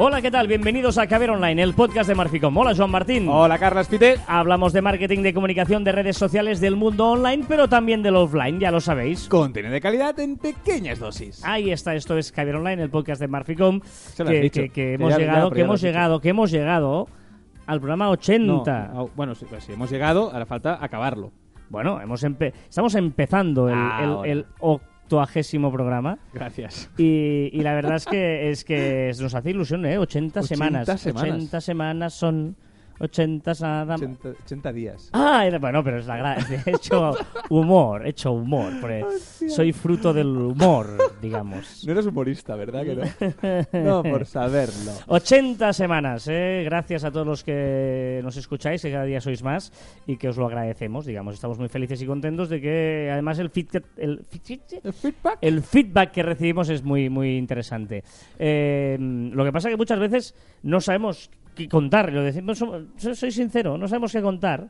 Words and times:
Hola, 0.00 0.22
¿qué 0.22 0.30
tal? 0.30 0.46
Bienvenidos 0.46 0.96
a 0.96 1.08
Caber 1.08 1.30
Online, 1.30 1.60
el 1.60 1.74
podcast 1.74 2.08
de 2.08 2.14
Marficom. 2.14 2.56
Hola, 2.56 2.72
Joan 2.76 2.90
Martín. 2.90 3.28
Hola, 3.28 3.58
Carlos 3.58 3.88
Pite. 3.88 4.14
Hablamos 4.28 4.72
de 4.72 4.80
marketing, 4.80 5.22
de 5.22 5.34
comunicación, 5.34 5.82
de 5.82 5.90
redes 5.90 6.16
sociales, 6.16 6.60
del 6.60 6.76
mundo 6.76 7.08
online, 7.08 7.44
pero 7.48 7.68
también 7.68 8.00
del 8.00 8.14
offline, 8.14 8.60
ya 8.60 8.70
lo 8.70 8.80
sabéis. 8.80 9.28
Contenido 9.28 9.72
de 9.72 9.80
calidad 9.80 10.16
en 10.20 10.36
pequeñas 10.36 11.00
dosis. 11.00 11.44
Ahí 11.44 11.72
está, 11.72 11.96
esto 11.96 12.16
es 12.16 12.30
Caber 12.30 12.54
Online, 12.56 12.80
el 12.84 12.90
podcast 12.90 13.20
de 13.20 13.26
Marficom. 13.26 13.80
Se 13.82 14.22
lo 14.22 14.30
has 14.30 14.36
que, 14.36 14.40
dicho. 14.40 14.62
que- 14.72 14.94
hemos 14.94 15.10
ya- 15.10 15.18
llegado, 15.18 15.50
que 15.50 15.60
hemos 15.62 15.80
llegado, 15.80 16.20
que 16.20 16.28
hemos 16.28 16.50
llegado 16.52 17.08
al 17.66 17.80
programa 17.80 18.08
80. 18.10 18.88
No, 18.88 18.94
no, 18.94 19.10
bueno, 19.16 19.34
sí, 19.34 19.46
pues 19.50 19.64
sí, 19.64 19.72
hemos 19.72 19.90
llegado, 19.90 20.30
ahora 20.32 20.46
falta 20.46 20.78
acabarlo. 20.80 21.32
Bueno, 21.70 22.00
hemos 22.00 22.22
empe- 22.22 22.52
estamos 22.68 22.94
empezando 22.94 23.68
el, 23.68 23.74
el- 24.24 24.30
el 24.30 24.46
octoagésimo 25.08 25.72
programa. 25.72 26.18
Gracias. 26.34 26.90
Y, 26.98 27.48
y 27.52 27.62
la 27.62 27.74
verdad 27.74 27.96
es 27.96 28.04
que 28.04 28.50
es 28.50 28.64
que 28.64 29.10
nos 29.18 29.34
hace 29.34 29.50
ilusión, 29.50 29.86
¿eh? 29.86 29.96
80, 29.96 30.40
80 30.40 30.54
semanas. 30.54 31.00
semanas. 31.00 31.34
80 31.34 31.60
semanas 31.62 32.14
son 32.14 32.56
80 33.00 33.52
nada 33.60 33.84
más. 33.84 34.00
80, 34.02 34.28
80 34.44 34.72
días. 34.72 35.10
Ah, 35.12 35.46
era- 35.46 35.58
bueno, 35.58 35.82
pero 35.84 35.98
es 35.98 36.06
la 36.06 36.16
gracia. 36.16 36.62
He 36.66 36.70
hecho 36.70 37.14
humor, 37.50 38.06
he 38.06 38.10
hecho 38.10 38.32
humor. 38.32 38.72
soy 39.48 39.72
fruto 39.72 40.12
del 40.12 40.26
humor, 40.28 40.88
digamos. 41.22 41.84
No 41.86 41.92
eres 41.92 42.06
humorista, 42.06 42.54
¿verdad 42.56 42.82
que 42.84 42.94
no? 43.74 43.84
no, 43.84 44.02
por 44.02 44.26
saberlo. 44.26 44.92
80 45.06 45.72
semanas, 45.72 46.26
¿eh? 46.28 46.62
Gracias 46.64 47.04
a 47.04 47.10
todos 47.10 47.26
los 47.26 47.44
que 47.44 48.20
nos 48.22 48.36
escucháis, 48.36 48.82
que 48.82 48.90
cada 48.90 49.04
día 49.04 49.20
sois 49.20 49.42
más 49.42 49.72
y 50.06 50.16
que 50.16 50.28
os 50.28 50.36
lo 50.36 50.46
agradecemos, 50.46 51.06
digamos. 51.06 51.34
Estamos 51.34 51.58
muy 51.58 51.68
felices 51.68 52.00
y 52.02 52.06
contentos 52.06 52.48
de 52.48 52.60
que 52.60 53.08
además 53.12 53.38
el, 53.38 53.50
feedback- 53.50 53.84
el, 53.96 54.24
¿El 54.82 54.92
feedback? 54.92 55.38
el 55.40 55.62
feedback 55.62 56.10
que 56.12 56.22
recibimos 56.22 56.68
es 56.68 56.82
muy, 56.82 57.08
muy 57.08 57.36
interesante. 57.36 58.02
Eh, 58.38 58.96
lo 58.98 59.44
que 59.44 59.52
pasa 59.52 59.68
es 59.68 59.72
que 59.74 59.76
muchas 59.76 59.98
veces 59.98 60.34
no 60.62 60.80
sabemos 60.80 61.30
qué 61.64 61.68
contar. 61.68 62.12
Lo 62.12 62.22
decimos, 62.22 62.64
soy, 62.96 63.30
sincero, 63.32 63.76
no 63.76 63.86
sabemos 63.88 64.12
qué 64.12 64.22
contar. 64.22 64.68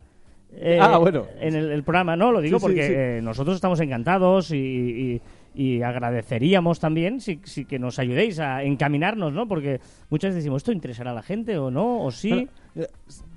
eh, 0.53 0.79
Ah, 0.81 0.99
bueno. 0.99 1.27
En 1.41 1.55
el, 1.55 1.71
el 1.71 1.83
programa, 1.85 2.17
¿no? 2.17 2.33
Lo 2.33 2.41
digo 2.41 2.59
Sí, 2.59 2.63
porque 2.63 2.87
sí. 2.87 2.93
eh, 2.97 3.21
nosotros 3.23 3.55
estamos 3.55 3.79
encantados 3.81 4.51
y, 4.51 4.57
y- 4.57 5.21
y 5.55 5.83
agradeceríamos 5.83 6.79
también 6.79 7.21
si, 7.21 7.41
si 7.45 7.65
que 7.65 7.79
nos 7.79 7.99
ayudéis 7.99 8.39
a 8.39 8.63
encaminarnos, 8.63 9.33
¿no? 9.33 9.49
Porque 9.49 9.81
muchas 10.09 10.29
veces 10.31 10.45
decimos, 10.45 10.59
¿esto 10.63 10.73
interesará 10.73 11.11
a 11.11 11.15
la 11.15 11.23
gente 11.23 11.59
o 11.59 11.71
no? 11.71 12.01
¿O 12.03 12.11
sí? 12.13 12.49
Eh, 12.77 12.87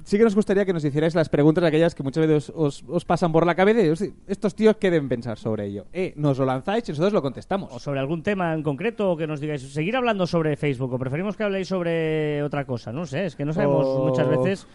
sí 0.03 0.17
que 0.17 0.23
nos 0.23 0.35
gustaría 0.35 0.65
que 0.65 0.73
nos 0.73 0.83
hicierais 0.85 1.15
las 1.15 1.29
preguntas 1.29 1.63
aquellas 1.63 1.95
que 1.95 2.03
muchas 2.03 2.25
veces 2.27 2.51
os, 2.55 2.83
os 2.87 3.05
pasan 3.05 3.31
por 3.31 3.45
la 3.45 3.55
cabeza 3.55 3.81
y 3.81 3.89
os- 3.89 4.03
estos 4.27 4.55
tíos 4.55 4.77
qué 4.77 4.89
deben 4.91 5.09
pensar 5.09 5.37
sobre 5.37 5.65
ello. 5.65 5.85
Eh, 5.93 6.13
nos 6.17 6.37
lo 6.39 6.45
lanzáis 6.45 6.87
y 6.89 6.91
nosotros 6.91 7.13
lo 7.13 7.21
contestamos. 7.21 7.71
o 7.73 7.79
sobre 7.79 7.99
algún 7.99 8.23
tema 8.23 8.53
en 8.53 8.63
concreto 8.63 9.11
o 9.11 9.17
que 9.17 9.27
nos 9.27 9.39
digáis 9.39 9.61
seguir 9.73 9.95
hablando 9.95 10.25
sobre 10.27 10.55
Facebook 10.57 10.93
o 10.93 10.97
preferimos 10.99 11.35
que 11.37 11.43
habléis 11.43 11.67
sobre 11.67 12.41
otra 12.43 12.65
cosa 12.65 12.91
no 12.91 13.05
sé 13.05 13.25
es 13.25 13.35
que 13.35 13.45
no 13.45 13.53
sabemos 13.53 13.85
O- 13.85 14.07
muchas 14.07 14.27
veces 14.27 14.67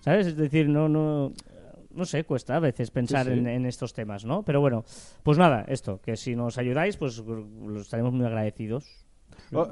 sabes 0.00 0.26
es 0.28 0.36
decir 0.36 0.68
no 0.68 0.88
no 0.88 1.32
no 1.92 2.04
sé 2.04 2.24
cuesta 2.24 2.56
a 2.56 2.60
veces 2.60 2.90
pensar 2.90 3.26
Sí, 3.26 3.32
sí. 3.32 3.38
En, 3.38 3.46
en 3.46 3.66
estos 3.66 3.92
temas 3.94 4.24
no 4.24 4.42
pero 4.42 4.60
bueno 4.60 4.84
pues 5.22 5.38
nada 5.38 5.64
esto 5.68 6.00
que 6.02 6.16
si 6.16 6.34
nos 6.34 6.58
ayudáis 6.58 6.96
pues 6.96 7.18
lo 7.18 7.80
estaremos 7.80 8.12
muy 8.12 8.26
agradecidos 8.26 9.04
Oh, 9.52 9.68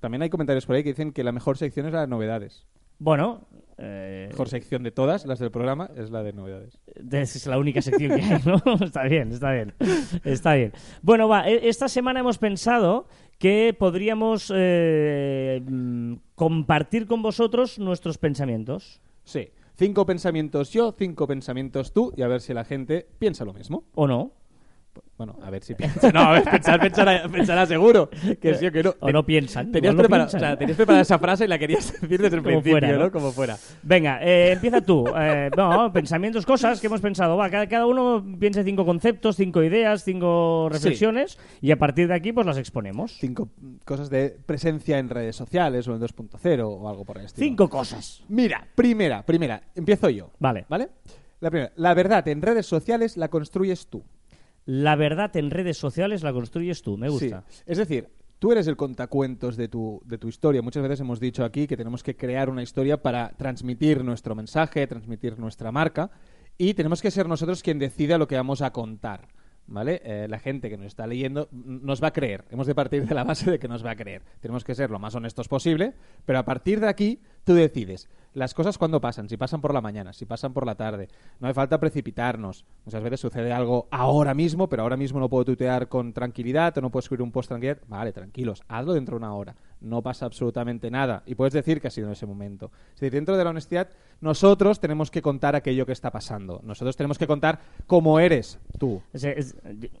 también 0.00 0.22
hay 0.22 0.30
comentarios 0.30 0.66
por 0.66 0.76
ahí 0.76 0.82
que 0.82 0.90
dicen 0.90 1.12
que 1.12 1.22
la 1.24 1.32
mejor 1.32 1.56
sección 1.56 1.86
es 1.86 1.92
la 1.92 2.02
de 2.02 2.06
novedades. 2.06 2.66
bueno 2.98 3.46
eh, 3.84 4.28
Mejor 4.30 4.48
sección 4.48 4.84
de 4.84 4.92
todas 4.92 5.26
las 5.26 5.40
del 5.40 5.50
programa 5.50 5.90
es 5.96 6.10
la 6.10 6.22
de 6.22 6.32
novedades. 6.32 6.78
Es 7.10 7.46
la 7.46 7.58
única 7.58 7.82
sección 7.82 8.16
que 8.16 8.22
hay, 8.24 8.40
¿no? 8.44 8.62
está 8.84 9.02
bien, 9.04 9.32
está 9.32 9.50
bien. 9.52 9.74
Está 10.22 10.54
bien. 10.54 10.72
Bueno, 11.02 11.26
va, 11.28 11.48
e- 11.48 11.68
esta 11.68 11.88
semana 11.88 12.20
hemos 12.20 12.38
pensado 12.38 13.08
que 13.38 13.74
podríamos 13.76 14.52
eh, 14.54 15.60
mm, 15.66 16.14
compartir 16.36 17.08
con 17.08 17.22
vosotros 17.22 17.80
nuestros 17.80 18.18
pensamientos. 18.18 19.00
Sí. 19.24 19.50
Cinco 19.74 20.06
pensamientos 20.06 20.70
yo, 20.70 20.92
cinco 20.96 21.26
pensamientos 21.26 21.92
tú 21.92 22.12
y 22.16 22.22
a 22.22 22.28
ver 22.28 22.40
si 22.40 22.54
la 22.54 22.64
gente 22.64 23.08
piensa 23.18 23.44
lo 23.44 23.52
mismo. 23.52 23.84
¿O 23.94 24.06
no? 24.06 24.32
Bueno, 25.16 25.38
a 25.42 25.50
ver 25.50 25.62
si 25.62 25.74
piensa. 25.76 26.10
No, 26.10 26.20
a 26.20 26.32
ver, 26.32 26.44
pensar, 26.44 26.80
pensará, 26.80 27.28
pensará 27.28 27.66
seguro. 27.66 28.10
Que 28.40 28.54
sí 28.54 28.66
o 28.66 28.72
que 28.72 28.82
no. 28.82 28.94
O 29.00 29.10
no 29.10 29.24
piensan. 29.24 29.70
Tenías, 29.70 29.92
igual 29.92 29.96
no 29.96 30.02
preparado, 30.02 30.30
piensan. 30.30 30.38
o 30.38 30.50
sea, 30.50 30.58
tenías 30.58 30.76
preparada 30.76 31.02
esa 31.02 31.18
frase 31.18 31.44
y 31.44 31.48
la 31.48 31.58
querías 31.58 31.92
decir 32.00 32.20
desde 32.20 32.36
el 32.36 32.42
Como 32.42 32.60
principio, 32.60 32.72
fuera, 32.72 32.92
¿no? 32.92 32.98
¿no? 33.04 33.12
Como 33.12 33.30
fuera. 33.32 33.56
Venga, 33.82 34.18
eh, 34.22 34.52
empieza 34.52 34.80
tú. 34.80 35.04
Eh, 35.16 35.50
no, 35.56 35.92
pensamientos, 35.92 36.44
cosas 36.44 36.80
que 36.80 36.88
hemos 36.88 37.00
pensado. 37.00 37.36
Va, 37.36 37.48
cada, 37.50 37.68
cada 37.68 37.86
uno 37.86 38.24
piense 38.38 38.64
cinco 38.64 38.84
conceptos, 38.84 39.36
cinco 39.36 39.62
ideas, 39.62 40.02
cinco 40.02 40.68
reflexiones 40.70 41.38
y 41.60 41.70
a 41.70 41.78
partir 41.78 42.08
de 42.08 42.14
aquí 42.14 42.32
pues 42.32 42.46
las 42.46 42.58
exponemos. 42.58 43.12
Cinco 43.18 43.48
cosas 43.84 44.10
de 44.10 44.36
presencia 44.44 44.98
en 44.98 45.08
redes 45.08 45.36
sociales 45.36 45.86
o 45.88 45.94
en 45.94 46.00
2.0 46.00 46.64
o 46.64 46.88
algo 46.88 47.04
por 47.04 47.18
el 47.18 47.26
estilo. 47.26 47.46
Cinco 47.46 47.68
cosas. 47.68 48.22
Mira, 48.28 48.66
primera, 48.74 49.24
primera. 49.24 49.62
Empiezo 49.74 50.10
yo. 50.10 50.30
Vale. 50.38 50.66
¿Vale? 50.68 50.88
La 51.40 51.50
primera. 51.50 51.72
La 51.76 51.94
verdad 51.94 52.26
en 52.28 52.42
redes 52.42 52.66
sociales 52.66 53.16
la 53.16 53.28
construyes 53.28 53.86
tú. 53.86 54.02
La 54.64 54.96
verdad 54.96 55.36
en 55.36 55.50
redes 55.50 55.76
sociales 55.76 56.22
la 56.22 56.32
construyes 56.32 56.82
tú. 56.82 56.96
Me 56.96 57.08
gusta. 57.08 57.44
Es 57.66 57.78
decir, 57.78 58.08
tú 58.38 58.52
eres 58.52 58.66
el 58.66 58.76
contacuentos 58.76 59.56
de 59.56 59.68
tu, 59.68 60.00
de 60.04 60.18
tu 60.18 60.28
historia. 60.28 60.62
Muchas 60.62 60.82
veces 60.82 61.00
hemos 61.00 61.20
dicho 61.20 61.44
aquí 61.44 61.66
que 61.66 61.76
tenemos 61.76 62.02
que 62.02 62.16
crear 62.16 62.48
una 62.48 62.62
historia 62.62 63.00
para 63.00 63.30
transmitir 63.36 64.04
nuestro 64.04 64.34
mensaje, 64.34 64.86
transmitir 64.86 65.38
nuestra 65.38 65.72
marca 65.72 66.10
y 66.58 66.74
tenemos 66.74 67.02
que 67.02 67.10
ser 67.10 67.28
nosotros 67.28 67.62
quien 67.62 67.78
decida 67.78 68.18
lo 68.18 68.28
que 68.28 68.36
vamos 68.36 68.62
a 68.62 68.72
contar. 68.72 69.28
¿Vale? 69.64 70.02
Eh, 70.04 70.26
la 70.28 70.40
gente 70.40 70.68
que 70.68 70.76
nos 70.76 70.86
está 70.86 71.06
leyendo 71.06 71.48
nos 71.52 72.02
va 72.02 72.08
a 72.08 72.12
creer. 72.12 72.44
Hemos 72.50 72.66
de 72.66 72.74
partir 72.74 73.06
de 73.06 73.14
la 73.14 73.22
base 73.22 73.48
de 73.48 73.60
que 73.60 73.68
nos 73.68 73.86
va 73.86 73.92
a 73.92 73.96
creer. 73.96 74.22
Tenemos 74.40 74.64
que 74.64 74.74
ser 74.74 74.90
lo 74.90 74.98
más 74.98 75.14
honestos 75.14 75.46
posible, 75.46 75.94
pero 76.26 76.40
a 76.40 76.44
partir 76.44 76.80
de 76.80 76.88
aquí 76.88 77.20
tú 77.44 77.54
decides 77.54 78.08
las 78.34 78.54
cosas 78.54 78.78
cuando 78.78 78.98
pasan, 78.98 79.28
si 79.28 79.36
pasan 79.36 79.60
por 79.60 79.74
la 79.74 79.82
mañana, 79.82 80.14
si 80.14 80.24
pasan 80.24 80.54
por 80.54 80.64
la 80.64 80.74
tarde. 80.74 81.08
No 81.38 81.48
hace 81.48 81.54
falta 81.54 81.78
precipitarnos. 81.78 82.64
Muchas 82.86 83.02
veces 83.02 83.20
sucede 83.20 83.52
algo 83.52 83.88
ahora 83.90 84.32
mismo, 84.32 84.70
pero 84.70 84.84
ahora 84.84 84.96
mismo 84.96 85.20
no 85.20 85.28
puedo 85.28 85.44
tuitear 85.44 85.88
con 85.88 86.14
tranquilidad 86.14 86.76
o 86.78 86.80
no 86.80 86.88
puedo 86.90 87.00
escribir 87.02 87.22
un 87.22 87.30
post 87.30 87.48
tranquilidad. 87.48 87.78
Vale, 87.88 88.10
tranquilos, 88.12 88.62
hazlo 88.68 88.94
dentro 88.94 89.16
de 89.16 89.24
una 89.26 89.34
hora. 89.34 89.54
No 89.82 90.00
pasa 90.00 90.24
absolutamente 90.24 90.90
nada. 90.90 91.22
Y 91.26 91.34
puedes 91.34 91.52
decir 91.52 91.78
que 91.82 91.88
ha 91.88 91.90
sido 91.90 92.06
en 92.06 92.14
ese 92.14 92.24
momento. 92.24 92.70
Es 92.94 93.00
decir, 93.00 93.12
dentro 93.12 93.36
de 93.36 93.44
la 93.44 93.50
honestidad, 93.50 93.90
nosotros 94.22 94.80
tenemos 94.80 95.10
que 95.10 95.20
contar 95.20 95.54
aquello 95.54 95.84
que 95.84 95.92
está 95.92 96.10
pasando. 96.10 96.60
Nosotros 96.64 96.96
tenemos 96.96 97.18
que 97.18 97.26
contar 97.26 97.60
cómo 97.86 98.18
eres 98.18 98.58
tú. 98.78 99.02
Es- 99.12 99.56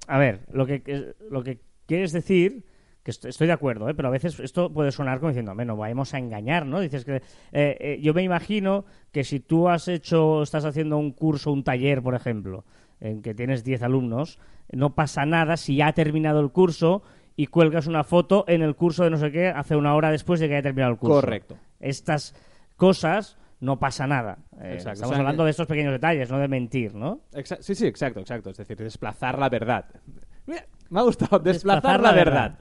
a 0.06 0.16
ver, 0.18 0.40
lo 0.52 0.64
que, 0.64 1.14
lo 1.30 1.42
que 1.42 1.60
quieres 1.86 2.12
decir, 2.12 2.64
que 3.02 3.10
est- 3.10 3.24
estoy 3.24 3.46
de 3.48 3.52
acuerdo, 3.52 3.88
¿eh? 3.88 3.94
pero 3.94 4.08
a 4.08 4.10
veces 4.12 4.38
esto 4.40 4.72
puede 4.72 4.92
sonar 4.92 5.18
como 5.18 5.30
diciendo, 5.30 5.50
"Hombre, 5.52 5.66
no 5.66 5.76
vayamos 5.76 6.14
a 6.14 6.18
engañar, 6.18 6.66
¿no? 6.66 6.80
Dices 6.80 7.04
que 7.04 7.16
eh, 7.16 7.22
eh, 7.52 7.98
yo 8.02 8.14
me 8.14 8.22
imagino 8.22 8.84
que 9.10 9.24
si 9.24 9.40
tú 9.40 9.68
has 9.68 9.88
hecho, 9.88 10.42
estás 10.42 10.64
haciendo 10.64 10.98
un 10.98 11.10
curso, 11.12 11.52
un 11.52 11.64
taller, 11.64 12.02
por 12.02 12.14
ejemplo, 12.14 12.64
en 13.00 13.20
que 13.22 13.34
tienes 13.34 13.64
10 13.64 13.82
alumnos, 13.82 14.38
no 14.70 14.94
pasa 14.94 15.26
nada 15.26 15.56
si 15.56 15.76
ya 15.76 15.88
ha 15.88 15.92
terminado 15.92 16.40
el 16.40 16.50
curso 16.50 17.02
y 17.34 17.46
cuelgas 17.48 17.86
una 17.86 18.04
foto 18.04 18.44
en 18.46 18.62
el 18.62 18.76
curso 18.76 19.04
de 19.04 19.10
no 19.10 19.16
sé 19.16 19.32
qué 19.32 19.48
hace 19.48 19.74
una 19.74 19.94
hora 19.96 20.10
después 20.10 20.38
de 20.38 20.48
que 20.48 20.54
haya 20.54 20.62
terminado 20.62 20.92
el 20.92 20.98
curso. 20.98 21.14
Correcto. 21.16 21.56
Estas 21.80 22.34
cosas 22.76 23.36
no 23.60 23.78
pasa 23.78 24.06
nada. 24.06 24.38
Eh. 24.60 24.74
Estamos 24.76 25.02
O 25.02 25.06
sea, 25.08 25.18
hablando 25.18 25.44
de 25.44 25.50
estos 25.50 25.66
pequeños 25.66 25.92
detalles, 25.92 26.30
no 26.30 26.38
de 26.38 26.48
mentir, 26.48 26.94
¿no? 26.94 27.20
Sí, 27.60 27.74
sí, 27.74 27.86
exacto, 27.86 28.20
exacto. 28.20 28.50
Es 28.50 28.56
decir, 28.58 28.76
desplazar 28.76 29.38
la 29.38 29.48
verdad. 29.48 29.86
Mira, 30.46 30.64
me 30.90 31.00
ha 31.00 31.02
gustado, 31.04 31.38
desplazar, 31.38 32.00
la 32.00 32.12
verdad. 32.12 32.58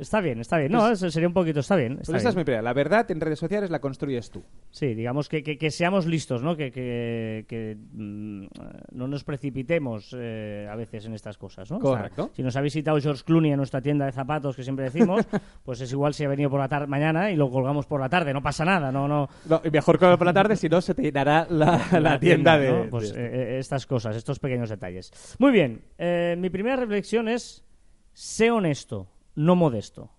Está 0.00 0.20
bien, 0.22 0.40
está 0.40 0.56
bien. 0.58 0.72
No, 0.72 0.90
eso 0.90 1.10
sería 1.10 1.28
un 1.28 1.34
poquito, 1.34 1.60
está 1.60 1.76
bien. 1.76 1.96
Pues 1.96 2.08
esa 2.08 2.16
es 2.16 2.24
bien. 2.34 2.36
mi 2.38 2.44
primera. 2.44 2.62
La 2.62 2.72
verdad 2.72 3.08
en 3.10 3.20
redes 3.20 3.38
sociales 3.38 3.68
la 3.70 3.80
construyes 3.80 4.30
tú. 4.30 4.42
Sí, 4.70 4.94
digamos 4.94 5.28
que, 5.28 5.42
que- 5.42 5.58
que 5.58 5.70
seamos 5.70 6.06
listos, 6.06 6.42
¿no? 6.42 6.56
Que, 6.56 6.72
que- 6.72 7.76
mm, 7.92 8.46
no 8.92 9.06
nos 9.08 9.24
precipitemos 9.24 10.16
eh, 10.18 10.66
a 10.70 10.74
veces 10.74 11.04
en 11.04 11.12
estas 11.14 11.36
cosas, 11.36 11.70
¿no? 11.70 11.76
O 11.76 11.80
sea, 11.82 11.90
Correcto. 11.98 12.30
si 12.34 12.42
nos 12.42 12.56
ha 12.56 12.60
visitado 12.62 12.98
George 12.98 13.22
Clooney 13.24 13.50
en 13.52 13.58
nuestra 13.58 13.80
tienda 13.82 14.06
de 14.06 14.12
zapatos, 14.12 14.56
que 14.56 14.62
siempre 14.62 14.86
decimos, 14.86 15.26
pues 15.64 15.80
es 15.82 15.92
igual 15.92 16.14
si 16.14 16.24
ha 16.24 16.28
venido 16.28 16.48
por 16.50 16.60
la 16.60 16.68
tarde 16.68 16.86
mañana 16.86 17.30
y 17.30 17.36
lo 17.36 17.50
colgamos 17.50 17.86
por 17.86 18.00
la 18.00 18.08
tarde. 18.08 18.32
No 18.32 18.42
pasa 18.42 18.64
nada, 18.64 18.90
no, 18.90 19.06
no. 19.06 19.28
No, 19.48 19.60
y 19.64 19.70
mejor 19.70 19.98
que 19.98 20.06
por 20.16 20.24
la 20.26 20.32
tarde, 20.32 20.56
si 20.56 20.68
no 20.68 20.80
se 20.80 20.94
te 20.94 21.02
llenará 21.02 21.46
la, 21.50 21.80
la 22.00 22.18
tienda 22.18 22.56
de. 22.58 22.72
¿no? 22.72 22.90
Pues 22.90 23.12
eh, 23.12 23.16
eh, 23.18 23.58
estas 23.58 23.86
cosas, 23.86 24.16
estos 24.16 24.38
pequeños 24.38 24.70
detalles. 24.70 25.12
Muy 25.38 25.52
bien, 25.52 25.82
eh, 25.98 26.36
mi 26.38 26.48
primera 26.48 26.76
reflexión 26.76 27.28
es, 27.28 27.64
sé 28.12 28.50
honesto, 28.50 29.08
no 29.34 29.56
modesto. 29.56 30.10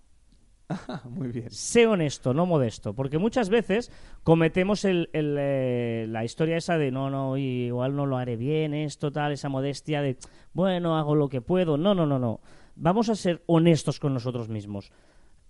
Ah, 0.88 1.02
muy 1.04 1.28
bien. 1.28 1.50
Sé 1.50 1.86
honesto, 1.86 2.32
no 2.32 2.46
modesto, 2.46 2.94
porque 2.94 3.18
muchas 3.18 3.48
veces 3.50 3.92
cometemos 4.22 4.84
el, 4.84 5.10
el, 5.12 5.36
eh, 5.38 6.06
la 6.08 6.24
historia 6.24 6.56
esa 6.56 6.78
de 6.78 6.90
no, 6.90 7.10
no, 7.10 7.36
igual 7.36 7.94
no 7.94 8.06
lo 8.06 8.16
haré 8.16 8.36
bien, 8.36 8.72
esto, 8.72 9.12
tal, 9.12 9.32
esa 9.32 9.48
modestia 9.48 10.00
de, 10.00 10.16
bueno, 10.52 10.96
hago 10.96 11.14
lo 11.14 11.28
que 11.28 11.40
puedo. 11.40 11.76
No, 11.76 11.94
no, 11.94 12.06
no, 12.06 12.18
no. 12.18 12.40
Vamos 12.74 13.08
a 13.08 13.14
ser 13.14 13.42
honestos 13.46 14.00
con 14.00 14.14
nosotros 14.14 14.48
mismos. 14.48 14.92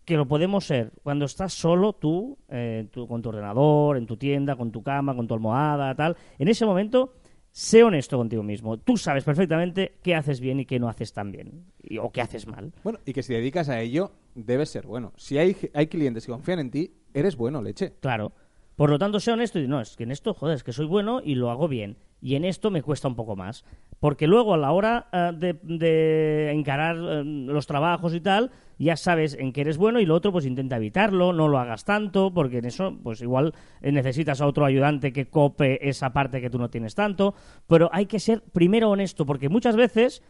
Que 0.04 0.16
lo 0.16 0.26
podemos 0.26 0.64
ser 0.64 0.92
cuando 1.04 1.26
estás 1.26 1.52
solo, 1.52 1.92
tú, 1.92 2.36
eh, 2.48 2.88
tú, 2.90 3.06
con 3.06 3.22
tu 3.22 3.28
ordenador, 3.28 3.96
en 3.96 4.06
tu 4.06 4.16
tienda, 4.16 4.56
con 4.56 4.72
tu 4.72 4.82
cama, 4.82 5.14
con 5.14 5.28
tu 5.28 5.34
almohada, 5.34 5.94
tal. 5.94 6.16
En 6.40 6.48
ese 6.48 6.66
momento, 6.66 7.12
sé 7.52 7.84
honesto 7.84 8.16
contigo 8.16 8.42
mismo. 8.42 8.78
Tú 8.78 8.96
sabes 8.96 9.24
perfectamente 9.24 9.94
qué 10.02 10.14
haces 10.14 10.40
bien 10.40 10.60
y 10.60 10.66
qué 10.66 10.80
no 10.80 10.88
haces 10.88 11.12
tan 11.12 11.30
bien. 11.30 11.66
Y- 11.82 11.98
o 11.98 12.10
qué 12.10 12.20
haces 12.22 12.46
mal. 12.46 12.72
Bueno, 12.82 12.98
y 13.06 13.12
que 13.12 13.22
si 13.22 13.32
dedicas 13.34 13.68
a 13.68 13.80
ello, 13.80 14.10
debes 14.34 14.70
ser 14.70 14.86
bueno. 14.86 15.12
Si 15.16 15.38
hay, 15.38 15.56
hay 15.74 15.86
clientes 15.86 16.26
que 16.26 16.32
confían 16.32 16.58
en 16.58 16.70
ti, 16.70 16.92
eres 17.14 17.36
bueno, 17.36 17.62
leche. 17.62 17.92
Claro. 18.00 18.32
Por 18.76 18.90
lo 18.90 18.98
tanto, 18.98 19.20
sea 19.20 19.34
honesto 19.34 19.58
y 19.58 19.68
no, 19.68 19.80
es 19.80 19.96
que 19.96 20.04
en 20.04 20.10
esto, 20.10 20.32
joder, 20.34 20.56
es 20.56 20.64
que 20.64 20.72
soy 20.72 20.86
bueno 20.86 21.20
y 21.22 21.34
lo 21.34 21.50
hago 21.50 21.68
bien. 21.68 21.98
Y 22.22 22.36
en 22.36 22.44
esto 22.44 22.70
me 22.70 22.82
cuesta 22.82 23.08
un 23.08 23.16
poco 23.16 23.34
más. 23.34 23.64
Porque 23.98 24.28
luego 24.28 24.54
a 24.54 24.56
la 24.56 24.70
hora 24.70 25.08
eh, 25.12 25.32
de, 25.34 25.58
de 25.64 26.52
encarar 26.52 26.96
eh, 26.96 27.24
los 27.24 27.66
trabajos 27.66 28.14
y 28.14 28.20
tal, 28.20 28.52
ya 28.78 28.96
sabes 28.96 29.34
en 29.34 29.52
qué 29.52 29.62
eres 29.62 29.76
bueno 29.76 29.98
y 30.00 30.06
lo 30.06 30.14
otro 30.14 30.30
pues 30.30 30.46
intenta 30.46 30.76
evitarlo, 30.76 31.32
no 31.32 31.48
lo 31.48 31.58
hagas 31.58 31.84
tanto, 31.84 32.32
porque 32.32 32.58
en 32.58 32.66
eso 32.66 32.96
pues 33.02 33.20
igual 33.22 33.54
eh, 33.80 33.90
necesitas 33.90 34.40
a 34.40 34.46
otro 34.46 34.64
ayudante 34.64 35.12
que 35.12 35.26
cope 35.26 35.88
esa 35.88 36.12
parte 36.12 36.40
que 36.40 36.48
tú 36.48 36.58
no 36.58 36.70
tienes 36.70 36.94
tanto. 36.94 37.34
Pero 37.66 37.90
hay 37.92 38.06
que 38.06 38.20
ser 38.20 38.40
primero 38.40 38.90
honesto, 38.90 39.26
porque 39.26 39.48
muchas 39.48 39.74
veces 39.74 40.22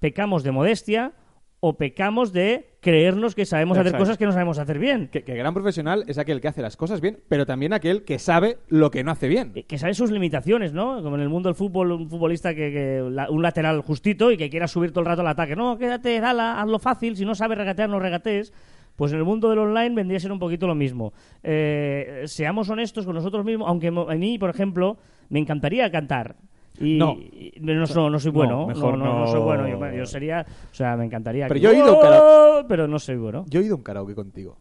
pecamos 0.00 0.42
de 0.42 0.52
modestia 0.52 1.12
o 1.60 1.78
pecamos 1.78 2.32
de 2.34 2.67
creernos 2.80 3.34
que 3.34 3.44
sabemos 3.44 3.76
hacer 3.76 3.92
cosas 3.98 4.18
que 4.18 4.24
no 4.26 4.32
sabemos 4.32 4.58
hacer 4.58 4.78
bien. 4.78 5.08
Que, 5.08 5.24
que 5.24 5.34
gran 5.34 5.52
profesional 5.54 6.04
es 6.06 6.16
aquel 6.18 6.40
que 6.40 6.48
hace 6.48 6.62
las 6.62 6.76
cosas 6.76 7.00
bien, 7.00 7.18
pero 7.28 7.44
también 7.44 7.72
aquel 7.72 8.04
que 8.04 8.18
sabe 8.18 8.58
lo 8.68 8.90
que 8.90 9.02
no 9.02 9.10
hace 9.10 9.26
bien. 9.28 9.52
Eh, 9.54 9.64
que 9.64 9.78
sabe 9.78 9.94
sus 9.94 10.10
limitaciones, 10.10 10.72
¿no? 10.72 11.02
Como 11.02 11.16
en 11.16 11.22
el 11.22 11.28
mundo 11.28 11.48
del 11.48 11.56
fútbol, 11.56 11.90
un 11.92 12.08
futbolista 12.08 12.54
que, 12.54 12.70
que 12.72 13.08
la- 13.10 13.30
un 13.30 13.42
lateral 13.42 13.80
justito 13.82 14.30
y 14.30 14.36
que 14.36 14.48
quiera 14.48 14.68
subir 14.68 14.90
todo 14.90 15.00
el 15.00 15.06
rato 15.06 15.22
al 15.22 15.28
ataque. 15.28 15.56
No, 15.56 15.76
quédate, 15.76 16.20
dala, 16.20 16.60
hazlo 16.60 16.78
fácil, 16.78 17.16
si 17.16 17.24
no 17.24 17.34
sabes 17.34 17.58
regatear, 17.58 17.88
no 17.88 17.98
regatees. 17.98 18.52
Pues 18.96 19.12
en 19.12 19.18
el 19.18 19.24
mundo 19.24 19.48
del 19.50 19.60
online 19.60 19.94
vendría 19.94 20.16
a 20.16 20.20
ser 20.20 20.32
un 20.32 20.40
poquito 20.40 20.66
lo 20.66 20.74
mismo. 20.74 21.12
Eh, 21.44 22.22
seamos 22.26 22.68
honestos 22.68 23.04
con 23.06 23.14
nosotros 23.14 23.44
mismos, 23.44 23.68
aunque 23.68 23.88
a 23.88 24.14
mí, 24.16 24.38
por 24.38 24.50
ejemplo, 24.50 24.98
me 25.28 25.38
encantaría 25.38 25.88
cantar. 25.90 26.34
Y, 26.80 26.96
No. 26.98 27.12
y- 27.14 27.52
no, 27.60 27.74
no 28.10 28.18
soy 28.20 28.30
bueno, 28.32 28.60
No, 28.60 28.66
mejor 28.68 28.96
no, 28.98 29.04
no 29.04 29.18
no. 29.20 29.26
soy 29.26 29.40
bueno. 29.40 29.68
Yo, 29.68 29.96
yo 29.98 30.06
sería, 30.06 30.44
o 30.70 30.74
sea, 30.74 30.96
me 30.96 31.04
encantaría. 31.04 31.48
Pero 31.48 31.58
que- 31.58 31.64
yo 31.64 31.70
he 31.72 31.76
ido 31.78 31.98
¡Oh! 32.00 32.62
pero 32.68 32.86
no 32.86 32.98
soy 32.98 33.16
bueno. 33.16 33.44
Yo 33.48 33.60
he 33.60 33.64
ido 33.64 33.74
a 33.74 33.78
un 33.78 33.82
karaoke 33.82 34.14
contigo. 34.14 34.56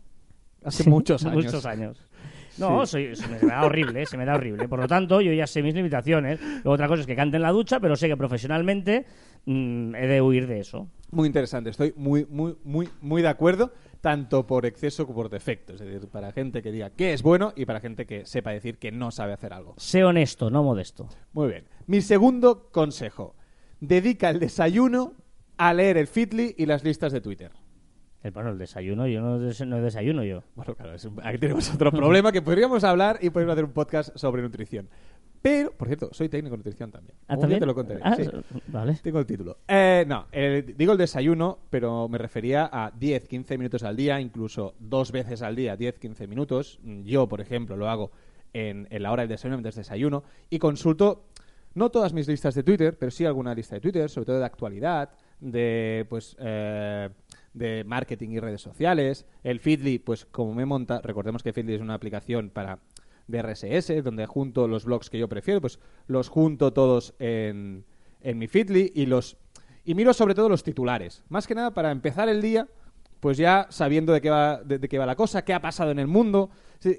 Hace 0.64 0.90
muchos 0.90 1.24
años. 1.26 1.36
Muchos 1.46 1.66
años. 1.66 2.02
No, 2.58 2.86
soy- 2.88 3.16
se 3.16 3.28
me 3.28 3.38
da 3.40 3.64
horrible, 3.66 4.06
se 4.08 4.18
me 4.18 4.26
da 4.26 4.34
horrible. 4.36 4.68
Por 4.68 4.80
lo 4.80 4.88
tanto, 4.88 5.22
yo 5.22 5.32
ya 5.32 5.46
sé 5.46 5.62
mis 5.62 5.76
limitaciones. 5.76 6.40
Luego 6.42 6.72
otra 6.72 6.88
cosa 6.88 7.02
es 7.02 7.08
que 7.08 7.16
cante 7.16 7.36
en 7.38 7.44
la 7.44 7.52
ducha, 7.52 7.80
pero 7.80 7.96
sé 7.96 8.08
que 8.08 8.18
profesionalmente 8.18 9.06
mm, 9.46 9.94
he 9.96 10.08
de 10.08 10.22
huir 10.24 10.48
de 10.48 10.60
eso. 10.62 10.88
Muy 11.12 11.28
interesante. 11.28 11.70
Estoy 11.70 11.94
muy, 11.96 12.26
muy, 12.30 12.56
muy, 12.64 12.90
muy 13.02 13.22
de 13.22 13.28
acuerdo, 13.28 13.72
tanto 14.02 14.46
por 14.48 14.66
exceso 14.66 15.06
como 15.06 15.18
por 15.18 15.30
defecto. 15.30 15.74
Es 15.74 15.80
decir, 15.80 16.08
para 16.10 16.32
gente 16.32 16.62
que 16.62 16.72
diga 16.72 16.90
que 16.92 17.14
es 17.14 17.22
bueno 17.24 17.54
y 17.56 17.66
para 17.66 17.80
gente 17.80 18.06
que 18.06 18.26
sepa 18.26 18.52
decir 18.52 18.78
que 18.78 18.92
no 18.92 19.12
sabe 19.12 19.34
hacer 19.34 19.54
algo. 19.54 19.74
Sé 19.78 20.04
honesto, 20.04 20.50
no 20.50 20.64
modesto. 20.64 21.08
Muy 21.34 21.48
bien. 21.50 21.66
Mi 21.88 22.02
segundo 22.02 22.70
consejo. 22.72 23.36
Dedica 23.80 24.30
el 24.30 24.40
desayuno 24.40 25.14
a 25.58 25.74
leer 25.74 25.98
el 25.98 26.08
Fitly 26.08 26.56
y 26.58 26.66
las 26.66 26.84
listas 26.84 27.12
de 27.12 27.22
Twitter. 27.22 27.52
El, 28.24 28.32
bueno, 28.32 28.50
el 28.50 28.58
desayuno, 28.58 29.08
yo 29.08 29.22
no, 29.22 29.38
des- 29.40 29.66
no 29.66 29.80
desayuno 29.82 30.24
yo. 30.24 30.44
Bueno, 30.56 30.76
claro, 30.76 30.94
es 30.96 31.06
un- 31.06 31.20
aquí 31.24 31.38
tenemos 31.38 31.72
otro 31.74 31.92
problema 31.92 32.32
que 32.32 32.42
podríamos 32.42 32.84
hablar 32.84 33.20
y 33.22 33.30
podríamos 33.30 33.54
hacer 33.54 33.66
un 33.66 33.72
podcast 33.74 34.16
sobre 34.18 34.42
nutrición. 34.42 34.90
Pero, 35.42 35.72
por 35.72 35.88
cierto, 35.88 36.10
soy 36.14 36.30
técnico 36.30 36.56
en 36.56 36.60
nutrición 36.60 36.92
también. 36.92 37.16
¿Ah, 37.28 37.36
día 37.36 37.42
también? 37.42 37.60
te 37.60 37.66
lo 37.66 37.76
contaré. 37.76 38.00
Ah, 38.04 38.16
sí. 38.16 38.24
Vale. 38.68 39.00
Tengo 39.02 39.20
el 39.20 39.26
título. 39.26 39.58
Eh, 39.68 40.04
no, 40.08 40.28
el- 40.32 40.76
digo 40.78 40.92
el 40.94 40.98
desayuno, 40.98 41.60
pero 41.70 42.08
me 42.10 42.18
refería 42.18 42.70
a 42.72 42.92
10, 42.92 43.28
15 43.28 43.58
minutos 43.58 43.84
al 43.84 43.96
día, 43.96 44.20
incluso 44.20 44.76
dos 44.80 45.12
veces 45.12 45.42
al 45.42 45.56
día, 45.56 45.76
10, 45.78 46.00
15 46.00 46.28
minutos. 46.28 46.80
Yo, 47.04 47.28
por 47.28 47.42
ejemplo, 47.42 47.78
lo 47.78 47.90
hago 47.90 48.12
en, 48.54 48.88
en 48.90 49.04
la 49.04 49.12
hora 49.12 49.24
del 49.24 49.30
desayuno, 49.30 49.58
mientras 49.58 49.76
desayuno, 49.76 50.24
y 50.50 50.60
consulto 50.60 51.26
no 51.76 51.92
todas 51.92 52.12
mis 52.14 52.28
listas 52.28 52.56
de 52.56 52.64
Twitter, 52.64 52.98
pero 52.98 53.12
sí 53.12 53.24
alguna 53.26 53.54
lista 53.54 53.76
de 53.76 53.82
Twitter, 53.82 54.10
sobre 54.10 54.26
todo 54.26 54.40
de 54.40 54.46
actualidad, 54.46 55.12
de 55.40 56.08
pues 56.10 56.36
eh, 56.40 57.10
de 57.54 57.84
marketing 57.84 58.30
y 58.32 58.40
redes 58.40 58.62
sociales. 58.62 59.28
El 59.44 59.60
Feedly, 59.60 60.00
pues 60.00 60.26
como 60.26 60.56
me 60.56 60.66
monta, 60.66 61.02
recordemos 61.02 61.44
que 61.44 61.54
Feedly 61.54 61.76
es 61.76 61.82
una 61.82 61.94
aplicación 61.94 62.50
para 62.50 62.80
de 63.28 63.42
RSS, 63.42 64.04
donde 64.04 64.26
junto 64.26 64.68
los 64.68 64.86
blogs 64.86 65.10
que 65.10 65.20
yo 65.20 65.28
prefiero, 65.28 65.62
pues 65.62 65.80
los 66.08 66.30
junto 66.30 66.74
todos 66.74 67.14
en, 67.20 67.86
en 68.22 68.38
mi 68.38 68.48
Feedly 68.48 68.92
y 68.96 69.06
los 69.06 69.38
y 69.88 69.96
miro 69.96 70.14
sobre 70.14 70.36
todo 70.36 70.50
los 70.50 70.64
titulares. 70.64 71.24
Más 71.30 71.48
que 71.48 71.56
nada 71.56 71.72
para 71.72 71.92
empezar 71.92 72.28
el 72.28 72.42
día, 72.42 72.68
pues 73.22 73.38
ya 73.38 73.68
sabiendo 73.70 74.12
de 74.12 74.20
qué 74.20 74.30
va, 74.30 74.62
de, 74.62 74.80
qué 74.82 74.98
va 74.98 75.06
la 75.06 75.16
cosa, 75.16 75.46
qué 75.46 75.54
ha 75.54 75.62
pasado 75.62 75.92
en 75.92 76.00
el 76.00 76.08
mundo, 76.08 76.50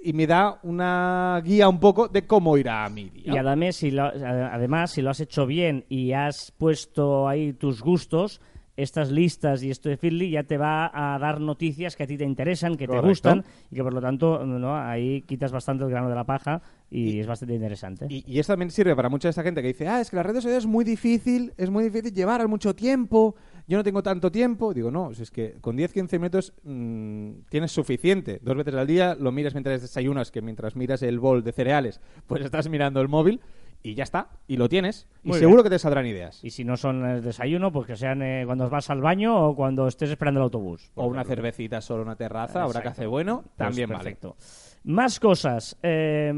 y 0.03 0.15
me 0.15 0.27
da 0.27 0.59
una 0.63 1.41
guía 1.45 1.69
un 1.69 1.81
poco 1.81 2.09
de 2.09 2.27
cómo 2.27 2.57
irá 2.57 2.89
mi 2.89 3.11
día. 3.11 3.35
Y 3.35 3.37
además 3.37 3.77
si, 3.77 3.91
lo, 3.91 4.05
además, 4.05 4.91
si 4.93 5.03
lo 5.03 5.11
has 5.11 5.21
hecho 5.21 5.45
bien 5.47 5.85
y 5.91 6.13
has 6.13 6.51
puesto 6.53 7.29
ahí 7.29 7.53
tus 7.53 7.83
gustos, 7.83 8.41
estas 8.79 9.11
listas 9.11 9.65
y 9.65 9.71
esto 9.71 9.89
de 9.89 9.97
Feedly 9.97 10.31
ya 10.31 10.45
te 10.45 10.57
va 10.57 10.89
a 10.95 11.19
dar 11.19 11.41
noticias 11.41 11.97
que 11.97 12.05
a 12.05 12.07
ti 12.07 12.17
te 12.17 12.25
interesan, 12.25 12.77
que 12.77 12.87
Correcto. 12.87 13.03
te 13.03 13.09
gustan 13.09 13.45
y 13.73 13.75
que 13.75 13.83
por 13.83 13.93
lo 13.93 14.01
tanto 14.01 14.47
¿no? 14.47 14.77
ahí 14.77 15.23
quitas 15.23 15.51
bastante 15.51 15.83
el 15.83 15.91
grano 15.91 16.09
de 16.09 16.15
la 16.15 16.23
paja 16.23 16.63
y, 16.89 17.19
es 17.19 17.27
bastante 17.27 17.57
interesante. 17.57 18.07
Y, 18.09 18.25
y 18.25 18.39
esto 18.39 18.53
también 18.53 18.71
sirve 18.71 18.95
para 18.95 19.09
mucha 19.09 19.27
de 19.27 19.31
esta 19.31 19.43
gente 19.43 19.63
que 19.63 19.69
dice, 19.69 19.89
ah, 19.89 20.01
es 20.01 20.11
que 20.11 20.17
las 20.17 20.25
redes 20.25 20.45
sociales 20.45 20.63
es 20.65 20.71
muy 20.71 20.85
difícil, 20.85 21.53
es 21.57 21.71
muy 21.71 21.83
difícil 21.83 22.15
llevar 22.15 22.41
al 22.41 22.47
mucho 22.47 22.73
tiempo, 22.77 23.35
yo 23.69 23.77
no 23.77 23.85
tengo 23.85 24.03
tanto 24.03 24.33
tiempo. 24.33 24.73
Digo, 24.73 24.91
no, 24.91 25.13
si 25.13 25.23
es 25.23 25.31
que 25.31 25.57
con 25.61 25.77
10-15 25.77 26.13
minutos 26.13 26.55
mm, 26.63 27.31
tienes 27.51 27.71
suficiente. 27.71 28.41
Dos 28.43 28.57
veces 28.57 28.75
al 28.75 28.87
día 28.87 29.15
lo 29.15 29.31
miras 29.31 29.55
mientras 29.55 29.83
desayunas, 29.83 30.31
que 30.31 30.41
mientras 30.41 30.75
miras 30.75 31.03
el 31.03 31.19
bol 31.19 31.45
de 31.45 31.53
cereales, 31.53 32.01
pues 32.27 32.43
estás 32.43 32.69
mirando 32.69 33.01
el 33.01 33.09
móvil 33.09 33.41
y 33.83 33.95
ya 33.95 34.03
está, 34.05 34.29
y 34.47 34.57
lo 34.57 34.69
tienes. 34.69 35.07
y 35.23 35.33
seguro 35.35 35.59
bien. 35.59 35.65
que 35.65 35.71
te 35.71 35.79
saldrán 35.79 36.07
ideas. 36.07 36.43
Y 36.45 36.51
si 36.51 36.65
no 36.65 36.77
son 36.77 37.05
el 37.07 37.23
desayuno, 37.23 37.71
pues 37.73 37.87
que 37.87 37.97
sean 37.97 38.23
eh, 38.23 38.43
cuando 38.45 38.69
vas 38.69 38.91
al 38.91 39.01
baño 39.01 39.49
o 39.49 39.55
cuando 39.57 39.87
estés 39.87 40.11
esperando 40.11 40.41
el 40.41 40.45
autobús. 40.45 40.91
O 40.95 41.07
una 41.07 41.25
cervecita 41.25 41.81
solo 41.81 42.03
en 42.03 42.09
una 42.09 42.17
terraza, 42.17 42.63
ahora 42.63 42.81
que 42.81 42.89
Exacto. 42.89 43.01
hace 43.03 43.07
bueno, 43.07 43.43
Pues 43.43 43.57
también 43.57 43.89
vale. 43.89 44.03
perfecto. 44.03 44.37
Más 44.85 45.21
cosas. 45.21 45.79
Eh, 45.83 46.33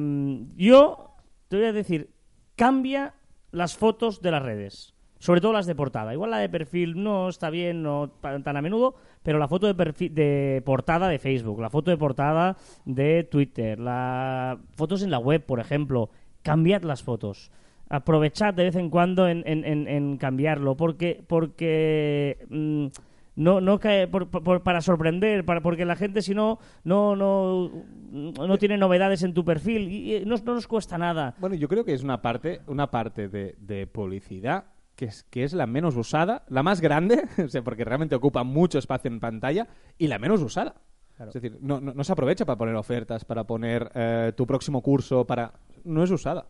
yo 0.56 1.16
te 1.48 1.56
voy 1.56 1.66
a 1.66 1.72
decir, 1.72 2.10
cambia 2.56 3.14
las 3.52 3.76
fotos 3.76 4.20
de 4.20 4.30
las 4.30 4.42
redes. 4.42 4.94
Sobre 5.18 5.42
todo 5.42 5.52
las 5.52 5.66
de 5.66 5.74
portada. 5.74 6.14
Igual 6.14 6.30
la 6.30 6.38
de 6.38 6.48
perfil 6.48 7.02
no 7.02 7.28
está 7.28 7.50
bien, 7.50 7.82
no 7.82 8.08
tan 8.22 8.56
a 8.56 8.62
menudo, 8.62 8.94
pero 9.22 9.38
la 9.38 9.48
foto 9.48 9.66
de, 9.66 9.74
perfil, 9.74 10.14
de 10.14 10.62
portada 10.64 11.08
de 11.08 11.18
Facebook, 11.18 11.60
la 11.60 11.68
foto 11.68 11.90
de 11.90 11.98
portada 11.98 12.56
de 12.86 13.24
Twitter, 13.24 13.78
las 13.78 14.58
fotos 14.76 15.02
en 15.02 15.10
la 15.10 15.18
web, 15.18 15.44
por 15.44 15.60
ejemplo, 15.60 16.08
cambiad 16.42 16.82
las 16.82 17.02
fotos. 17.02 17.50
Aprovechad 17.88 18.54
de 18.54 18.64
vez 18.64 18.76
en 18.76 18.88
cuando 18.90 19.26
en, 19.28 19.42
en- 19.46 19.64
en- 19.64 19.88
en 19.88 20.16
cambiarlo, 20.16 20.76
porque, 20.76 21.22
porque 21.26 22.38
mm, 22.48 22.86
no, 23.36 23.60
no 23.60 23.78
cae 23.80 24.06
por- 24.06 24.28
por- 24.28 24.62
para 24.62 24.80
sorprender, 24.80 25.44
para, 25.44 25.60
porque 25.60 25.84
la 25.84 25.96
gente 25.96 26.22
si 26.22 26.34
no, 26.34 26.58
no, 26.84 27.16
no, 27.16 27.70
no 28.12 28.58
tiene 28.58 28.76
novedades 28.78 29.22
en 29.24 29.34
tu 29.34 29.44
perfil 29.44 29.88
y, 29.90 30.24
no, 30.24 30.36
no 30.36 30.54
nos 30.54 30.68
cuesta 30.68 30.98
nada. 30.98 31.34
Bueno, 31.40 31.56
yo 31.56 31.66
creo 31.68 31.84
que 31.84 31.92
es 31.94 32.02
una 32.04 32.22
parte, 32.22 32.60
una 32.68 32.90
parte 32.90 33.28
de, 33.28 33.56
de 33.58 33.86
publicidad 33.88 34.64
que 34.94 35.06
es, 35.06 35.22
que 35.24 35.44
es 35.44 35.52
la 35.54 35.66
menos 35.66 35.96
usada, 35.96 36.44
la 36.48 36.62
más 36.62 36.80
grande, 36.80 37.24
o 37.44 37.48
sea, 37.48 37.62
porque 37.62 37.84
realmente 37.84 38.14
ocupa 38.14 38.44
mucho 38.44 38.78
espacio 38.78 39.10
en 39.10 39.18
pantalla, 39.18 39.66
y 39.98 40.06
la 40.08 40.18
menos 40.18 40.42
usada. 40.42 40.74
Claro. 41.16 41.30
Es 41.30 41.34
decir, 41.34 41.58
no, 41.60 41.80
no, 41.80 41.92
no 41.92 42.04
se 42.04 42.12
aprovecha 42.12 42.44
para 42.44 42.56
poner 42.58 42.74
ofertas, 42.76 43.24
para 43.24 43.44
poner 43.44 43.90
eh, 43.94 44.32
tu 44.36 44.46
próximo 44.46 44.80
curso, 44.82 45.26
para... 45.26 45.52
No 45.84 46.02
es 46.04 46.10
usada. 46.10 46.46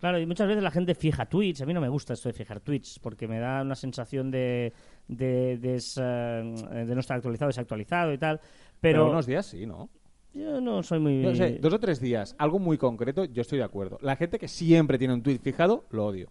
Claro, 0.00 0.20
y 0.20 0.26
muchas 0.26 0.46
veces 0.46 0.62
la 0.62 0.70
gente 0.70 0.94
fija 0.94 1.26
tweets. 1.26 1.60
A 1.62 1.66
mí 1.66 1.74
no 1.74 1.80
me 1.80 1.88
gusta 1.88 2.12
esto 2.14 2.28
de 2.28 2.32
fijar 2.32 2.60
tweets 2.60 3.00
porque 3.00 3.26
me 3.26 3.40
da 3.40 3.62
una 3.62 3.74
sensación 3.74 4.30
de, 4.30 4.72
de, 5.08 5.58
de, 5.58 5.74
esa- 5.74 6.42
de 6.42 6.94
no 6.94 7.00
estar 7.00 7.16
actualizado, 7.16 7.48
desactualizado 7.48 8.12
y 8.12 8.18
tal. 8.18 8.38
Pero, 8.80 9.00
Pero, 9.02 9.10
unos 9.10 9.26
días 9.26 9.46
sí, 9.46 9.66
¿no? 9.66 9.88
yo 10.34 10.60
no 10.60 10.84
soy 10.84 11.00
muy... 11.00 11.14
No 11.16 11.34
sé, 11.34 11.58
dos 11.60 11.72
o 11.74 11.80
tres 11.80 12.00
días, 12.00 12.36
algo 12.38 12.60
muy 12.60 12.78
concreto, 12.78 13.24
yo 13.24 13.42
estoy 13.42 13.58
de 13.58 13.64
acuerdo. 13.64 13.98
La 14.00 14.14
gente 14.14 14.38
que 14.38 14.46
siempre 14.46 14.98
tiene 14.98 15.14
un 15.14 15.22
tweet 15.22 15.38
fijado, 15.38 15.84
lo 15.90 16.06
odio. 16.06 16.30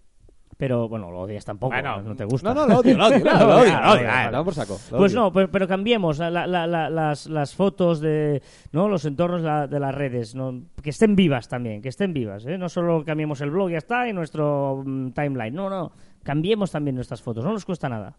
Pero 0.56 0.90
bueno, 0.90 1.12
lo 1.12 1.20
odias 1.20 1.46
tampoco, 1.46 1.76
no 1.80 2.16
te 2.16 2.26
gusta. 2.26 2.52
No, 2.52 2.62
no, 2.66 2.74
lo 2.74 2.80
odio, 2.80 2.98
lo 2.98 3.06
odio, 3.08 3.20
lo 3.20 3.32
odio, 3.32 3.80
lo 3.82 3.92
odio, 4.32 4.44
por 4.44 4.54
saco. 4.56 4.80
lo 4.92 4.98
Pues 4.98 5.12
odio. 5.12 5.22
no, 5.22 5.32
pero, 5.34 5.52
pero 5.52 5.68
cambiemos 5.68 6.18
la- 6.18 6.32
la- 6.32 6.48
la- 6.48 6.90
las, 6.90 7.28
las 7.28 7.54
fotos 7.54 8.00
de 8.00 8.42
no 8.72 8.88
los 8.90 9.06
entornos 9.06 9.42
la- 9.44 9.68
de 9.68 9.80
las 9.80 9.94
redes, 9.94 10.34
¿no? 10.34 10.64
que 10.82 10.90
estén 10.90 11.16
vivas 11.16 11.48
también, 11.48 11.82
que 11.84 11.90
estén 11.90 12.12
vivas. 12.12 12.44
¿eh? 12.48 12.58
No 12.58 12.70
solo 12.70 13.04
cambiemos 13.06 13.40
el 13.42 13.52
blog 13.52 13.70
y 13.70 13.74
ya 13.74 13.78
está 13.78 14.08
y 14.10 14.14
nuestro 14.14 14.82
mm, 14.84 15.12
timeline. 15.12 15.54
No, 15.54 15.70
no, 15.70 15.92
cambiemos 16.24 16.72
también 16.72 16.96
nuestras 16.96 17.22
fotos. 17.22 17.44
No 17.44 17.52
nos 17.54 17.64
cuesta 17.66 17.88
nada. 17.88 18.16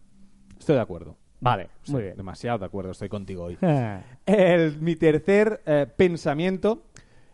Estoy 0.57 0.75
de 0.75 0.81
acuerdo. 0.81 1.17
Vale, 1.41 1.69
Sí, 1.83 1.91
muy 1.93 2.03
bien. 2.03 2.15
Demasiado 2.15 2.57
de 2.59 2.65
acuerdo, 2.65 2.91
estoy 2.91 3.09
contigo 3.09 3.43
hoy. 3.45 3.57
El- 4.25 4.79
mi 4.79 4.95
tercer 4.95 5.61
eh, 5.65 5.87
pensamiento 5.97 6.83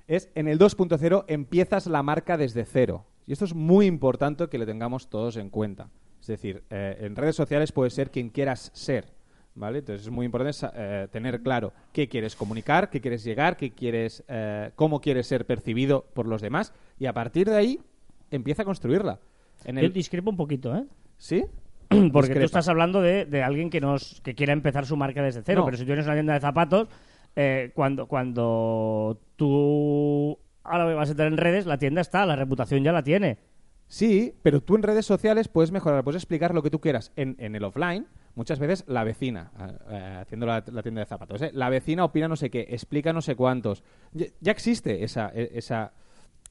es 0.07 0.31
en 0.35 0.47
el 0.47 0.57
2.0 0.57 1.25
empiezas 1.27 1.85
la 1.87 2.01
marca 2.01 2.37
desde 2.37 2.65
cero. 2.65 3.05
Y 3.27 3.33
esto 3.33 3.45
es 3.45 3.53
muy 3.53 3.85
importante 3.85 4.47
que 4.47 4.57
lo 4.57 4.65
tengamos 4.65 5.09
todos 5.09 5.37
en 5.37 5.49
cuenta. 5.49 5.89
Es 6.21 6.27
decir, 6.27 6.63
eh, 6.69 6.97
en 7.01 7.15
redes 7.15 7.35
sociales 7.35 7.71
puedes 7.71 7.93
ser 7.93 8.11
quien 8.11 8.29
quieras 8.29 8.71
ser. 8.73 9.13
¿Vale? 9.57 9.79
Entonces 9.79 10.05
es 10.07 10.11
muy 10.11 10.25
importante 10.25 10.67
eh, 10.75 11.07
tener 11.11 11.41
claro 11.41 11.71
qué 11.93 12.09
quieres 12.09 12.35
comunicar, 12.35 12.89
qué 12.89 12.99
quieres 12.99 13.23
llegar, 13.23 13.55
qué 13.55 13.71
quieres, 13.71 14.21
eh, 14.27 14.71
cómo 14.75 14.99
quieres 14.99 15.27
ser 15.27 15.45
percibido 15.45 16.03
por 16.13 16.27
los 16.27 16.41
demás 16.41 16.73
y 16.99 17.05
a 17.05 17.13
partir 17.13 17.49
de 17.49 17.55
ahí 17.55 17.79
empieza 18.31 18.63
a 18.63 18.65
construirla. 18.65 19.17
En 19.63 19.77
Yo 19.77 19.87
discrepo 19.89 20.29
un 20.29 20.35
poquito, 20.35 20.75
¿eh? 20.75 20.83
¿Sí? 21.17 21.45
Porque 22.11 22.33
tú 22.33 22.41
estás 22.41 22.67
hablando 22.67 23.01
de, 23.01 23.23
de 23.23 23.43
alguien 23.43 23.69
que, 23.69 23.79
nos, 23.79 24.19
que 24.25 24.35
quiera 24.35 24.51
empezar 24.51 24.85
su 24.85 24.97
marca 24.97 25.23
desde 25.23 25.41
cero, 25.41 25.61
No. 25.61 25.65
pero 25.65 25.77
si 25.77 25.83
tú 25.83 25.87
tienes 25.87 26.05
una 26.05 26.15
tienda 26.15 26.33
de 26.33 26.41
zapatos, 26.41 26.89
eh, 27.37 27.71
cuando, 27.73 28.07
cuando 28.07 29.21
tú 29.37 30.37
ahora 30.65 30.85
vas 30.95 31.09
a 31.09 31.11
entrar 31.11 31.27
en 31.27 31.37
redes, 31.37 31.65
la 31.65 31.77
tienda 31.77 32.01
está, 32.01 32.25
la 32.25 32.35
reputación 32.35 32.83
ya 32.83 32.91
la 32.91 33.03
tiene. 33.03 33.37
Sí, 33.87 34.33
pero 34.41 34.61
tú 34.61 34.75
en 34.75 34.83
redes 34.83 35.05
sociales 35.05 35.47
puedes 35.47 35.71
mejorar, 35.71 36.03
puedes 36.03 36.21
explicar 36.21 36.53
lo 36.53 36.63
que 36.63 36.71
tú 36.71 36.81
quieras. 36.81 37.11
En, 37.15 37.35
en 37.39 37.55
el 37.55 37.63
offline, 37.63 38.07
muchas 38.33 38.59
veces 38.59 38.83
la 38.87 39.03
vecina, 39.03 39.51
haciendo 40.21 40.45
la, 40.45 40.63
tienda 40.63 41.01
de 41.01 41.05
zapatos, 41.05 41.41
¿eh? 41.41 41.51
la 41.53 41.69
vecina 41.69 42.03
opina 42.03 42.27
no 42.27 42.35
sé 42.35 42.49
qué, 42.49 42.65
explica 42.69 43.13
no 43.13 43.21
sé 43.21 43.35
cuántos. 43.35 43.83
Ya, 44.11 44.25
ya 44.41 44.51
existe 44.51 45.03
esa, 45.03 45.31
e- 45.33 45.51
esa 45.53 45.93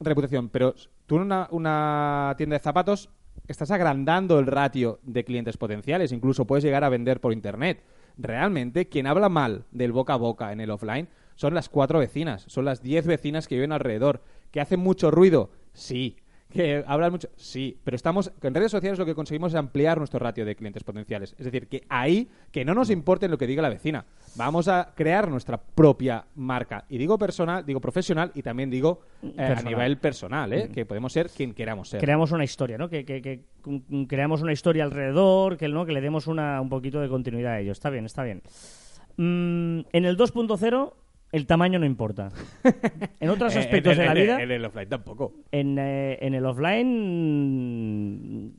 reputación, 0.00 0.49
pero 0.49 0.75
tú 1.06 1.16
en 1.16 1.23
una, 1.23 1.49
una 1.50 2.35
tienda 2.37 2.54
de 2.54 2.61
zapatos 2.62 3.11
estás 3.49 3.71
agrandando 3.71 4.38
el 4.38 4.47
ratio 4.47 5.00
de 5.02 5.25
clientes 5.25 5.56
potenciales, 5.56 6.12
incluso 6.12 6.47
puedes 6.47 6.64
llegar 6.64 6.85
a 6.85 6.88
vender 6.88 7.21
por 7.21 7.33
internet. 7.33 7.83
Realmente, 8.16 8.88
quien 8.88 9.09
habla 9.09 9.28
mal 9.28 9.64
del 9.73 9.90
boca 9.90 10.14
a 10.14 10.16
boca 10.16 10.52
en 10.52 10.61
el 10.61 10.71
offline 10.71 11.09
son 11.35 11.55
las 11.55 11.69
cuatro 11.69 11.99
vecinas, 11.99 12.45
son 12.49 12.64
las 12.64 12.83
diez 12.83 13.07
vecinas 13.07 13.49
que 13.49 13.55
viven 13.57 13.73
alrededor, 13.73 14.23
que 14.50 14.61
hacen 14.61 14.81
mucho 14.81 15.11
ruido, 15.11 15.50
sí, 15.73 16.17
que 16.50 16.85
hablan 16.87 17.11
mucho, 17.11 17.29
sí, 17.35 17.76
pero 17.83 17.97
estamos 17.97 18.31
en 18.41 18.55
redes 18.55 18.71
sociales 18.71 18.97
lo 18.97 19.05
que 19.07 19.17
conseguimos 19.17 19.53
es 19.53 19.57
ampliar 19.59 19.99
nuestro 19.99 20.21
ratio 20.21 20.45
de 20.45 20.55
clientes 20.55 20.85
potenciales, 20.85 21.35
es 21.37 21.45
decir, 21.47 21.67
que 21.67 21.83
ahí 21.88 22.29
que 22.53 22.64
no 22.64 22.75
nos 22.75 22.91
importe 22.91 23.26
lo 23.26 23.37
que 23.37 23.49
diga 23.49 23.61
la 23.61 23.71
vecina, 23.71 24.05
vamos 24.37 24.69
a 24.69 24.93
crear 24.95 25.29
nuestra 25.29 25.57
propia 25.61 26.25
marca 26.37 26.85
y 26.88 26.99
digo 26.99 27.19
personal, 27.19 27.67
digo 27.67 27.81
profesional 27.81 28.31
y 28.37 28.43
también 28.43 28.71
digo 28.71 29.00
eh, 29.25 29.35
a 29.59 29.62
nivel 29.62 29.97
personal, 29.99 30.53
¿eh? 30.53 30.71
que 30.73 30.87
podemos 30.87 31.12
ser 31.12 31.29
quien 31.31 31.55
queramos 31.55 31.88
ser. 31.88 32.00
creamos 32.00 32.31
una 32.31 32.45
historia, 32.45 32.79
¿no? 32.79 32.88
Que, 32.88 33.05
que- 33.05 33.21
que, 33.21 33.41
mm, 33.64 34.05
creamos 34.05 34.41
una 34.41 34.53
historia 34.53 34.85
alrededor, 34.85 35.57
que, 35.57 35.67
¿no? 35.67 35.85
que 35.85 35.93
le 35.93 36.00
demos 36.00 36.29
una, 36.29 36.61
un 36.61 36.69
poquito 36.69 37.00
de 37.00 37.09
continuidad 37.09 37.55
a 37.55 37.61
ello. 37.61 37.73
Está 37.73 37.91
bien, 37.91 38.05
está 38.05 38.23
bien. 38.23 38.43
Mm, 39.17 39.81
en 39.93 40.05
el 40.05 40.17
2.0 40.17 40.93
el 41.35 41.47
tamaño 41.47 41.79
no 41.79 41.87
importa. 41.87 42.29
En 43.21 43.31
otros 43.31 43.57
Eh, 43.57 43.61
aspectos 43.61 43.95
en 43.95 43.99
de 44.00 44.07
la 44.07 44.14
vida, 44.14 44.43
en 44.43 44.50
el 44.50 44.64
offline 44.64 44.88
tampoco. 44.88 45.33
en, 45.50 45.79
eh, 45.79 46.19
en 46.21 46.35
el 46.35 46.45
offline, 46.45 46.87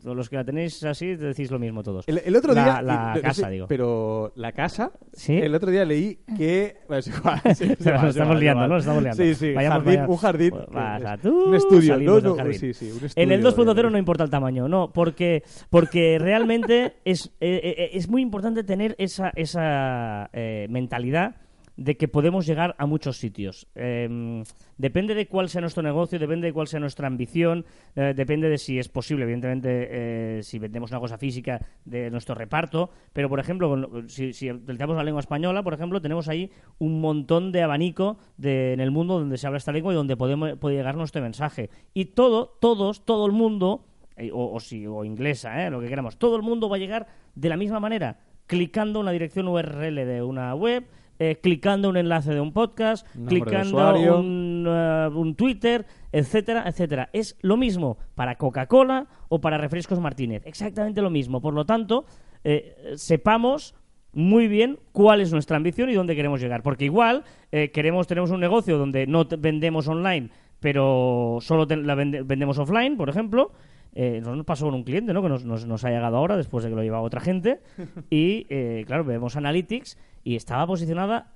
mm, 0.03 0.08
los 0.13 0.29
que 0.29 0.36
la 0.38 0.44
tenéis 0.44 0.84
así, 0.84 1.15
decís 1.15 1.51
lo 1.51 1.60
mismo 1.60 1.84
todos. 1.84 2.08
El, 2.08 2.22
el 2.25 2.36
otro 2.36 2.53
La- 2.53 2.63
día. 2.63 2.82
la 2.82 3.13
no 3.15 3.22
casa, 3.22 3.46
sé, 3.46 3.51
digo. 3.51 3.67
Pero 3.67 4.32
la 4.36 4.51
casa. 4.51 4.91
¿Sí? 5.13 5.38
El 5.38 5.53
otro 5.55 5.72
día 5.72 5.86
leí 5.86 6.20
que. 6.38 6.77
Bueno, 6.88 7.00
es 7.00 7.08
igual, 7.08 7.41
sí, 7.55 7.63
es 7.79 7.79
Nos 7.79 7.88
igual, 7.88 8.05
es 8.05 8.10
estamos 8.15 8.36
es 8.36 8.41
liando, 8.41 8.65
igual. 8.65 8.70
¿no? 8.70 8.75
Nos 8.75 8.84
estamos 8.84 9.03
liando. 9.03 9.24
Sí, 9.24 9.36
sí. 9.36 9.53
Vayamos, 9.53 9.77
jardín, 9.77 9.94
vayamos. 9.96 10.10
Un 10.10 10.17
jardín. 10.17 10.50
Pues 10.51 10.63
eh, 10.63 10.67
vas 10.72 11.03
a 11.05 11.13
es- 11.15 11.22
tú, 11.22 11.44
un 11.46 11.55
estudio. 11.55 11.94
salimos 11.94 12.13
No, 12.15 12.22
del 12.22 12.29
no, 12.32 12.36
jardín. 12.38 12.60
sí, 12.60 12.74
sí, 12.74 12.91
un 12.91 13.00
En 13.15 13.32
el 13.32 13.46
estudio, 13.46 13.74
2.0 13.74 13.88
eh, 13.88 13.91
no 13.91 13.98
importa 13.98 14.24
el 14.24 14.29
tamaño, 14.29 14.67
no, 14.67 14.91
porque, 14.91 15.44
porque 15.70 16.17
realmente 16.20 16.96
es, 17.05 17.27
eh, 17.39 17.62
eh, 17.63 17.89
es 17.94 18.10
muy 18.10 18.22
importante 18.22 18.63
tener 18.63 18.96
esa, 18.98 19.32
esa 19.36 20.29
eh, 20.34 20.67
mentalidad 20.70 21.36
de 21.77 21.98
que 21.98 22.08
podemos 22.08 22.46
llegar 22.46 22.75
a 22.77 22.86
muchos 22.86 23.17
sitios. 23.17 23.67
Eh, 23.75 24.44
depende 24.77 25.15
de 25.15 25.27
cuál 25.27 25.50
sea 25.50 25.62
nuestro 25.62 25.84
negocio, 25.84 26.20
depende 26.20 26.48
de 26.48 26.53
cuál 26.53 26.67
sea 26.67 26.79
nuestra 26.79 27.08
ambición, 27.08 27.65
eh, 27.96 28.13
depende 28.15 28.50
de 28.50 28.58
si 28.58 28.79
es 28.79 28.88
posible, 28.89 29.24
evidentemente, 29.24 29.88
eh, 29.91 30.44
si 30.44 30.60
vendemos 30.60 30.91
una 30.91 31.00
cosa 31.00 31.17
física 31.17 31.60
de 31.84 32.10
nuestro 32.12 32.36
reparto, 32.36 32.89
pero 33.13 33.27
por 33.29 33.39
ejemplo, 33.39 34.03
si, 34.08 34.34
si 34.34 34.48
la 34.50 35.03
lengua 35.03 35.20
española, 35.20 35.63
por 35.63 35.74
ejemplo, 35.74 36.01
tenemos 36.01 36.27
ahí 36.29 36.51
un 36.79 37.01
montón 37.01 37.51
de 37.51 37.62
abanico 37.63 38.17
de, 38.38 38.74
en 38.74 38.79
el 38.79 38.91
mundo 38.91 39.20
donde 39.20 39.38
se 39.38 39.48
habla 39.48 39.58
esta 39.58 39.72
lengua 39.72 39.91
y 39.94 39.96
donde 39.96 40.15
podemos, 40.17 40.58
puede 40.58 40.75
llegar 40.77 40.96
nuestro 40.96 41.22
mensaje. 41.22 41.70
Y 41.94 42.05
todo, 42.05 42.58
todos, 42.62 43.05
todo 43.05 43.25
el 43.25 43.32
mundo, 43.34 43.86
eh, 44.17 44.32
o, 44.34 44.53
o, 44.53 44.60
si- 44.60 44.88
o 44.88 45.03
inglesa, 45.03 45.65
eh, 45.65 45.70
lo 45.70 45.82
que 45.82 45.88
queramos, 45.88 46.17
todo 46.17 46.36
el 46.38 46.41
mundo 46.41 46.70
va 46.70 46.77
a 46.77 46.79
llegar 46.79 47.08
de 47.36 47.50
la 47.50 47.58
misma 47.58 47.79
manera, 47.79 48.20
clicando 48.48 49.00
una 49.00 49.12
dirección 49.12 49.48
URL 49.48 50.05
de 50.05 50.22
una 50.22 50.53
web, 50.55 50.86
eh, 51.19 51.39
clicando 51.41 51.89
un 51.89 51.98
enlace 51.98 52.34
de 52.34 52.41
un 52.41 52.51
podcast, 52.53 53.07
clicando 53.27 53.77
un, 54.19 54.65
eh, 54.67 55.10
un 55.13 55.36
Twitter, 55.36 55.86
etcétera, 56.12 56.63
etcétera. 56.67 57.10
Es 57.13 57.38
lo 57.41 57.57
mismo 57.57 57.98
para 58.15 58.36
Coca-Cola 58.36 59.07
o 59.29 59.39
para 59.41 59.57
Refrescos 59.57 60.00
Martínez. 60.00 60.43
Exactamente 60.45 61.01
lo 61.01 61.10
mismo. 61.10 61.41
Por 61.41 61.53
lo 61.53 61.65
tanto, 61.65 62.05
eh, 62.43 62.75
sepamos 62.95 63.75
muy 64.13 64.48
bien 64.48 64.79
cuál 64.91 65.19
es 65.22 65.31
nuestra 65.34 65.57
ambición 65.57 65.89
y 65.89 65.93
dónde 65.93 66.15
queremos 66.15 66.39
llegar. 66.41 66.63
Porque 66.63 66.86
igual 66.86 67.24
eh, 67.51 67.72
queremos 67.72 68.07
tenemos 68.07 68.31
un 68.31 68.39
negocio 68.39 68.77
donde 68.77 69.07
no 69.07 69.25
vendemos 69.25 69.88
online, 69.88 70.29
pero 70.60 71.39
solo 71.41 71.65
la 71.65 71.95
vende- 71.95 72.24
vendemos 72.24 72.57
offline, 72.57 72.98
por 72.98 73.10
ejemplo. 73.10 73.51
Eh, 73.95 74.21
nos 74.23 74.45
pasó 74.45 74.65
con 74.65 74.73
un 74.75 74.83
cliente, 74.83 75.13
¿no? 75.13 75.21
Que 75.23 75.29
nos, 75.29 75.45
nos- 75.45 75.65
nos 75.65 75.83
ha 75.85 75.89
llegado 75.89 76.17
ahora 76.17 76.35
después 76.37 76.63
de 76.65 76.69
que 76.69 76.75
lo 76.75 76.83
llevaba 76.83 77.01
otra 77.03 77.21
gente. 77.21 77.61
Y, 78.09 78.45
eh, 78.49 78.83
claro, 78.85 79.03
vemos 79.05 79.35
Analytics 79.37 79.97
y 80.23 80.35
estaba 80.35 80.67
posicionada 80.67 81.31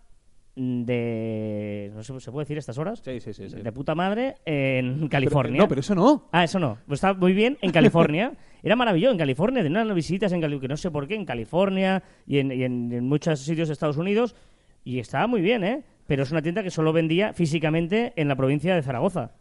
de... 0.55 1.91
No 1.95 2.03
sé, 2.03 2.19
¿se 2.19 2.31
puede 2.31 2.43
decir 2.45 2.57
estas 2.57 2.77
horas? 2.77 3.01
Sí, 3.03 3.19
sí, 3.19 3.33
sí. 3.33 3.49
sí. 3.49 3.55
De 3.61 3.71
puta 3.71 3.95
madre 3.95 4.35
en 4.45 4.95
Pero- 4.95 5.09
California. 5.09 5.61
no, 5.61 5.67
pero 5.67 5.81
eso 5.81 5.95
no. 5.95 6.25
Ah, 6.31 6.43
eso 6.43 6.59
no. 6.59 6.77
Pues 6.87 6.97
estaba 6.97 7.17
muy 7.17 7.33
bien 7.33 7.57
en 7.61 7.71
California. 7.71 8.33
Era 8.63 8.75
maravilloso 8.75 9.13
en 9.13 9.17
California. 9.17 9.63
Tenía 9.63 9.81
unas 9.81 9.95
visitas 9.95 10.31
en 10.33 10.41
California, 10.41 10.61
que 10.61 10.73
no 10.73 10.77
sé 10.77 10.91
por 10.91 11.07
qué, 11.07 11.15
en 11.15 11.25
California 11.25 12.03
y 12.27 12.39
en, 12.39 12.51
y 12.51 12.63
en- 12.63 12.91
en 12.91 13.05
muchos 13.07 13.39
sitios 13.39 13.69
de 13.69 13.73
Estados 13.73 13.97
Unidos. 13.97 14.35
Y 14.83 14.99
estaba 14.99 15.27
muy 15.27 15.41
bien, 15.41 15.63
¿eh? 15.63 15.83
Pero 16.09 16.23
es 16.23 16.31
una 16.31 16.41
tienda 16.41 16.63
que 16.63 16.71
solo 16.71 16.91
vendía 16.91 17.33
físicamente 17.33 18.13
en 18.15 18.27
la 18.27 18.35
provincia 18.35 18.73
de 18.73 18.81
Zaragoza. 18.81 19.31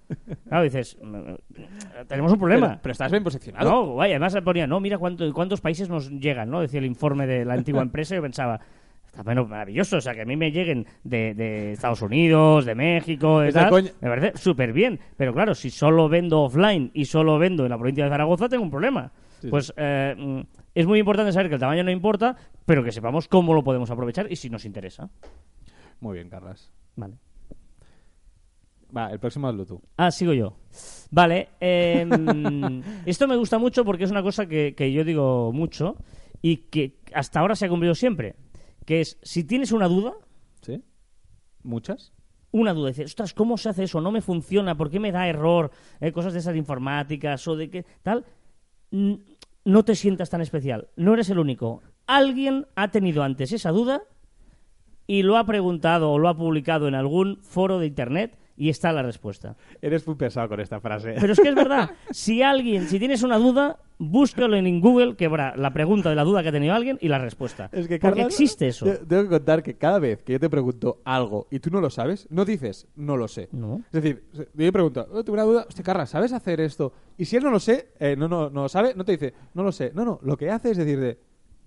Claro, 0.49 0.65
dices, 0.65 0.99
"Mm, 1.03 1.35
tenemos 2.07 2.31
un 2.31 2.39
problema. 2.39 2.67
Pero, 2.69 2.81
pero 2.83 2.93
estás 2.93 3.11
bien 3.11 3.25
posicionado. 3.25 3.71
No, 3.71 3.95
vaya, 3.95 4.17
además 4.17 4.37
ponía, 4.45 4.67
no, 4.67 4.79
mira 4.79 4.99
cuánto, 4.99 5.33
cuántos 5.33 5.63
países 5.63 5.89
nos 5.89 6.11
llegan, 6.11 6.51
¿no? 6.51 6.61
Decía 6.61 6.81
el 6.81 6.87
informe 6.87 7.27
de 7.27 7.47
la 7.47 7.55
antigua 7.55 7.81
empresa 7.89 8.15
y 8.15 8.19
yo 8.19 8.23
pensaba, 8.23 8.61
está 9.07 9.23
bueno, 9.23 9.47
maravilloso, 9.47 9.97
o 9.97 10.01
sea, 10.03 10.15
que 10.15 10.21
a 10.21 10.25
mí 10.27 10.37
me 10.37 10.53
lleguen 10.53 10.87
de, 11.05 11.33
de 11.33 11.73
Estados 11.73 12.03
Unidos, 12.03 12.67
de 12.67 12.75
México, 12.75 13.41
de 13.41 13.49
Esa 13.49 13.61
tal, 13.63 13.71
coña- 13.71 13.91
me 14.03 14.09
parece 14.11 14.37
súper 14.39 14.75
bien. 14.75 15.01
Pero 15.17 15.33
claro, 15.33 15.55
si 15.55 15.71
solo 15.71 16.09
vendo 16.11 16.43
offline 16.43 16.91
y 16.93 17.07
solo 17.07 17.39
vendo 17.39 17.65
en 17.65 17.71
la 17.71 17.79
provincia 17.79 18.05
de 18.05 18.11
Zaragoza, 18.11 18.47
tengo 18.49 18.63
un 18.63 18.71
problema. 18.71 19.11
Sí, 19.41 19.49
pues 19.49 19.73
eh, 19.77 20.15
mm, 20.19 20.41
es 20.75 20.87
muy 20.87 20.99
importante 20.99 21.33
saber 21.33 21.49
que 21.49 21.55
el 21.55 21.61
tamaño 21.61 21.83
no 21.83 21.91
importa, 21.91 22.37
pero 22.67 22.85
que 22.85 22.93
sepamos 22.93 23.27
cómo 23.27 23.55
lo 23.55 23.65
podemos 23.65 23.91
aprovechar 23.91 24.31
y 24.31 24.37
si 24.37 24.51
nos 24.51 24.67
interesa. 24.67 25.09
Muy 26.01 26.15
bien, 26.15 26.29
Carlas. 26.29 26.71
Vale. 26.97 27.17
Va, 28.97 29.11
el 29.13 29.21
próximo 29.21 29.49
hazlo 29.49 29.67
tú. 29.67 29.83
Ah, 29.97 30.11
sigo 30.11 30.33
yo. 30.33 30.57
Vale. 31.11 31.51
em, 31.61 32.83
esto 33.07 33.29
me 33.29 33.37
gusta 33.37 33.59
mucho 33.59 33.85
porque 33.85 34.05
es 34.05 34.11
una 34.11 34.23
cosa 34.23 34.47
que, 34.47 34.75
que 34.75 34.93
yo 34.93 35.05
digo 35.05 35.53
mucho 35.53 35.97
y 36.41 36.57
que 36.69 36.99
hasta 37.13 37.41
ahora 37.41 37.55
se 37.57 37.67
ha 37.67 37.69
cumplido 37.69 37.95
siempre. 37.95 38.37
Que 38.87 39.01
es, 39.01 39.19
si 39.23 39.45
tienes 39.45 39.73
una 39.73 39.89
duda, 39.89 40.15
¿Sí? 40.63 40.83
¿Muchas? 41.63 42.13
una 42.51 42.73
duda, 42.73 42.89
dices, 42.89 43.07
ostras, 43.07 43.35
¿cómo 43.35 43.59
se 43.59 43.69
hace 43.69 43.85
eso? 43.85 44.01
No 44.01 44.11
me 44.11 44.23
funciona, 44.23 44.75
¿por 44.75 44.91
qué 44.91 44.99
me 44.99 45.13
da 45.13 45.29
error? 45.29 45.71
Eh, 46.01 46.13
cosas 46.13 46.33
de 46.33 46.39
esas 46.39 46.57
informáticas 46.57 47.47
o 47.47 47.57
de 47.57 47.69
qué 47.69 47.85
tal. 48.03 48.25
No 48.91 49.85
te 49.85 49.95
sientas 49.95 50.31
tan 50.31 50.41
especial. 50.41 50.89
No 50.97 51.13
eres 51.13 51.29
el 51.29 51.39
único. 51.39 51.83
Alguien 52.07 52.67
ha 52.75 52.91
tenido 52.91 53.23
antes 53.23 53.53
esa 53.53 53.71
duda 53.71 54.03
y 55.09 55.23
lo 55.25 55.37
ha 55.39 55.45
preguntado 55.45 56.13
o 56.13 56.19
lo 56.19 56.29
ha 56.29 56.37
publicado 56.37 56.87
en 56.87 56.95
algún 56.95 57.39
foro 57.43 57.81
de 57.81 57.87
internet 57.87 58.37
y 58.57 58.69
está 58.69 58.93
la 58.93 59.03
respuesta. 59.03 59.57
Eres 59.81 60.07
muy 60.07 60.17
pesado 60.17 60.49
con 60.49 60.61
esta 60.61 60.81
frase. 60.81 61.15
Pero 61.19 61.33
es 61.33 61.41
que 61.41 61.49
es 61.49 61.55
verdad. 61.57 61.91
Si 62.11 62.43
alguien, 62.43 62.89
si 62.89 62.99
tienes 62.99 63.23
una 63.23 63.39
duda, 63.39 63.79
búscalo 63.99 64.57
en 64.57 64.81
Google, 64.81 65.15
que 65.17 65.27
habrá 65.27 65.57
la 65.57 65.73
pregunta 65.73 66.11
de 66.11 66.17
la 66.17 66.25
duda 66.25 66.43
que 66.43 66.49
ha 66.49 66.53
tenido 66.53 66.75
alguien 66.75 66.99
y 67.01 67.07
la 67.09 67.19
respuesta. 67.21 67.71
Es 67.73 67.87
que, 67.89 67.99
Porque 68.01 68.23
existe 68.23 68.67
eso. 68.67 68.85
te- 68.85 68.99
Tengo 69.07 69.23
que 69.23 69.29
contar 69.31 69.63
que 69.63 69.75
cada 69.79 69.99
vez 70.01 70.23
que 70.25 70.33
yo 70.35 70.41
te 70.41 70.51
pregunto 70.51 71.01
algo 71.05 71.47
y 71.53 71.61
tú 71.61 71.71
no 71.71 71.81
lo 71.81 71.89
sabes, 71.89 72.27
no 72.31 72.45
dices, 72.45 72.87
no 72.97 73.17
lo 73.17 73.29
sé. 73.29 73.49
No. 73.53 73.77
Es 73.87 74.03
decir, 74.03 74.25
yo 74.35 74.45
me 74.55 74.73
pregunto, 74.73 75.07
oh, 75.11 75.25
tengo 75.25 75.35
una 75.35 75.45
duda, 75.45 75.65
hostia, 75.69 75.85
Carlas, 75.85 76.11
¿sabes 76.11 76.33
hacer 76.33 76.61
esto? 76.61 76.93
Y 77.17 77.25
si 77.25 77.37
él 77.37 77.45
no 77.45 77.51
lo 77.51 77.61
sé, 77.61 77.93
eh, 78.01 78.15
no, 78.17 78.29
no, 78.29 78.51
no 78.51 78.63
lo 78.65 78.69
sabe, 78.69 78.93
no 78.95 79.05
te 79.05 79.13
dice, 79.13 79.33
no 79.55 79.63
lo 79.63 79.73
sé. 79.73 79.93
No, 79.95 80.05
no, 80.05 80.19
lo 80.23 80.37
que 80.37 80.51
hace 80.51 80.73
es 80.73 80.77
decirle, 80.77 81.19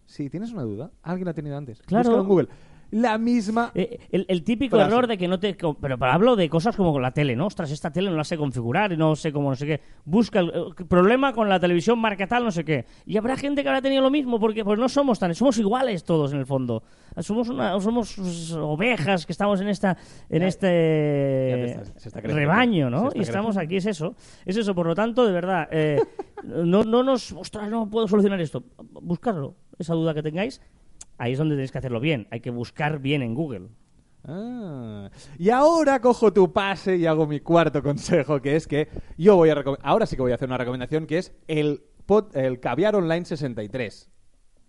si 0.06 0.30
tienes 0.30 0.52
una 0.52 0.64
duda, 0.64 0.92
alguien 1.04 1.24
la 1.26 1.32
ha 1.32 1.36
tenido 1.36 1.56
antes. 1.56 1.82
Claro. 1.84 2.04
Búscalo 2.10 2.22
en 2.24 2.28
Google. 2.28 2.48
La 2.92 3.18
misma... 3.18 3.72
Eh, 3.74 4.00
el, 4.12 4.26
el 4.28 4.44
típico 4.44 4.76
Frase. 4.76 4.92
error 4.92 5.08
de 5.08 5.18
que 5.18 5.28
no 5.28 5.40
te... 5.40 5.54
Pero, 5.56 5.76
pero 5.80 5.98
hablo 6.06 6.36
de 6.36 6.50
cosas 6.50 6.76
como 6.76 6.92
con 6.92 7.02
la 7.02 7.12
tele, 7.12 7.36
¿no? 7.36 7.48
Ostras, 7.48 7.72
esta 7.72 7.90
tele 7.92 8.10
no 8.10 8.18
la 8.18 8.24
sé 8.26 8.38
configurar 8.38 8.92
y 8.92 8.98
no 8.98 9.16
sé 9.16 9.32
cómo, 9.32 9.50
no 9.50 9.56
sé 9.56 9.66
qué. 9.66 9.80
Busca 10.04 10.40
el, 10.42 10.52
problema 10.90 11.32
con 11.34 11.48
la 11.48 11.60
televisión 11.60 11.98
marca 12.00 12.28
tal, 12.28 12.44
no 12.44 12.52
sé 12.52 12.66
qué. 12.66 12.86
Y 13.06 13.16
habrá 13.18 13.38
gente 13.38 13.64
que 13.64 13.70
habrá 13.70 13.82
tenido 13.82 14.02
lo 14.02 14.10
mismo 14.10 14.40
porque 14.40 14.66
pues 14.66 14.78
no 14.78 14.90
somos 14.90 15.20
tan... 15.20 15.34
Somos 15.36 15.58
iguales 15.58 16.04
todos 16.04 16.34
en 16.34 16.40
el 16.40 16.46
fondo. 16.46 16.84
Somos 17.20 17.48
una, 17.50 17.80
somos 17.80 18.52
ovejas 18.54 19.26
que 19.26 19.32
estamos 19.32 19.62
en 19.62 19.70
esta 19.70 19.98
en 20.30 20.42
Ya- 20.42 20.48
este 20.48 21.76
ya 21.76 21.82
está- 21.82 22.20
está 22.20 22.22
rebaño, 22.22 22.90
¿no? 22.90 23.10
Y 23.16 23.22
estamos 23.22 23.56
aquí, 23.58 23.78
es 23.78 23.86
eso. 23.86 24.16
Es 24.46 24.58
eso, 24.58 24.76
por 24.76 24.86
lo 24.88 24.96
tanto, 24.96 25.26
de 25.26 25.32
verdad, 25.32 25.68
eh, 25.72 26.02
no, 26.44 26.84
no 26.84 27.04
nos... 27.04 27.32
Ostras, 27.32 27.70
no 27.70 27.90
puedo 27.90 28.08
solucionar 28.08 28.42
esto. 28.42 28.64
Buscarlo, 29.02 29.56
esa 29.80 29.94
duda 29.94 30.14
que 30.14 30.24
tengáis. 30.24 30.62
Ahí 31.18 31.34
es 31.34 31.38
donde 31.38 31.56
tenéis 31.56 31.72
que 31.72 31.78
hacerlo 31.78 32.00
bien. 32.00 32.28
Hay 32.32 32.40
que 32.42 32.50
buscar 32.50 33.00
bien 33.00 33.22
en 33.22 33.36
Google. 33.36 33.70
Ah. 34.24 35.10
Y 35.38 35.50
ahora 35.50 36.00
cojo 36.00 36.32
tu 36.32 36.52
pase 36.54 36.96
y 36.98 37.06
hago 37.06 37.26
mi 37.28 37.40
cuarto 37.40 37.82
consejo, 37.82 38.42
que 38.42 38.56
es 38.56 38.68
que 38.68 38.88
yo 39.18 39.36
voy 39.36 39.50
a 39.50 39.64
ahora 39.82 40.06
sí 40.06 40.16
que 40.16 40.22
voy 40.22 40.32
a 40.32 40.36
hacer 40.36 40.48
una 40.48 40.58
recomendación 40.58 41.08
que 41.08 41.18
es 41.18 41.34
el 41.48 41.84
pod- 42.08 42.36
el 42.36 42.60
caviar 42.60 42.96
online 42.96 43.26
63. 43.26 44.10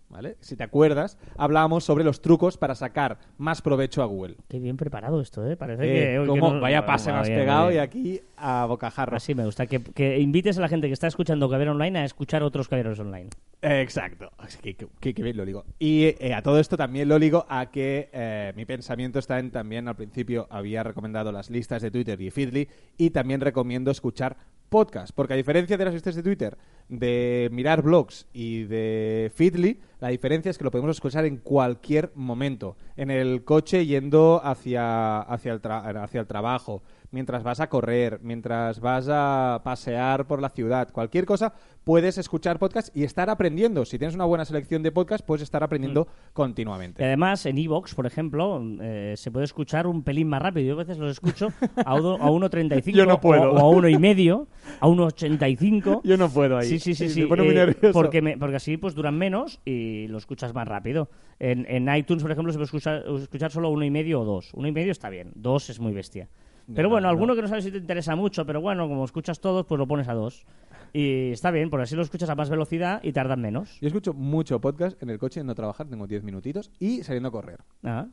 ¿Vale? 0.09 0.37
Si 0.41 0.55
te 0.55 0.63
acuerdas, 0.63 1.17
hablábamos 1.37 1.83
sobre 1.83 2.03
los 2.03 2.21
trucos 2.21 2.57
para 2.57 2.75
sacar 2.75 3.17
más 3.37 3.61
provecho 3.61 4.01
a 4.03 4.05
Google. 4.05 4.35
Qué 4.47 4.59
bien 4.59 4.77
preparado 4.77 5.19
esto, 5.21 5.45
¿eh? 5.49 5.57
Parece 5.57 5.83
Eh, 5.83 5.87
que... 6.11 6.19
hoy 6.19 6.25
que 6.25 6.39
cómo- 6.39 6.53
no- 6.53 6.59
vaya 6.61 6.85
pase 6.85 7.11
bien, 7.11 7.23
pegado 7.39 7.71
y 7.71 7.77
aquí 7.77 8.21
a 8.37 8.65
bocajarro. 8.65 9.17
Así 9.17 9.33
me 9.35 9.45
gusta. 9.45 9.65
Que, 9.67 9.81
que 9.81 10.19
invites 10.19 10.57
a 10.57 10.61
la 10.61 10.67
gente 10.67 10.87
que 10.87 10.93
está 10.93 11.07
escuchando 11.07 11.49
Caber 11.49 11.69
Online 11.69 11.99
a 11.99 12.05
escuchar 12.05 12.43
otros 12.43 12.67
Caberos 12.67 12.99
Online. 12.99 13.29
Eh, 13.61 13.81
Exacto. 13.81 14.31
Es 14.45 14.57
que- 14.57 14.75
que- 14.75 15.23
bien 15.23 15.37
lo 15.37 15.45
digo. 15.45 15.65
Y 15.79 16.15
eh, 16.19 16.33
a 16.35 16.41
todo 16.41 16.59
esto 16.59 16.75
también 16.77 17.07
lo 17.09 17.17
ligo 17.17 17.45
a 17.49 17.71
que 17.71 18.09
eh, 18.11 18.53
mi 18.55 18.65
pensamiento 18.65 19.19
está 19.19 19.39
en 19.39 19.51
también 19.51 19.87
al 19.87 19.95
principio 19.95 20.47
había 20.49 20.83
recomendado 20.83 21.31
las 21.31 21.49
listas 21.49 21.81
de 21.81 21.89
Twitter 21.91 22.19
y 22.21 22.29
Feedly 22.29 22.67
y 22.97 23.09
también 23.11 23.41
recomiendo 23.41 23.89
escuchar 23.91 24.35
podcast, 24.73 25.13
porque 25.13 25.33
a 25.33 25.37
diferencia 25.37 25.77
de 25.77 25.85
las 25.85 25.93
listas 25.93 26.15
de 26.15 26.23
Twitter, 26.23 26.57
de 26.89 27.47
mirar 27.51 27.83
blogs 27.83 28.25
y 28.33 28.63
de 28.63 29.31
Feedly, 29.35 29.79
la 29.99 30.07
diferencia 30.07 30.49
es 30.49 30.57
que 30.57 30.63
lo 30.63 30.71
podemos 30.71 30.89
escuchar 30.97 31.25
en 31.25 31.37
cualquier 31.37 32.11
momento, 32.15 32.75
en 32.97 33.11
el 33.11 33.43
coche 33.43 33.85
yendo 33.85 34.41
hacia, 34.43 35.19
hacia, 35.19 35.53
el, 35.53 35.61
tra- 35.61 36.03
hacia 36.03 36.21
el 36.21 36.27
trabajo, 36.27 36.81
mientras 37.13 37.43
vas 37.43 37.59
a 37.61 37.69
correr, 37.69 38.19
mientras 38.21 38.79
vas 38.81 39.07
a 39.09 39.61
pasear 39.63 40.25
por 40.27 40.41
la 40.41 40.49
ciudad, 40.49 40.89
cualquier 40.91 41.25
cosa, 41.25 41.53
puedes 41.83 42.17
escuchar 42.17 42.59
podcast 42.59 42.95
y 42.95 43.03
estar 43.03 43.29
aprendiendo. 43.29 43.85
Si 43.85 43.97
tienes 43.97 44.15
una 44.15 44.25
buena 44.25 44.43
selección 44.45 44.83
de 44.83 44.91
podcast, 44.91 45.25
puedes 45.25 45.43
estar 45.43 45.63
aprendiendo 45.63 46.07
Y 46.09 46.33
continuamente. 46.33 47.03
además, 47.03 47.45
en 47.45 47.57
Evox, 47.57 47.93
por 47.95 48.05
ejemplo, 48.05 48.61
eh, 48.81 49.13
se 49.15 49.31
puede 49.31 49.45
escuchar 49.45 49.85
un 49.87 50.03
pelín 50.03 50.27
más 50.27 50.41
rápido. 50.41 50.67
Yo 50.67 50.73
a 50.73 50.77
veces 50.83 50.97
los 50.97 51.11
escucho 51.11 51.53
a, 51.85 51.93
uno- 51.95 52.15
a 52.15 52.29
1.35 52.31 52.91
Yo 52.91 53.05
no 53.05 53.15
o, 53.15 53.27
o 53.29 53.59
a 53.59 53.69
uno 53.69 53.87
y 53.87 53.97
medio, 53.97 54.47
a 54.79 54.87
1.85. 54.87 56.01
Yo 56.03 56.17
no 56.17 56.29
puedo 56.29 56.57
ahí. 56.57 56.67
Sí, 56.67 56.79
sí, 56.79 56.95
sí, 56.95 57.09
sí. 57.09 57.25
pone 57.25 57.43
muy 57.43 57.51
eh, 57.53 57.55
nervioso. 57.65 57.91
porque, 57.93 58.21
me- 58.21 58.37
porque 58.37 58.55
así 58.55 58.77
pues 58.77 58.95
duran 58.95 59.17
menos 59.17 59.59
y 59.65 60.07
lo 60.07 60.17
escuchas 60.17 60.53
más 60.53 60.67
rápido. 60.67 61.09
En, 61.39 61.65
en 61.69 61.93
iTunes, 61.95 62.23
por 62.23 62.31
ejemplo, 62.31 62.51
se 62.53 62.57
puede 62.57 62.65
escuchar, 62.65 63.03
escuchar 63.21 63.51
solo 63.51 63.69
uno 63.69 63.83
y 63.83 63.91
medio 63.91 64.21
o 64.21 64.25
dos. 64.25 64.51
Uno 64.53 64.67
y 64.67 64.71
medio 64.71 64.91
está 64.91 65.09
bien, 65.09 65.31
dos 65.35 65.69
es 65.69 65.79
muy 65.79 65.91
bestia. 65.91 66.29
Pero 66.73 66.87
No, 66.87 66.93
bueno, 66.93 67.07
no. 67.07 67.09
alguno 67.11 67.35
que 67.35 67.41
no 67.41 67.47
sabes 67.47 67.63
si 67.65 67.71
te 67.71 67.77
interesa 67.77 68.15
mucho, 68.15 68.45
pero 68.45 68.61
bueno, 68.61 68.87
como 68.87 69.03
escuchas 69.05 69.39
todos, 69.39 69.65
pues 69.65 69.77
lo 69.79 69.87
pones 69.87 70.07
a 70.07 70.13
dos. 70.13 70.45
Y 70.93 71.31
está 71.31 71.49
bien, 71.51 71.69
porque 71.69 71.83
así 71.83 71.95
lo 71.95 72.03
escuchas 72.03 72.29
a 72.29 72.35
más 72.35 72.49
velocidad 72.49 72.99
y 73.03 73.11
tardan 73.13 73.41
menos. 73.41 73.79
Yo 73.81 73.87
escucho 73.87 74.13
mucho 74.13 74.61
podcast 74.61 75.01
en 75.01 75.09
el 75.09 75.17
coche 75.19 75.39
yendo 75.39 75.53
a 75.53 75.55
trabajar, 75.55 75.87
tengo 75.87 76.05
10 76.07 76.23
minutitos, 76.23 76.71
y 76.79 77.01
saliendo 77.03 77.29
a 77.29 77.31
correr. 77.31 77.59
Ah, 77.83 78.07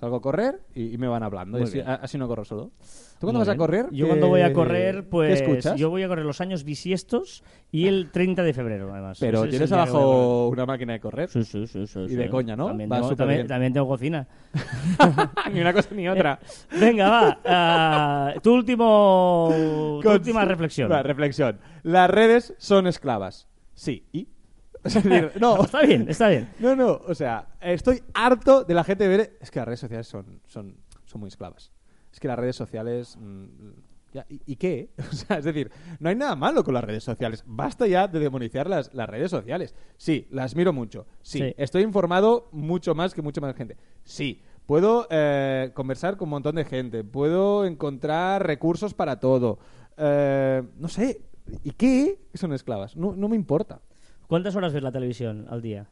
Salgo 0.00 0.16
a 0.16 0.20
correr 0.22 0.62
y, 0.74 0.94
y 0.94 0.96
me 0.98 1.08
van 1.08 1.22
hablando. 1.22 1.58
Y 1.58 1.62
así, 1.62 2.16
no 2.16 2.26
corro 2.26 2.42
solo. 2.46 2.70
¿Tú 3.18 3.26
cuando 3.26 3.40
muy 3.40 3.46
vas 3.46 3.54
a 3.54 3.56
correr? 3.58 3.86
Yo 3.92 4.06
cuando 4.06 4.28
voy 4.28 4.40
a 4.40 4.50
correr, 4.54 5.06
pues 5.10 5.42
¿Qué 5.42 5.46
escuchas? 5.50 5.78
yo 5.78 5.90
voy 5.90 6.02
a 6.04 6.08
correr 6.08 6.24
los 6.24 6.40
años 6.40 6.64
bisiestos 6.64 7.44
y 7.70 7.86
el 7.86 8.10
30 8.10 8.42
de 8.42 8.54
febrero, 8.54 8.90
además. 8.94 9.18
Pero 9.20 9.40
Ese 9.40 9.44
es 9.44 9.50
tienes 9.50 9.70
el 9.70 9.76
día 9.76 9.84
que 9.84 9.90
voy 9.92 10.00
a 10.00 10.02
correr. 10.04 10.16
abajo 10.16 10.48
una 10.48 10.64
máquina 10.64 10.92
de 10.94 11.00
correr. 11.00 11.28
Sí, 11.28 11.44
sí, 11.44 11.66
sí, 11.66 11.86
sí, 11.86 11.98
Y 12.08 12.14
de 12.14 12.24
sí. 12.24 12.28
coña, 12.30 12.56
¿no? 12.56 12.68
También, 12.68 12.90
Va 12.90 12.96
tengo, 12.96 13.08
súper 13.10 13.18
también, 13.18 13.38
bien. 13.40 13.46
también 13.48 13.72
tengo 13.74 13.88
cocina. 13.88 14.26
ni 15.52 15.60
una 15.60 15.72
cosa 15.74 15.94
ni 15.94 16.08
otra. 16.08 16.38
Venga, 16.80 17.10
va. 17.10 17.38
ah, 17.44 18.34
tu 18.42 18.54
último, 18.54 19.50
tu 20.00 20.02
Con- 20.02 20.12
última 20.14 20.46
reflexión. 20.46 20.90
Va, 20.90 21.02
reflexión. 21.02 21.58
Las 21.82 22.08
redes 22.08 22.54
son 22.56 22.86
esclavas. 22.86 23.48
Sí. 23.74 24.06
¿Y? 24.12 24.28
Es 24.84 24.94
decir, 24.94 25.32
no. 25.40 25.62
Está 25.64 25.82
bien, 25.82 26.06
está 26.08 26.28
bien. 26.28 26.48
No, 26.58 26.74
no, 26.76 27.00
o 27.06 27.14
sea, 27.14 27.48
estoy 27.60 28.02
harto 28.14 28.64
de 28.64 28.74
la 28.74 28.84
gente 28.84 29.06
ver. 29.08 29.36
Es 29.40 29.50
que 29.50 29.58
las 29.58 29.66
redes 29.66 29.80
sociales 29.80 30.06
son, 30.06 30.40
son, 30.46 30.76
son 31.04 31.20
muy 31.20 31.28
esclavas. 31.28 31.72
Es 32.12 32.18
que 32.20 32.28
las 32.28 32.38
redes 32.38 32.56
sociales. 32.56 33.16
mm, 33.18 33.44
ya, 34.12 34.26
¿y, 34.28 34.40
y 34.44 34.56
qué? 34.56 34.90
O 35.10 35.14
sea, 35.14 35.38
es 35.38 35.44
decir, 35.44 35.70
no 36.00 36.08
hay 36.08 36.16
nada 36.16 36.34
malo 36.34 36.64
con 36.64 36.74
las 36.74 36.82
redes 36.84 37.04
sociales. 37.04 37.44
Basta 37.46 37.86
ya 37.86 38.08
de 38.08 38.18
demonizar 38.18 38.68
las, 38.68 38.92
las 38.94 39.08
redes 39.08 39.30
sociales. 39.30 39.74
Sí, 39.96 40.26
las 40.30 40.56
miro 40.56 40.72
mucho. 40.72 41.06
Sí, 41.22 41.38
Sí. 41.38 41.54
estoy 41.56 41.82
informado 41.82 42.48
mucho 42.52 42.94
más 42.94 43.14
que 43.14 43.22
mucha 43.22 43.40
más 43.40 43.54
gente. 43.54 43.76
Sí, 44.02 44.42
puedo 44.66 45.06
eh, 45.10 45.70
conversar 45.74 46.16
con 46.16 46.26
un 46.26 46.30
montón 46.30 46.56
de 46.56 46.64
gente. 46.64 47.04
Puedo 47.04 47.64
encontrar 47.66 48.44
recursos 48.46 48.94
para 48.94 49.20
todo. 49.20 49.58
Eh, 49.96 50.62
no 50.76 50.88
sé. 50.88 51.20
¿Y 51.64 51.70
qué? 51.72 52.18
Son 52.34 52.52
esclavas. 52.52 52.96
No, 52.96 53.14
no 53.14 53.28
me 53.28 53.36
importa. 53.36 53.80
¿Cuántas 54.30 54.54
horas 54.54 54.72
ves 54.72 54.82
la 54.84 54.92
televisión 54.92 55.46
al 55.50 55.60
día? 55.60 55.88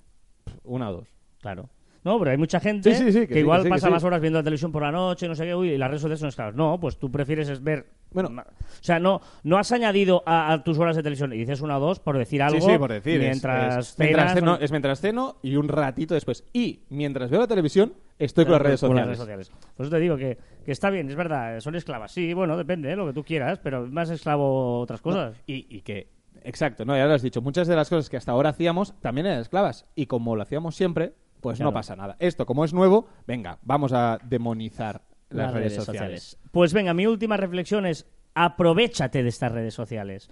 Una 0.63 0.91
o 0.91 0.93
dos. 0.93 1.09
Claro. 1.41 1.69
No, 2.05 2.17
pero 2.21 2.31
hay 2.31 2.37
mucha 2.39 2.61
gente 2.61 2.95
Sí, 2.95 3.05
sí, 3.07 3.13
sí, 3.13 3.27
que 3.27 3.41
igual 3.41 3.65
que 3.65 3.69
pasa 3.69 3.91
más 3.91 4.05
horas 4.05 4.21
viendo 4.21 4.39
la 4.39 4.45
televisión 4.45 4.71
por 4.71 4.83
la 4.83 4.93
noche, 4.93 5.27
no 5.27 5.35
sé 5.35 5.45
qué, 5.45 5.55
uy, 5.57 5.71
y 5.71 5.77
las 5.77 5.89
redes 5.89 6.01
sociales 6.01 6.21
son 6.21 6.29
esclavas. 6.29 6.55
No, 6.55 6.79
pues 6.81 6.97
tú 6.97 7.11
prefieres 7.11 7.49
es 7.49 7.63
ver... 7.63 7.87
Bueno. 8.13 8.29
o 8.41 8.45
sea, 8.81 9.01
no, 9.01 9.21
no 9.43 9.59
has 9.59 9.73
añadido 9.73 10.23
a, 10.25 10.53
a 10.53 10.63
tus 10.63 10.79
horas 10.79 10.95
de 10.97 11.03
televisión 11.03 11.33
y 11.33 11.39
dices 11.39 11.61
una 11.61 11.77
o 11.77 11.81
dos 11.81 11.99
por 11.99 12.17
decir 12.17 12.41
algo 12.41 12.61
Sí, 12.61 12.71
sí, 12.73 12.79
por 12.79 12.93
decir. 12.93 13.15
es- 13.21 13.27
mientras 13.29 13.89
es, 13.91 13.99
mientras 13.99 14.23
cenas, 14.29 14.35
ceno, 14.39 14.53
o- 14.55 14.59
es 14.61 14.71
mientras 14.71 15.01
ceno 15.01 15.37
y 15.43 15.57
un 15.57 15.69
ratito 15.69 16.15
después. 16.15 16.45
Y 16.53 16.85
mientras 16.91 17.29
veo 17.31 17.41
la 17.41 17.49
televisión, 17.49 17.93
estoy 18.19 18.45
con 18.45 18.53
las 18.53 18.63
redes 18.63 18.81
Con 18.81 18.91
sociales. 18.91 19.19
las 19.19 19.27
redes 19.27 19.49
sociales. 19.49 19.75
Por 19.77 19.85
eso 19.87 19.95
te 19.95 20.01
digo 20.01 20.17
que, 20.17 20.39
que 20.65 20.73
está 20.73 20.89
bien, 20.89 21.09
es 21.11 21.17
verdad, 21.17 21.59
son 21.61 21.75
esclavas. 21.75 22.13
Sí, 22.13 22.33
bueno, 22.33 22.57
depende, 22.57 22.93
¿eh? 22.93 22.97
lo 22.97 23.07
que 23.09 23.13
tú 23.13 23.25
quieras, 23.25 23.59
pero 23.59 23.87
más 23.89 24.09
esclavo 24.09 24.79
otras 24.81 25.03
cosas. 25.03 25.37
Y, 25.47 25.67
y 25.69 25.83
que, 25.83 26.09
exacto, 26.45 26.85
no, 26.85 26.97
ya 26.97 27.07
lo 27.07 27.15
has 27.15 27.23
dicho, 27.23 27.41
muchas 27.43 27.69
de 27.69 27.77
las 27.77 27.89
cosas 27.89 28.09
que 28.09 28.17
hasta 28.17 28.33
ahora 28.33 28.51
hacíamos 28.51 28.95
también 29.01 29.27
eran 29.27 29.41
esclavas. 29.41 29.87
Y 29.95 30.07
como 30.07 30.37
lo 30.37 30.43
hacíamos 30.43 30.75
siempre, 30.75 31.15
pues 31.41 31.59
Claro. 31.59 31.71
no 31.71 31.75
pasa 31.75 31.97
nada. 31.97 32.17
Esto, 32.19 32.47
como 32.47 32.65
es 32.65 32.73
nuevo, 32.73 33.09
venga, 33.27 33.59
vamos 33.63 33.93
a 33.93 34.19
demonizar 34.25 35.03
las, 35.31 35.53
redes, 35.53 35.75
sociales. 35.75 36.39
Pues 36.53 36.73
venga, 36.73 36.95
mi 36.95 37.07
última 37.07 37.37
reflexión 37.37 37.87
es 37.87 38.07
aprovechate 38.35 39.23
de 39.23 39.29
estas 39.29 39.53
redes 39.53 39.75
sociales. 39.75 40.31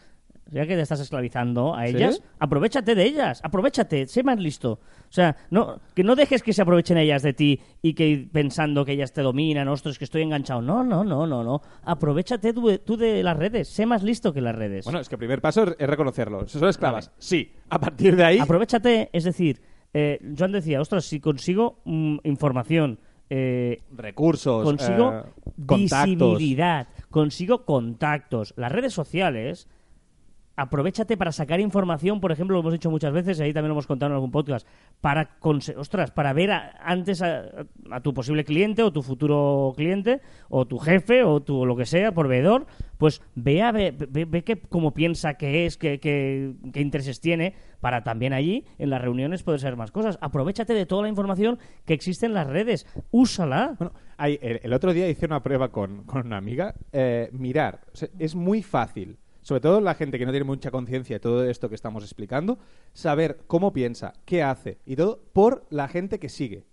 Ya 0.51 0.65
que 0.65 0.77
te 0.77 0.83
estás 0.83 1.01
esclavizando 1.01 1.75
a 1.75 1.87
¿Sí? 1.87 1.97
ellas, 1.97 2.23
aprovechate 2.39 2.95
de 2.95 3.03
ellas, 3.05 3.41
aprovechate, 3.43 4.07
sé 4.07 4.23
más 4.23 4.39
listo. 4.39 4.73
O 5.09 5.13
sea, 5.13 5.37
no, 5.51 5.81
que 5.95 6.05
no 6.05 6.15
dejes 6.15 6.43
que 6.43 6.53
se 6.53 6.63
aprovechen 6.63 6.99
ellas 6.99 7.23
de 7.23 7.33
ti 7.33 7.61
y 7.83 7.95
que 7.95 8.29
pensando 8.33 8.85
que 8.85 8.93
ellas 8.93 9.13
te 9.13 9.23
dominan, 9.23 9.67
ostras, 9.67 9.99
que 9.99 10.05
estoy 10.05 10.23
enganchado. 10.23 10.63
No, 10.63 10.85
no, 10.85 11.03
no, 11.03 11.27
no, 11.27 11.43
no. 11.43 11.63
Aprovechate 11.83 12.53
tú, 12.53 12.69
de- 12.69 12.79
tú 12.79 12.97
de 12.97 13.25
las 13.25 13.37
redes, 13.37 13.69
sé 13.69 13.87
más 13.87 14.05
listo 14.05 14.33
que 14.33 14.41
las 14.41 14.55
redes. 14.55 14.85
Bueno, 14.85 15.01
es 15.01 15.09
que 15.09 15.17
el 15.17 15.19
primer 15.19 15.41
paso 15.41 15.65
es, 15.77 15.87
reconocerlo. 15.89 16.47
Son 16.47 16.69
esclavas. 16.69 17.11
Sí. 17.19 17.53
A 17.71 17.81
partir 17.81 18.15
de 18.15 18.25
ahí. 18.25 18.39
Aprovechate, 18.39 19.11
es 19.13 19.25
decir, 19.25 19.61
eh, 19.95 20.21
Joan 20.39 20.53
decía, 20.53 20.81
ostras, 20.81 21.05
si 21.07 21.19
consigo 21.19 21.81
mm, 21.85 22.19
información, 22.23 23.01
eh, 23.31 23.81
recursos. 23.91 24.63
consigo 24.63 25.13
eh, 25.13 25.23
visibilidad, 25.57 26.87
consigo 27.11 27.65
contactos. 27.65 28.55
Las 28.57 28.71
redes 28.73 28.93
sociales, 28.93 29.69
aprovechate 30.57 31.17
para 31.17 31.33
sacar 31.33 31.61
información, 31.61 32.21
por 32.21 32.33
ejemplo, 32.33 32.55
lo 32.55 32.61
hemos 32.61 32.73
dicho 32.73 32.91
muchas 32.91 33.13
veces, 33.13 33.39
y 33.39 33.43
ahí 33.43 33.53
también 33.53 33.69
lo 33.69 33.75
hemos 33.75 33.87
contado 33.87 34.11
en 34.11 34.15
algún 34.15 34.31
podcast, 34.31 34.67
para, 35.01 35.37
ostras, 35.77 36.11
para 36.11 36.33
ver 36.33 36.51
a- 36.51 36.73
antes 36.83 37.23
a, 37.23 37.67
tu 38.03 38.15
posible 38.15 38.45
cliente 38.45 38.83
o 38.83 38.93
tu 38.93 39.03
futuro 39.03 39.73
cliente 39.77 40.21
o 40.49 40.67
tu 40.67 40.79
jefe 40.79 41.23
o 41.23 41.41
tu 41.43 41.67
lo 41.67 41.77
que 41.77 41.85
sea, 41.85 42.13
proveedor, 42.13 42.67
pues 42.99 43.21
vea, 43.35 43.71
ve, 43.73 43.95
ve, 44.09 44.25
ve 44.25 44.43
que, 44.45 44.61
cómo 44.61 44.95
piensa 44.95 45.35
que 45.35 45.67
es, 45.67 45.77
qué 45.77 46.01
que, 46.01 46.55
qué 46.73 46.81
intereses 46.81 47.21
tiene, 47.21 47.55
para 47.81 48.03
también 48.03 48.33
allí, 48.33 48.65
en 48.79 48.91
las 48.91 49.03
reuniones, 49.03 49.43
poder 49.43 49.61
saber 49.61 49.77
más 49.77 49.91
cosas. 49.91 50.19
Aprovechate 50.23 50.73
de 50.73 50.87
toda 50.87 51.03
la 51.03 51.09
información 51.09 51.59
que 51.85 51.93
existe 51.95 52.25
en 52.27 52.33
las 52.35 52.47
redes, 52.47 52.87
úsala. 53.11 53.75
Bueno, 53.79 53.93
el, 54.19 54.73
otro 54.73 54.95
día 54.95 55.09
hice 55.09 55.27
una 55.27 55.43
prueba 55.43 55.69
con, 55.71 56.05
con 56.05 56.27
una 56.27 56.39
amiga. 56.39 56.75
eh, 56.93 57.29
mirar, 57.33 57.81
es 58.19 58.35
muy 58.35 58.63
fácil, 58.63 59.19
sobre 59.47 59.61
todo 59.61 59.81
la 59.81 59.95
gente 59.95 60.19
que 60.19 60.27
no 60.27 60.33
tiene 60.33 60.43
mucha 60.45 60.73
conciencia 60.73 61.15
de 61.15 61.21
todo 61.21 61.49
esto 61.49 61.69
que 61.69 61.77
estamos 61.77 62.03
explicando, 62.03 62.59
saber 62.93 63.39
cómo 63.47 63.73
piensa, 63.73 64.13
qué 64.25 64.43
hace 64.43 64.79
y 64.85 64.97
todo 64.97 65.21
por 65.33 65.65
la 65.71 65.87
gente 65.87 66.19
que 66.19 66.29
sigue. 66.29 66.65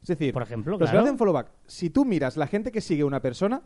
Es 0.00 0.06
decir, 0.06 0.32
Por 0.32 0.44
ejemplo, 0.44 0.78
los 0.78 0.88
claro. 0.88 0.92
que 1.04 1.08
hacen 1.08 1.18
follow 1.18 1.34
back, 1.34 1.50
si 1.66 1.90
tú 1.90 2.04
miras 2.04 2.36
la 2.36 2.46
gente 2.46 2.70
que 2.70 2.80
sigue 2.80 3.02
a 3.02 3.06
una 3.06 3.20
persona, 3.20 3.62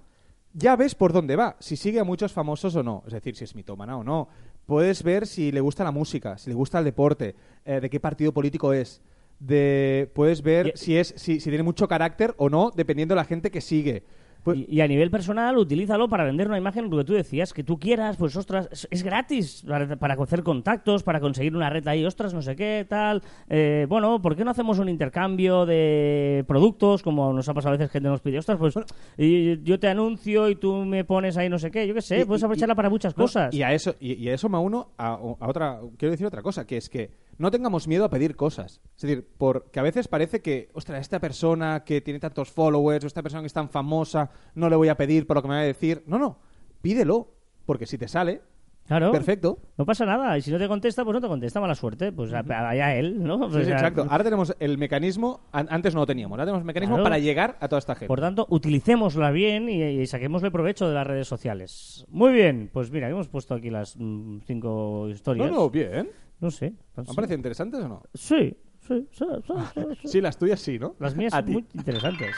ya 0.54 0.76
ves 0.76 0.94
por 0.94 1.12
dónde 1.12 1.36
va, 1.36 1.56
si 1.60 1.76
sigue 1.76 2.00
a 2.00 2.04
muchos 2.04 2.32
famosos 2.32 2.74
o 2.74 2.82
no, 2.82 3.02
es 3.06 3.12
decir, 3.12 3.36
si 3.36 3.44
es 3.44 3.54
mitómana 3.54 3.98
o 3.98 4.02
no. 4.02 4.28
Puedes 4.64 5.02
ver 5.02 5.26
si 5.26 5.52
le 5.52 5.60
gusta 5.60 5.84
la 5.84 5.90
música, 5.90 6.38
si 6.38 6.48
le 6.48 6.56
gusta 6.56 6.78
el 6.78 6.86
deporte, 6.86 7.34
eh, 7.66 7.80
de 7.80 7.90
qué 7.90 8.00
partido 8.00 8.32
político 8.32 8.72
es. 8.72 9.02
De, 9.38 10.10
puedes 10.14 10.40
ver 10.42 10.68
Y- 10.68 10.78
si 10.78 10.96
es 10.96 11.12
si, 11.18 11.38
si 11.38 11.50
tiene 11.50 11.62
mucho 11.64 11.86
carácter 11.86 12.34
o 12.38 12.48
no, 12.48 12.70
dependiendo 12.74 13.14
de 13.14 13.16
la 13.20 13.24
gente 13.26 13.50
que 13.50 13.60
sigue. 13.60 14.04
Pues- 14.44 14.58
Y, 14.58 14.76
y 14.76 14.80
a 14.82 14.86
nivel 14.86 15.10
personal, 15.10 15.56
utilízalo 15.58 16.08
para 16.08 16.22
vender 16.24 16.46
una 16.48 16.58
imagen, 16.58 16.88
lo 16.90 16.98
que 16.98 17.04
tú 17.04 17.14
decías, 17.14 17.52
que 17.52 17.64
tú 17.64 17.78
quieras, 17.78 18.16
pues 18.18 18.36
ostras, 18.36 18.68
es, 18.70 18.86
es 18.90 19.02
gratis 19.02 19.64
para, 19.66 19.96
para 19.96 20.14
hacer 20.14 20.42
contactos, 20.42 21.02
para 21.02 21.18
conseguir 21.18 21.56
una 21.56 21.70
red 21.70 21.86
ahí, 21.88 22.04
ostras, 22.04 22.34
no 22.34 22.42
sé 22.42 22.54
qué, 22.54 22.86
tal. 22.88 23.22
Eh, 23.48 23.86
bueno, 23.88 24.20
¿por 24.22 24.36
qué 24.36 24.44
no 24.44 24.50
hacemos 24.50 24.78
un 24.78 24.88
intercambio 24.88 25.64
de 25.66 26.44
productos, 26.46 27.02
como 27.02 27.32
nos 27.32 27.48
ha 27.48 27.54
pasado 27.54 27.74
a 27.74 27.78
veces 27.78 27.90
gente 27.90 28.08
nos 28.08 28.20
pide, 28.20 28.38
ostras, 28.38 28.58
pues 28.58 28.74
y 29.16 29.62
yo 29.62 29.78
te 29.80 29.88
anuncio 29.88 30.48
y 30.50 30.56
tú 30.56 30.84
me 30.84 31.04
pones 31.04 31.36
ahí 31.36 31.48
no 31.48 31.58
sé 31.58 31.70
qué, 31.70 31.86
yo 31.86 31.94
qué 31.94 32.02
sé, 32.02 32.20
Y- 32.20 32.24
puedes 32.24 32.42
aprovecharla 32.42 32.74
para 32.74 32.90
muchas 32.90 33.16
no, 33.16 33.24
cosas. 33.24 33.54
Y 33.54 33.62
a 33.62 33.72
eso, 33.72 33.94
y, 33.98 34.12
y 34.14 34.28
a 34.28 34.34
eso 34.34 34.48
me 34.48 34.58
uno 34.58 34.88
a, 34.98 35.14
a 35.14 35.48
otra, 35.48 35.80
quiero 35.96 36.12
decir 36.12 36.26
otra 36.26 36.42
cosa, 36.42 36.66
que 36.66 36.76
es 36.76 36.88
que 36.88 37.10
no 37.38 37.50
tengamos 37.50 37.88
miedo 37.88 38.04
a 38.04 38.10
pedir 38.10 38.36
cosas. 38.36 38.80
Es 38.96 39.02
decir, 39.02 39.28
porque 39.38 39.80
a 39.80 39.82
veces 39.82 40.08
parece 40.08 40.40
que, 40.42 40.68
ostras, 40.74 41.00
esta 41.00 41.18
persona 41.20 41.84
que 41.84 42.00
tiene 42.00 42.20
tantos 42.20 42.50
followers, 42.50 43.04
o 43.04 43.06
esta 43.06 43.22
persona 43.22 43.42
que 43.42 43.46
es 43.48 43.52
tan 43.52 43.68
famosa, 43.68 44.30
no 44.54 44.68
le 44.68 44.76
voy 44.76 44.88
a 44.88 44.96
pedir 44.96 45.26
por 45.26 45.36
lo 45.36 45.42
que 45.42 45.48
me 45.48 45.54
va 45.54 45.60
a 45.60 45.64
decir. 45.64 46.02
No, 46.06 46.18
no, 46.18 46.38
pídelo, 46.82 47.28
porque 47.66 47.86
si 47.86 47.98
te 47.98 48.08
sale, 48.08 48.42
Claro. 48.86 49.12
Perfecto. 49.12 49.56
No 49.78 49.86
pasa 49.86 50.04
nada. 50.04 50.36
Y 50.36 50.42
si 50.42 50.50
no 50.50 50.58
te 50.58 50.68
contesta, 50.68 51.04
pues 51.04 51.14
no 51.14 51.20
te 51.22 51.26
contesta. 51.26 51.58
Mala 51.58 51.74
suerte. 51.74 52.12
Pues 52.12 52.34
a- 52.34 52.40
allá 52.68 52.94
él, 52.94 53.24
¿no? 53.24 53.38
Sí, 53.48 53.56
O 53.56 53.58
sí, 53.60 53.64
sea, 53.64 53.76
exacto. 53.76 54.06
Ahora 54.10 54.22
tenemos 54.24 54.54
el 54.60 54.76
mecanismo, 54.76 55.40
an- 55.52 55.68
antes 55.70 55.94
no 55.94 56.00
lo 56.00 56.06
teníamos, 56.06 56.32
ahora 56.36 56.44
tenemos 56.44 56.60
el 56.60 56.66
mecanismo 56.66 56.96
Claro. 56.96 57.04
para 57.04 57.18
llegar 57.18 57.56
a 57.62 57.68
toda 57.68 57.78
esta 57.78 57.94
gente. 57.94 58.08
Por 58.08 58.20
tanto, 58.20 58.46
utilicémosla 58.50 59.30
bien 59.30 59.70
y, 59.70 59.82
y 59.82 60.06
saquémosle 60.06 60.50
provecho 60.50 60.86
de 60.86 60.92
las 60.96 61.06
redes 61.06 61.26
sociales. 61.26 62.04
Muy 62.10 62.34
bien. 62.34 62.68
Pues 62.74 62.90
mira, 62.90 63.08
hemos 63.08 63.28
puesto 63.28 63.54
aquí 63.54 63.70
las 63.70 63.96
mm, 63.98 64.40
cinco 64.44 65.04
No, 65.06 65.10
historias. 65.10 65.50
no, 65.50 65.70
bien. 65.70 66.10
No 66.44 66.50
sé. 66.50 66.74
¿Me 66.94 67.04
han 67.08 67.14
parecido 67.14 67.36
interesantes 67.38 67.80
o 67.80 67.88
no? 67.88 68.02
Sí, 68.12 68.54
sí, 68.86 69.08
sí, 69.12 69.24
sí, 69.46 69.52
sí, 69.74 69.80
sí. 70.02 70.08
Sí, 70.08 70.20
las 70.20 70.36
tuyas 70.36 70.60
sí, 70.60 70.78
¿no? 70.78 70.94
Las 70.98 71.16
mías 71.16 71.32
son 71.32 71.50
muy 71.50 71.64
interesantes. 71.72 72.36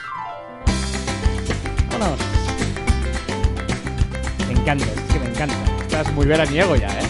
Vámonos. 1.91 2.17
Me 4.47 4.53
encanta, 4.53 4.85
es 4.85 5.13
que 5.13 5.19
me 5.19 5.25
encanta. 5.29 5.55
Estás 5.81 6.13
muy 6.13 6.25
veraniego 6.25 6.77
ya, 6.77 6.87
¿eh? 6.87 7.03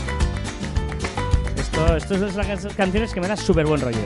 Esto, 1.58 1.98
esto 1.98 2.16
es 2.16 2.22
de 2.22 2.44
las 2.44 2.74
canciones 2.76 3.14
que 3.14 3.22
me 3.22 3.28
da 3.28 3.38
súper 3.38 3.68
buen 3.68 3.80
rollo. 3.80 4.00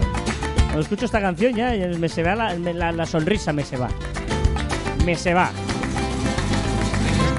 Cuando 0.57 0.81
escucho 0.81 1.05
esta 1.05 1.21
canción 1.21 1.55
ya 1.55 1.73
ya 1.73 1.87
me 1.97 2.09
se 2.09 2.23
va 2.23 2.35
la, 2.35 2.55
me- 2.55 2.73
la- 2.73 2.91
la 2.91 3.05
sonrisa, 3.05 3.53
me 3.53 3.63
se 3.63 3.77
va. 3.77 3.87
Me 5.05 5.15
se 5.15 5.33
va. 5.33 5.49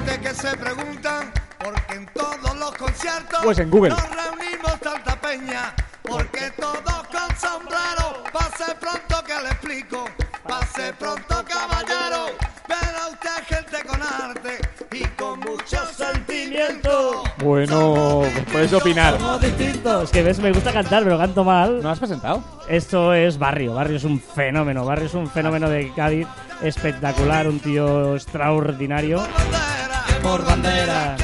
gente 0.07 0.19
que 0.19 0.33
se 0.33 0.57
pregunta 0.57 1.31
por 1.63 1.75
qué 1.85 1.93
en 1.93 2.07
todos 2.07 2.57
los 2.57 2.71
conciertos 2.71 3.39
Pues 3.43 3.59
en 3.59 3.69
Google. 3.69 3.91
nos 3.91 4.01
reunimos 4.09 4.79
tanta 4.81 5.12
peña. 5.23 5.73
Porque 6.03 6.51
todos 6.59 7.07
con 7.07 7.37
sombrero. 7.39 8.23
Pase 8.31 8.75
pronto 8.79 9.23
que 9.25 9.41
le 9.41 9.49
explico. 9.49 10.05
Pase 10.47 10.93
pronto, 10.99 11.43
caballero. 11.47 12.25
Verá 12.67 13.07
usted 13.09 13.55
gente 13.55 13.87
con 13.87 14.01
arte 14.01 14.59
y 14.91 15.03
con 15.15 15.39
mucho 15.39 15.77
sentimiento. 15.95 17.23
Bueno, 17.37 18.23
pues 18.33 18.45
puedes 18.51 18.73
opinar. 18.73 19.17
Somos 19.17 19.41
distintos. 19.41 20.11
Que 20.11 20.23
ves, 20.23 20.39
me 20.39 20.51
gusta 20.51 20.73
cantar, 20.73 21.03
pero 21.03 21.17
canto 21.17 21.43
mal. 21.45 21.81
¿No 21.81 21.89
has 21.89 21.99
presentado? 21.99 22.43
Esto 22.67 23.13
es 23.13 23.39
Barrio. 23.39 23.73
Barrio 23.73 23.97
es 23.97 24.03
un 24.03 24.19
fenómeno. 24.19 24.85
Barrio 24.85 25.05
es 25.05 25.13
un 25.13 25.29
fenómeno 25.29 25.69
de 25.69 25.91
Cádiz 25.93 26.27
espectacular. 26.61 27.47
Un 27.47 27.59
tío 27.59 28.15
extraordinario. 28.15 29.19
Bandera. 29.19 30.03
Por 30.21 30.45
bandera. 30.45 31.15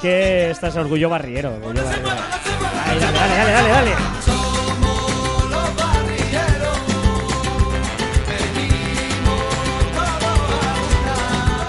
Que 0.00 0.50
estás 0.50 0.76
orgullo 0.76 1.08
barriero. 1.08 1.54
Orgullo 1.54 1.84
barriero. 1.84 2.67
Dale, 3.00 3.36
dale, 3.36 3.52
dale, 3.52 3.68
dale. 3.68 3.90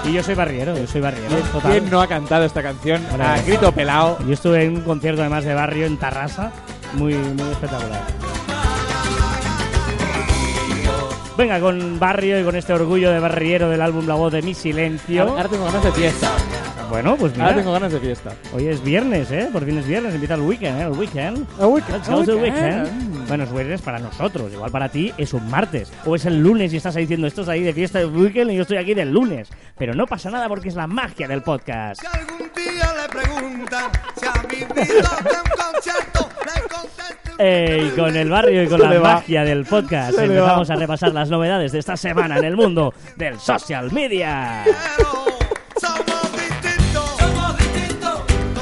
Y 0.04 0.12
yo 0.12 0.24
soy 0.24 0.34
barriero, 0.34 0.76
yo 0.76 0.86
soy 0.88 1.00
barriero. 1.00 1.36
total. 1.52 1.70
¿Quién 1.70 1.88
no 1.88 2.00
ha 2.00 2.08
cantado 2.08 2.44
esta 2.44 2.62
canción 2.62 3.00
a 3.20 3.40
grito 3.42 3.70
pelado? 3.70 4.18
Yo 4.26 4.32
estuve 4.32 4.64
en 4.64 4.78
un 4.78 4.82
concierto 4.82 5.20
además 5.20 5.44
de 5.44 5.54
barrio 5.54 5.86
en 5.86 5.98
Tarrasa, 5.98 6.50
muy, 6.94 7.14
muy 7.14 7.50
espectacular. 7.52 8.00
Venga, 11.38 11.60
con 11.60 11.98
barrio 12.00 12.40
y 12.40 12.44
con 12.44 12.56
este 12.56 12.72
orgullo 12.72 13.10
de 13.12 13.20
barriero 13.20 13.70
del 13.70 13.80
álbum 13.80 14.06
La 14.06 14.14
voz 14.14 14.32
de 14.32 14.42
mi 14.42 14.52
silencio. 14.52 15.22
Ahora 15.22 15.48
tengo 15.48 15.64
ganas 15.64 15.84
de 15.84 15.92
fiesta. 15.92 16.28
Bueno, 16.90 17.16
pues 17.16 17.32
Ahora 17.38 17.50
tengo 17.54 17.60
mira, 17.70 17.72
ganas 17.78 17.92
de 17.92 18.00
fiesta. 18.00 18.32
hoy 18.52 18.66
es 18.66 18.82
viernes, 18.82 19.30
¿eh? 19.30 19.48
Por 19.52 19.64
fin 19.64 19.78
es 19.78 19.86
viernes, 19.86 20.12
empieza 20.12 20.34
el 20.34 20.40
weekend, 20.40 20.80
¿eh? 20.80 20.82
El 20.82 20.90
weekend. 20.98 21.46
A 21.60 21.66
weekend, 21.68 22.02
to 22.04 22.16
weekend. 22.18 22.42
weekend. 22.42 23.28
Bueno, 23.28 23.44
es 23.44 23.52
viernes 23.52 23.80
para 23.80 24.00
nosotros, 24.00 24.52
igual 24.52 24.72
para 24.72 24.88
ti 24.88 25.12
es 25.16 25.32
un 25.32 25.48
martes. 25.48 25.92
O 26.04 26.16
es 26.16 26.26
el 26.26 26.40
lunes 26.42 26.72
y 26.72 26.78
estás 26.78 26.96
ahí 26.96 27.02
diciendo, 27.04 27.28
estos 27.28 27.48
ahí 27.48 27.62
de 27.62 27.72
fiesta 27.72 28.00
de 28.00 28.06
weekend 28.06 28.50
y 28.50 28.56
yo 28.56 28.62
estoy 28.62 28.78
aquí 28.78 28.94
del 28.94 29.12
lunes. 29.12 29.48
Pero 29.78 29.94
no 29.94 30.06
pasa 30.06 30.30
nada 30.30 30.48
porque 30.48 30.68
es 30.68 30.74
la 30.74 30.88
magia 30.88 31.28
del 31.28 31.42
podcast. 31.42 32.00
Si 32.00 32.06
algún 32.06 32.50
día 32.56 32.92
le 33.00 33.08
preguntan 33.08 33.90
si 34.16 34.26
ha 34.26 34.42
vivido 34.48 34.74
de 34.74 34.90
un 34.90 35.72
concierto, 35.72 36.28
le 36.44 36.62
conteste 36.68 37.30
Eh, 37.38 37.88
y 37.92 37.96
con 38.00 38.16
el 38.16 38.28
barrio 38.28 38.64
y 38.64 38.68
con 38.68 38.80
Se 38.80 38.88
la 38.88 39.00
magia 39.00 39.44
del 39.44 39.64
podcast 39.64 40.16
Se 40.16 40.24
empezamos 40.24 40.68
a 40.70 40.74
repasar 40.74 41.12
las 41.14 41.30
novedades 41.30 41.70
de 41.70 41.78
esta 41.78 41.96
semana 41.96 42.38
en 42.38 42.44
el 42.44 42.56
mundo 42.56 42.92
del 43.16 43.38
social 43.38 43.92
media. 43.92 44.64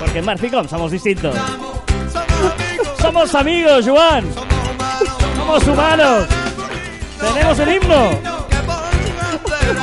Porque 0.09 0.21
en 0.21 0.25
Marficom 0.25 0.67
somos 0.67 0.91
distintos. 0.91 1.37
Somos 2.99 3.35
amigos. 3.35 3.87
Juan. 3.87 4.25
Somos 5.37 5.69
humanos. 5.69 6.27
Tenemos 7.35 7.59
un 7.59 7.69
himno. 7.69 8.11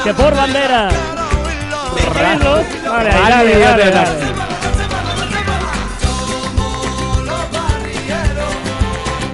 Que 0.03 0.13
por 0.15 0.35
bandera. 0.35 0.89
Vale, 2.15 3.09
ahí, 3.11 3.29
dale, 3.29 3.59
dale, 3.59 3.91
dale. 3.91 4.34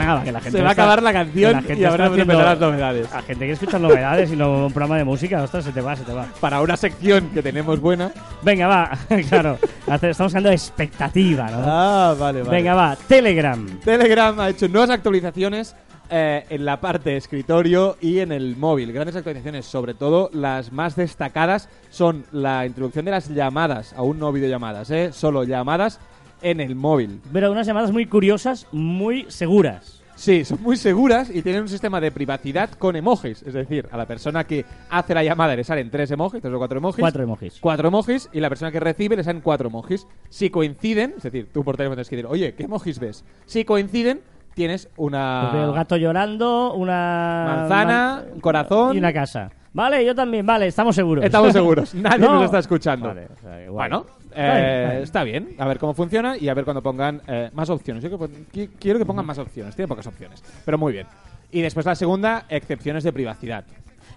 Va, 0.07 0.23
que 0.23 0.31
la 0.31 0.39
gente 0.41 0.57
Se 0.57 0.63
va 0.63 0.69
a 0.69 0.73
acabar 0.73 1.01
la 1.03 1.13
canción 1.13 1.53
la 1.53 1.61
gente 1.61 1.81
y 1.81 1.85
habrá 1.85 2.09
que 2.11 2.21
empezar 2.21 2.45
las 2.45 2.59
novedades. 2.59 3.13
A 3.13 3.21
gente 3.21 3.45
que 3.45 3.51
escucha 3.51 3.79
novedades 3.79 4.31
y 4.31 4.35
no 4.35 4.65
un 4.65 4.73
programa 4.73 4.97
de 4.97 5.03
música, 5.03 5.41
ostras, 5.43 5.65
se 5.65 5.71
te 5.71 5.81
va, 5.81 5.95
se 5.95 6.03
te 6.03 6.13
va. 6.13 6.27
Para 6.39 6.61
una 6.61 6.77
sección 6.77 7.29
que 7.29 7.41
tenemos 7.41 7.79
buena. 7.79 8.11
Venga, 8.41 8.67
va, 8.67 8.91
claro. 9.29 9.57
Estamos 10.01 10.31
creando 10.31 10.51
expectativa, 10.51 11.49
¿no? 11.49 11.63
Ah, 11.65 12.15
vale, 12.19 12.43
vale. 12.43 12.57
Venga, 12.57 12.73
va, 12.73 12.95
Telegram. 13.07 13.65
Telegram 13.79 14.39
ha 14.39 14.49
hecho 14.49 14.67
nuevas 14.67 14.89
actualizaciones 14.89 15.75
eh, 16.13 16.45
en 16.49 16.65
la 16.65 16.81
parte 16.81 17.11
de 17.11 17.15
escritorio 17.15 17.95
y 18.01 18.19
en 18.19 18.33
el 18.33 18.57
móvil. 18.57 18.91
Grandes 18.91 19.15
actualizaciones, 19.15 19.65
sobre 19.65 19.93
todo 19.93 20.29
las 20.33 20.73
más 20.73 20.97
destacadas 20.97 21.69
son 21.89 22.25
la 22.33 22.65
introducción 22.65 23.05
de 23.05 23.11
las 23.11 23.29
llamadas, 23.29 23.93
aún 23.95 24.19
no 24.19 24.33
videollamadas, 24.33 24.91
¿eh? 24.91 25.13
solo 25.13 25.45
llamadas 25.45 26.01
en 26.41 26.59
el 26.59 26.75
móvil. 26.75 27.21
Pero 27.31 27.51
unas 27.51 27.67
llamadas 27.67 27.91
muy 27.91 28.05
curiosas, 28.05 28.67
muy 28.71 29.25
seguras. 29.29 29.97
Sí, 30.15 30.45
son 30.45 30.61
muy 30.61 30.77
seguras 30.77 31.31
y 31.33 31.41
tienen 31.41 31.63
un 31.63 31.67
sistema 31.67 31.99
de 31.99 32.11
privacidad 32.11 32.69
con 32.71 32.95
emojis. 32.95 33.41
Es 33.41 33.53
decir, 33.55 33.87
a 33.91 33.97
la 33.97 34.05
persona 34.05 34.43
que 34.43 34.65
hace 34.91 35.15
la 35.15 35.23
llamada 35.23 35.55
le 35.55 35.63
salen 35.63 35.89
tres 35.89 36.11
emojis, 36.11 36.41
tres 36.41 36.53
o 36.53 36.57
cuatro 36.59 36.77
emojis. 36.77 36.99
Cuatro 36.99 37.23
emojis. 37.23 37.57
Cuatro 37.59 37.87
emojis 37.87 38.29
y 38.31 38.39
la 38.39 38.49
persona 38.49 38.71
que 38.71 38.79
recibe 38.79 39.15
le 39.15 39.23
salen 39.23 39.41
cuatro 39.41 39.69
emojis. 39.69 40.05
Si 40.29 40.51
coinciden, 40.51 41.15
es 41.17 41.23
decir, 41.23 41.49
tú 41.51 41.63
por 41.63 41.75
teléfono 41.75 41.95
tienes 41.95 42.09
que 42.09 42.17
decir, 42.17 42.29
oye, 42.29 42.53
¿qué 42.53 42.63
emojis 42.65 42.99
ves? 42.99 43.25
Si 43.47 43.65
coinciden, 43.65 44.21
tienes 44.53 44.89
una... 44.95 45.49
Pues 45.53 45.63
el 45.63 45.71
gato 45.73 45.97
llorando, 45.97 46.73
una... 46.73 47.43
Manzana, 47.57 48.23
un 48.31 48.41
corazón. 48.41 48.95
Y 48.95 48.99
una 48.99 49.13
casa. 49.13 49.49
Vale, 49.73 50.05
yo 50.05 50.13
también, 50.13 50.45
vale, 50.45 50.67
estamos 50.67 50.93
seguros. 50.95 51.23
Estamos 51.25 51.53
seguros, 51.53 51.95
nadie 51.95 52.19
No. 52.19 52.33
nos 52.35 52.43
está 52.45 52.59
escuchando. 52.59 53.07
Vale, 53.07 53.27
o 53.33 53.39
sea. 53.41 53.71
Bueno, 53.71 54.05
Eh, 54.35 54.99
está 55.03 55.23
bien. 55.23 55.55
A 55.57 55.67
ver 55.67 55.77
cómo 55.77 55.93
funciona 55.93 56.37
y 56.37 56.49
a 56.49 56.53
ver 56.53 56.63
cuando 56.65 56.81
pongan 56.81 57.21
eh, 57.27 57.49
más 57.53 57.69
opciones. 57.69 58.03
Yo 58.03 58.17
que 58.51 58.69
quiero 58.79 58.99
que 58.99 59.05
pongan 59.05 59.25
más 59.25 59.37
opciones. 59.37 59.75
Tiene 59.75 59.87
pocas 59.87 60.07
opciones, 60.07 60.43
pero 60.65 60.77
muy 60.77 60.93
bien. 60.93 61.07
Y 61.51 61.61
después 61.61 61.85
la 61.85 61.95
segunda, 61.95 62.45
excepciones 62.49 63.03
de 63.03 63.11
privacidad. 63.13 63.65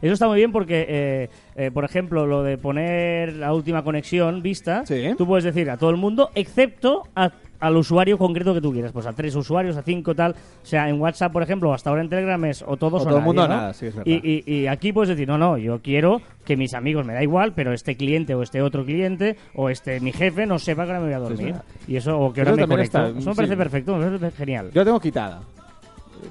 Eso 0.02 0.12
está 0.12 0.26
muy 0.28 0.36
bien 0.36 0.52
porque, 0.52 0.84
eh, 0.88 1.28
eh, 1.56 1.70
por 1.70 1.84
ejemplo, 1.84 2.26
lo 2.26 2.42
de 2.42 2.58
poner 2.58 3.32
la 3.34 3.54
última 3.54 3.82
conexión 3.82 4.42
vista, 4.42 4.84
Sí. 4.84 5.14
tú 5.16 5.26
puedes 5.26 5.44
decir 5.44 5.70
a 5.70 5.76
todo 5.78 5.90
el 5.90 5.96
mundo, 5.96 6.30
excepto 6.34 7.04
a- 7.16 7.30
al 7.66 7.76
usuario 7.76 8.18
concreto 8.18 8.52
que 8.54 8.60
tú 8.60 8.72
quieras. 8.72 8.92
Pues 8.92 9.06
a 9.06 9.12
tres 9.12 9.34
usuarios, 9.34 9.76
a 9.76 9.82
cinco, 9.82 10.14
tal. 10.14 10.32
O 10.32 10.66
sea, 10.66 10.88
en 10.88 11.00
WhatsApp, 11.00 11.32
por 11.32 11.42
ejemplo, 11.42 11.72
hasta 11.74 11.90
ahora 11.90 12.02
en 12.02 12.08
Telegram 12.08 12.44
es 12.44 12.62
o 12.66 12.76
todos 12.76 13.02
O 13.02 13.04
o, 13.04 13.08
todo 13.08 13.08
el 13.08 13.14
nadie, 13.20 13.24
mundo 13.26 13.42
o 13.44 13.48
¿no? 13.48 13.54
nada, 13.56 13.74
sí, 13.74 13.86
es 13.86 13.94
verdad. 13.94 14.10
y, 14.10 14.42
y- 14.46 14.54
y 14.62 14.66
aquí 14.66 14.92
puedes 14.92 15.08
decir, 15.08 15.26
no, 15.28 15.38
no, 15.38 15.56
yo 15.58 15.80
quiero 15.82 16.20
que 16.44 16.56
mis 16.56 16.74
amigos, 16.74 17.06
me 17.06 17.14
da 17.14 17.22
igual, 17.22 17.52
pero 17.54 17.72
este 17.72 17.96
cliente 17.96 18.34
o 18.34 18.42
este 18.42 18.60
otro 18.62 18.84
cliente 18.84 19.36
o 19.54 19.70
este 19.70 19.98
mi 20.00 20.12
jefe 20.12 20.46
no 20.46 20.58
sepa 20.58 20.84
que 20.84 20.90
ahora 20.92 21.00
me 21.00 21.06
voy 21.06 21.14
a 21.14 21.18
dormir. 21.18 21.54
y 21.88 21.96
eso, 21.96 22.18
o 22.20 22.32
que 22.32 22.40
ahora 22.42 22.52
me 22.56 22.66
conecto. 22.66 22.82
está- 22.98 23.08
eso 23.08 23.16
me 23.28 23.32
sí. 23.34 23.36
parece 23.36 23.56
perfecto, 23.56 23.96
me 23.96 24.06
parece 24.18 24.36
genial. 24.36 24.70
Yo 24.74 24.84
tengo 24.84 25.00
quitada. 25.00 25.40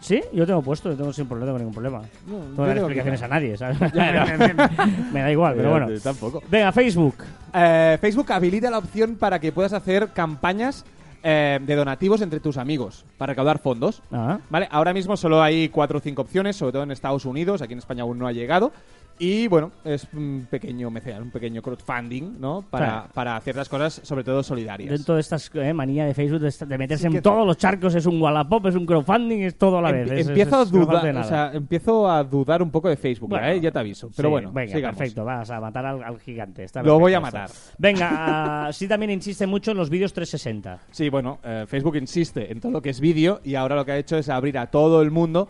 Sí, 0.01 0.21
yo 0.33 0.45
tengo 0.47 0.61
puesto, 0.63 0.89
yo 0.89 0.97
tengo 0.97 1.13
sin 1.13 1.27
problema, 1.27 1.51
no 1.51 1.57
tengo 1.57 1.59
ningún 1.59 1.73
problema. 1.73 2.01
No, 2.27 2.37
No 2.39 2.43
tengo 2.55 2.65
dar 2.65 2.77
explicaciones 2.77 3.21
a 3.21 3.27
nadie, 3.27 3.55
¿sabes? 3.57 3.77
Me 5.13 5.21
da 5.21 5.31
igual, 5.31 5.53
pero 5.55 5.69
bueno. 5.71 5.87
Tampoco. 6.01 6.41
Venga, 6.49 6.71
Facebook. 6.71 7.15
Eh, 7.53 7.97
Facebook 8.01 8.31
habilita 8.31 8.71
la 8.71 8.79
opción 8.79 9.15
para 9.15 9.39
que 9.39 9.51
puedas 9.51 9.73
hacer 9.73 10.09
campañas 10.09 10.83
eh, 11.23 11.59
de 11.61 11.75
donativos 11.75 12.21
entre 12.21 12.39
tus 12.39 12.57
amigos 12.57 13.05
para 13.17 13.31
recaudar 13.31 13.59
fondos. 13.59 14.01
Ah. 14.11 14.39
Vale, 14.49 14.67
ahora 14.69 14.93
mismo 14.93 15.15
solo 15.17 15.41
hay 15.41 15.69
cuatro 15.69 15.99
o 15.99 16.01
cinco 16.01 16.21
opciones, 16.21 16.57
sobre 16.57 16.73
todo 16.73 16.83
en 16.83 16.91
Estados 16.91 17.25
Unidos, 17.25 17.61
aquí 17.61 17.73
en 17.73 17.79
España 17.79 18.03
aún 18.03 18.19
no 18.19 18.27
ha 18.27 18.31
llegado. 18.33 18.73
Y 19.19 19.47
bueno, 19.47 19.71
es 19.85 20.07
un 20.13 20.47
pequeño 20.49 20.89
mecenas, 20.89 21.21
un 21.21 21.29
pequeño 21.31 21.61
crowdfunding, 21.61 22.39
¿no? 22.39 22.65
Para, 22.69 22.85
Claro. 22.85 23.07
para 23.13 23.35
hacer 23.37 23.55
las 23.55 23.69
cosas, 23.69 24.01
sobre 24.03 24.23
todo 24.23 24.41
solidarias. 24.41 24.89
Dentro 24.89 25.15
de 25.15 25.21
estas 25.21 25.49
eh, 25.53 25.71
manía 25.71 26.05
de 26.05 26.13
Facebook 26.15 26.39
de, 26.41 26.49
esta- 26.49 26.65
de 26.65 26.77
meterse 26.77 27.03
Sí 27.03 27.11
que- 27.11 27.17
en 27.17 27.23
todos 27.23 27.45
los 27.45 27.55
charcos, 27.57 27.93
es 27.95 28.05
un 28.07 28.19
Wallapop, 28.21 28.65
es 28.65 28.75
un 28.75 28.85
crowdfunding, 28.87 29.41
es 29.41 29.55
todo 29.57 29.77
a 29.77 29.81
la 29.83 29.91
Em- 29.91 30.09
vez. 30.09 30.11
Es- 30.21 30.27
empiezo, 30.27 30.61
es- 30.63 30.67
a 30.67 30.71
dudar, 30.71 31.05
nada. 31.13 31.21
o 31.21 31.23
sea, 31.29 31.51
empiezo 31.53 32.09
a 32.09 32.23
dudar 32.23 32.63
un 32.63 32.71
poco 32.71 32.89
de 32.89 32.97
Facebook, 32.97 33.29
Bueno, 33.29 33.47
¿eh? 33.47 33.61
ya 33.61 33.71
te 33.71 33.79
aviso. 33.79 34.09
Pero 34.15 34.29
Sí, 34.29 34.31
bueno, 34.31 34.51
venga, 34.51 34.73
sigamos. 34.75 34.97
perfecto, 34.97 35.23
vas 35.23 35.49
a 35.51 35.61
matar 35.61 35.85
al, 35.85 36.03
al 36.03 36.19
gigante. 36.19 36.63
está 36.63 36.81
Lo 36.81 36.99
voy 36.99 37.13
a 37.13 37.19
matar. 37.19 37.45
esto. 37.45 37.75
Venga, 37.77 38.09
ah, 38.67 38.73
sí 38.73 38.87
también 38.87 39.11
insiste 39.11 39.45
mucho 39.45 39.71
en 39.71 39.77
los 39.77 39.89
vídeos 39.91 40.11
360. 40.11 40.79
Sí, 40.91 41.09
bueno, 41.09 41.37
eh, 41.43 41.65
Facebook 41.67 41.95
insiste 41.97 42.51
en 42.51 42.59
todo 42.59 42.71
lo 42.71 42.81
que 42.81 42.89
es 42.89 42.99
vídeo 42.99 43.41
y 43.43 43.55
ahora 43.55 43.75
lo 43.75 43.85
que 43.85 43.91
ha 43.91 43.97
hecho 43.97 44.17
es 44.17 44.27
abrir 44.27 44.57
a 44.57 44.67
todo 44.71 45.01
el 45.03 45.11
mundo 45.11 45.47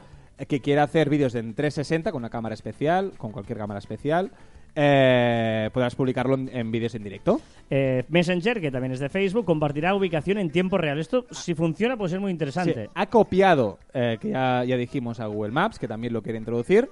que 0.48 0.60
quiera 0.62 0.84
hacer 0.84 1.10
vídeos 1.10 1.36
en 1.36 1.54
360 1.54 2.12
con 2.12 2.22
una 2.22 2.30
cámara 2.30 2.54
especial, 2.54 3.12
con 3.17 3.32
cualquier 3.32 3.58
cámara 3.58 3.80
especial 3.80 4.32
eh, 4.76 5.69
podrás 5.72 5.93
publicarlo 5.96 6.34
en, 6.36 6.50
en 6.52 6.72
vídeos 6.72 6.96
en 6.96 7.04
directo. 7.04 7.39
Eh, 7.69 8.04
Messenger, 8.10 8.60
que 8.60 8.72
también 8.72 8.91
es 8.93 9.00
de 9.00 9.10
Facebook, 9.10 9.46
compartirá 9.46 9.93
ubicación 9.96 10.39
en 10.39 10.50
tiempo 10.50 10.78
real. 10.80 11.00
Esto, 11.00 11.26
si 11.32 11.54
funciona, 11.54 11.96
puede 11.96 12.10
ser 12.10 12.19
muy 12.19 12.32
interesante. 12.32 12.86
Sí, 12.86 12.89
ha 12.93 13.06
copiado, 13.06 13.78
eh, 13.93 14.17
que 14.19 14.30
ya, 14.32 14.63
ya 14.63 14.76
dijimos, 14.76 15.19
a 15.19 15.28
Google 15.28 15.52
Maps, 15.52 15.78
que 15.78 15.88
también 15.88 16.12
lo 16.13 16.24
quiere 16.24 16.39
introducir. 16.39 16.89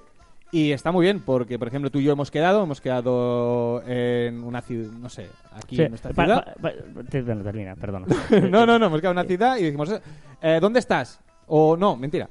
Y 0.52 0.70
está 0.72 0.92
muy 0.92 1.04
bien, 1.06 1.20
porque, 1.20 1.58
por 1.58 1.66
ejemplo, 1.68 1.90
tú 1.90 1.98
y 1.98 2.04
yo 2.04 2.12
hemos 2.12 2.30
quedado, 2.30 2.62
hemos 2.62 2.80
quedado 2.80 3.82
en 3.86 4.44
una 4.44 4.60
ciudad, 4.60 4.92
no 4.92 5.08
sé, 5.08 5.26
aquí 5.52 5.76
Sí, 5.76 5.82
en 5.82 5.88
nuestra 5.88 6.12
pa- 6.12 6.24
ciudad. 6.24 6.54
pa- 6.60 6.70
pa- 6.70 7.02
te- 7.08 7.22
bueno, 7.22 7.42
termina, 7.42 7.74
perdona. 7.74 8.06
no, 8.50 8.66
no, 8.66 8.78
no, 8.78 8.86
hemos 8.86 9.00
quedado 9.00 9.12
en 9.12 9.18
una 9.18 9.24
ciudad 9.28 9.56
y 9.56 9.64
dijimos, 9.64 9.92
eh, 10.42 10.58
¿dónde 10.60 10.78
estás? 10.78 11.20
O 11.46 11.76
no, 11.76 11.96
mentira. 11.96 12.28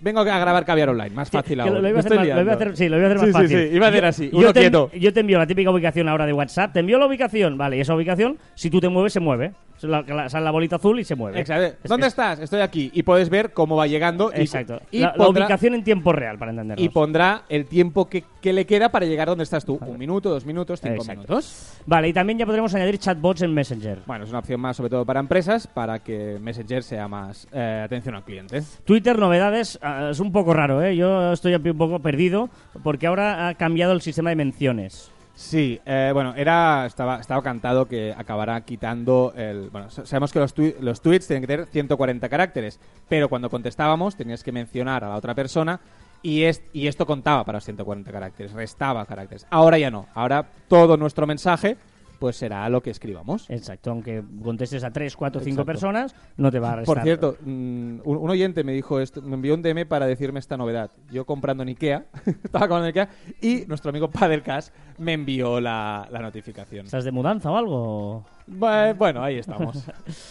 Vengo 0.00 0.20
a 0.20 0.24
grabar 0.24 0.64
caviar 0.64 0.90
online, 0.90 1.10
más 1.10 1.30
fácil 1.30 1.58
aún. 1.60 1.82
lo, 1.82 1.88
iba 1.88 1.96
a 1.96 2.00
hacer 2.00 2.14
más, 2.14 2.18
lo 2.18 2.24
iba 2.26 2.34
a 2.40 2.44
liando. 2.44 2.52
hacer- 2.64 2.76
sí, 2.76 2.88
lo 2.88 2.98
iba 2.98 3.06
a 3.08 3.10
hacer 3.12 3.18
más 3.18 3.26
Sí, 3.26 3.32
sí, 3.32 3.54
fácil. 3.54 3.70
sí, 3.70 3.76
iba 3.76 3.86
a 3.86 3.88
hacer 3.88 4.04
así, 4.04 4.30
yo 4.30 4.38
uno 4.38 4.52
te, 4.52 4.60
quieto. 4.60 4.90
Yo 4.94 5.12
te 5.12 5.20
envío 5.20 5.38
la 5.38 5.46
típica 5.46 5.70
ubicación 5.70 6.08
ahora 6.08 6.26
de 6.26 6.32
WhatsApp, 6.34 6.72
te 6.74 6.80
envío 6.80 6.98
la 6.98 7.06
ubicación, 7.06 7.56
vale, 7.56 7.78
y 7.78 7.80
esa 7.80 7.94
ubicación, 7.94 8.36
si 8.54 8.68
tú 8.70 8.80
te 8.80 8.88
mueves, 8.90 9.12
se 9.14 9.20
mueve. 9.20 9.52
La- 9.82 10.02
la- 10.02 10.28
Sale 10.28 10.44
la 10.44 10.50
bolita 10.50 10.76
azul 10.76 10.98
y 11.00 11.04
se 11.04 11.14
mueve. 11.14 11.40
Exacto. 11.40 11.76
Es- 11.82 11.88
¿Dónde 11.88 12.06
es- 12.06 12.12
estás? 12.12 12.38
Estoy 12.40 12.60
aquí. 12.60 12.90
Y 12.94 13.02
puedes 13.02 13.28
ver 13.28 13.52
cómo 13.52 13.76
va 13.76 13.86
llegando. 13.86 14.30
y- 14.34 14.40
Exacto. 14.40 14.80
Y, 14.90 15.00
la, 15.00 15.14
ubicación 15.28 15.74
en 15.74 15.84
tiempo 15.84 16.12
real, 16.12 16.38
para 16.38 16.50
entendernos. 16.52 16.84
y 16.84 16.88
pondrá 16.88 17.42
el 17.48 17.66
tiempo 17.66 18.08
que, 18.08 18.24
que 18.40 18.52
le 18.52 18.64
queda 18.66 18.88
para 18.90 19.06
llegar 19.06 19.28
donde 19.28 19.44
estás 19.44 19.64
tú. 19.64 19.78
Un 19.80 19.98
minuto, 19.98 20.30
dos 20.30 20.46
minutos, 20.46 20.80
cinco 20.80 20.94
Exacto. 20.96 21.12
minutos. 21.22 21.74
Vale, 21.86 22.08
y 22.08 22.12
también 22.12 22.38
ya 22.38 22.46
podremos 22.46 22.74
añadir 22.74 22.98
chatbots 22.98 23.42
en 23.42 23.52
Messenger. 23.52 23.98
Bueno, 24.06 24.24
es 24.24 24.30
una 24.30 24.38
opción 24.40 24.60
más, 24.60 24.76
sobre 24.76 24.90
todo 24.90 25.04
para 25.04 25.20
empresas, 25.20 25.66
para 25.66 25.98
que 26.00 26.38
Messenger 26.40 26.82
sea 26.82 27.08
más 27.08 27.46
eh, 27.52 27.82
atención 27.84 28.14
al 28.14 28.24
cliente. 28.24 28.62
Twitter, 28.84 29.18
novedades, 29.18 29.78
ah, 29.82 30.08
es 30.10 30.20
un 30.20 30.32
poco 30.32 30.54
raro, 30.54 30.82
¿eh? 30.82 30.96
Yo 30.96 31.32
estoy 31.32 31.54
un 31.54 31.78
poco 31.78 31.98
perdido 32.00 32.48
porque 32.82 33.06
ahora 33.06 33.48
ha 33.48 33.54
cambiado 33.54 33.92
el 33.92 34.00
sistema 34.00 34.30
de 34.30 34.36
menciones. 34.36 35.10
Sí, 35.36 35.78
eh, 35.84 36.10
bueno, 36.14 36.34
era 36.34 36.86
estaba, 36.86 37.20
estaba 37.20 37.42
cantado 37.42 37.86
que 37.86 38.14
acabará 38.16 38.58
quitando 38.62 39.34
el... 39.36 39.68
Bueno, 39.68 39.90
sa- 39.90 40.06
sabemos 40.06 40.32
que 40.32 40.38
los, 40.38 40.54
tui- 40.56 40.74
los 40.80 41.02
tweets 41.02 41.26
tienen 41.26 41.42
que 41.42 41.46
tener 41.46 41.66
140 41.66 42.26
caracteres, 42.30 42.80
pero 43.06 43.28
cuando 43.28 43.50
contestábamos 43.50 44.16
tenías 44.16 44.42
que 44.42 44.50
mencionar 44.50 45.04
a 45.04 45.10
la 45.10 45.16
otra 45.16 45.34
persona 45.34 45.78
y, 46.22 46.44
es, 46.44 46.62
y 46.72 46.86
esto 46.86 47.04
contaba 47.04 47.44
para 47.44 47.56
los 47.58 47.64
140 47.64 48.10
caracteres, 48.10 48.52
restaba 48.52 49.04
caracteres. 49.04 49.46
Ahora 49.50 49.76
ya 49.78 49.90
no, 49.90 50.06
ahora 50.14 50.46
todo 50.68 50.96
nuestro 50.96 51.26
mensaje 51.26 51.76
pues 52.18 52.36
será 52.36 52.66
lo 52.70 52.82
que 52.82 52.88
escribamos. 52.88 53.44
Exacto, 53.50 53.90
aunque 53.90 54.22
contestes 54.42 54.82
a 54.84 54.90
3, 54.90 55.14
4, 55.14 55.38
5 55.38 55.50
Exacto. 55.50 55.66
personas, 55.66 56.14
no 56.38 56.50
te 56.50 56.58
va 56.58 56.72
a 56.72 56.76
restar. 56.76 56.94
Por 56.94 57.02
cierto, 57.04 57.36
mm, 57.44 57.85
un, 58.04 58.30
oyente 58.30 58.64
me 58.64 58.72
dijo 58.72 59.00
esto, 59.00 59.22
me 59.22 59.34
envió 59.34 59.54
un 59.54 59.62
DM 59.62 59.86
para 59.86 60.06
decirme 60.06 60.38
esta 60.40 60.56
novedad. 60.56 60.90
Yo 61.10 61.24
comprando 61.24 61.62
en 61.62 61.70
Ikea, 61.70 62.06
estaba 62.26 62.68
comprando 62.68 62.86
en 62.86 62.88
Ikea, 62.88 63.08
y 63.40 63.66
nuestro 63.66 63.90
amigo 63.90 64.10
Padelcast 64.10 64.74
me 64.98 65.12
envió 65.12 65.60
la, 65.60 66.08
la 66.10 66.20
notificación. 66.20 66.86
¿Estás 66.86 67.04
de 67.04 67.12
mudanza 67.12 67.50
o 67.50 67.56
algo? 67.56 68.24
Bu- 68.48 68.94
Bueno, 68.96 69.22
ahí 69.24 69.38
estamos. 69.38 69.84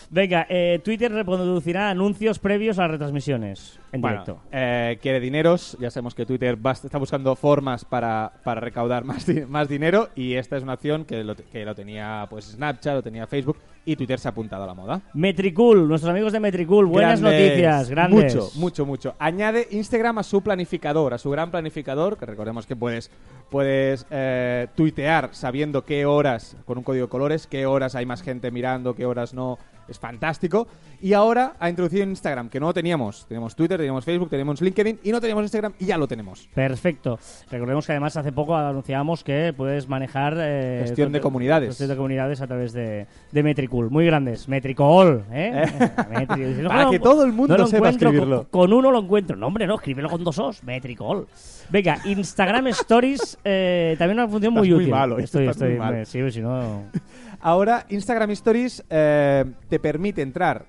Venga, 0.09 0.45
eh, 0.49 0.79
Twitter 0.83 1.11
reproducirá 1.11 1.89
anuncios 1.89 2.39
previos 2.39 2.79
a 2.79 2.83
las 2.83 2.91
retransmisiones 2.91 3.79
en 3.91 3.99
Bueno, 4.01 4.21
directo. 4.23 4.41
eh, 4.51 4.97
quiere 5.01 5.19
dineros. 5.19 5.77
Ya 5.81 5.91
sabemos 5.91 6.15
que 6.15 6.25
Twitter 6.25 6.57
va- 6.65 6.71
está 6.71 6.97
buscando 6.97 7.35
formas 7.35 7.83
para, 7.83 8.31
para 8.43 8.61
recaudar 8.61 9.03
más, 9.03 9.25
di- 9.25 9.41
más 9.45 9.67
dinero 9.67 10.09
y 10.15 10.35
esta 10.35 10.55
es 10.57 10.63
una 10.63 10.73
acción 10.73 11.03
que 11.03 11.23
lo, 11.23 11.35
que 11.35 11.65
lo 11.65 11.75
tenía 11.75 12.25
pues 12.29 12.45
Snapchat, 12.45 12.93
lo 12.95 13.03
tenía 13.03 13.27
Facebook 13.27 13.57
y 13.87 13.95
Twitter 13.97 14.17
se 14.17 14.27
ha 14.27 14.31
apuntado 14.31 14.63
a 14.63 14.67
la 14.67 14.73
moda. 14.73 15.01
Metricool, 15.13 15.87
nuestros 15.87 16.09
amigos 16.09 16.31
de 16.33 16.39
Metricool, 16.39 16.85
buenas 16.87 17.21
Grandes. 17.21 17.41
noticias, 17.49 17.89
grandes. 17.89 18.33
Mucho, 18.35 18.49
mucho, 18.55 18.85
mucho. 18.85 19.15
Añade 19.19 19.67
Instagram 19.71 20.17
a 20.19 20.23
su 20.23 20.41
planificador, 20.41 21.13
a 21.13 21.17
su 21.17 21.29
gran 21.29 21.51
planificador, 21.51 22.17
que 22.17 22.25
recordemos 22.25 22.65
que 22.65 22.75
puedes, 22.75 23.11
puedes 23.49 24.05
eh, 24.09 24.67
tuitear 24.75 25.29
sabiendo 25.33 25.85
qué 25.85 26.05
horas, 26.05 26.57
con 26.65 26.77
un 26.77 26.83
código 26.83 27.05
de 27.05 27.09
colores, 27.09 27.47
qué 27.47 27.65
horas 27.65 27.95
hay 27.95 28.05
más 28.05 28.21
gente 28.21 28.51
mirando, 28.51 28.95
qué 28.95 29.05
horas 29.05 29.33
no. 29.33 29.57
Es 29.87 29.99
fantástico. 29.99 30.67
Y 31.01 31.13
ahora 31.13 31.53
ha 31.59 31.69
introducido 31.69 32.03
Instagram, 32.03 32.49
que 32.49 32.59
no 32.59 32.67
lo 32.67 32.73
teníamos. 32.73 33.25
Teníamos 33.27 33.55
Twitter, 33.55 33.77
teníamos 33.77 34.03
Facebook, 34.05 34.29
teníamos 34.29 34.61
LinkedIn 34.61 34.99
y 35.03 35.11
no 35.11 35.21
teníamos 35.21 35.43
Instagram 35.43 35.73
y 35.79 35.85
ya 35.85 35.97
lo 35.97 36.07
tenemos. 36.07 36.47
Perfecto. 36.53 37.19
Recordemos 37.51 37.85
que 37.85 37.91
además 37.91 38.17
hace 38.17 38.31
poco 38.31 38.55
anunciábamos 38.55 39.23
que 39.23 39.53
puedes 39.55 39.87
manejar... 39.87 40.35
eh, 40.39 40.79
Gestión 40.83 41.11
de 41.11 41.21
comunidades. 41.21 41.69
Gestión 41.69 41.89
de 41.89 41.95
comunidades 41.95 42.41
a 42.41 42.47
través 42.47 42.73
de, 42.73 43.05
de 43.31 43.43
Metricool. 43.43 43.91
Muy 43.91 44.05
grandes. 44.05 44.47
Metricool, 44.47 45.23
¿eh? 45.31 45.65
Metri- 46.09 46.55
No, 46.61 46.69
Para 46.69 46.83
no, 46.85 46.91
que 46.91 46.99
todo 46.99 47.23
el 47.23 47.33
mundo 47.33 47.55
no 47.55 47.63
lo 47.63 47.67
sepa 47.67 47.89
escribirlo. 47.89 48.47
Con, 48.49 48.69
con 48.69 48.73
uno 48.73 48.89
lo 48.91 48.99
encuentro. 48.99 49.35
No, 49.35 49.47
hombre, 49.47 49.67
no, 49.67 49.75
escríbelo 49.75 50.09
con 50.09 50.23
dos 50.23 50.39
os. 50.39 50.63
Metricool. 50.63 51.27
Venga, 51.69 51.99
Instagram 52.05 52.67
Stories, 52.67 53.37
eh, 53.43 53.95
también 53.99 54.19
una 54.19 54.27
función 54.29 54.53
muy 54.53 54.67
Estás 54.67 54.75
muy 54.75 54.83
útil. 54.83 54.91
malo, 54.91 55.19
estoy, 55.19 55.43
muy 55.45 55.51
estoy, 55.51 55.73
mal. 55.75 55.93
me- 55.93 56.05
sí, 56.05 56.31
si 56.31 56.41
no... 56.41 56.83
Ahora 57.41 57.85
Instagram 57.89 58.31
Stories 58.31 58.83
eh, 58.89 59.45
te 59.69 59.79
permite 59.79 60.21
entrar, 60.21 60.65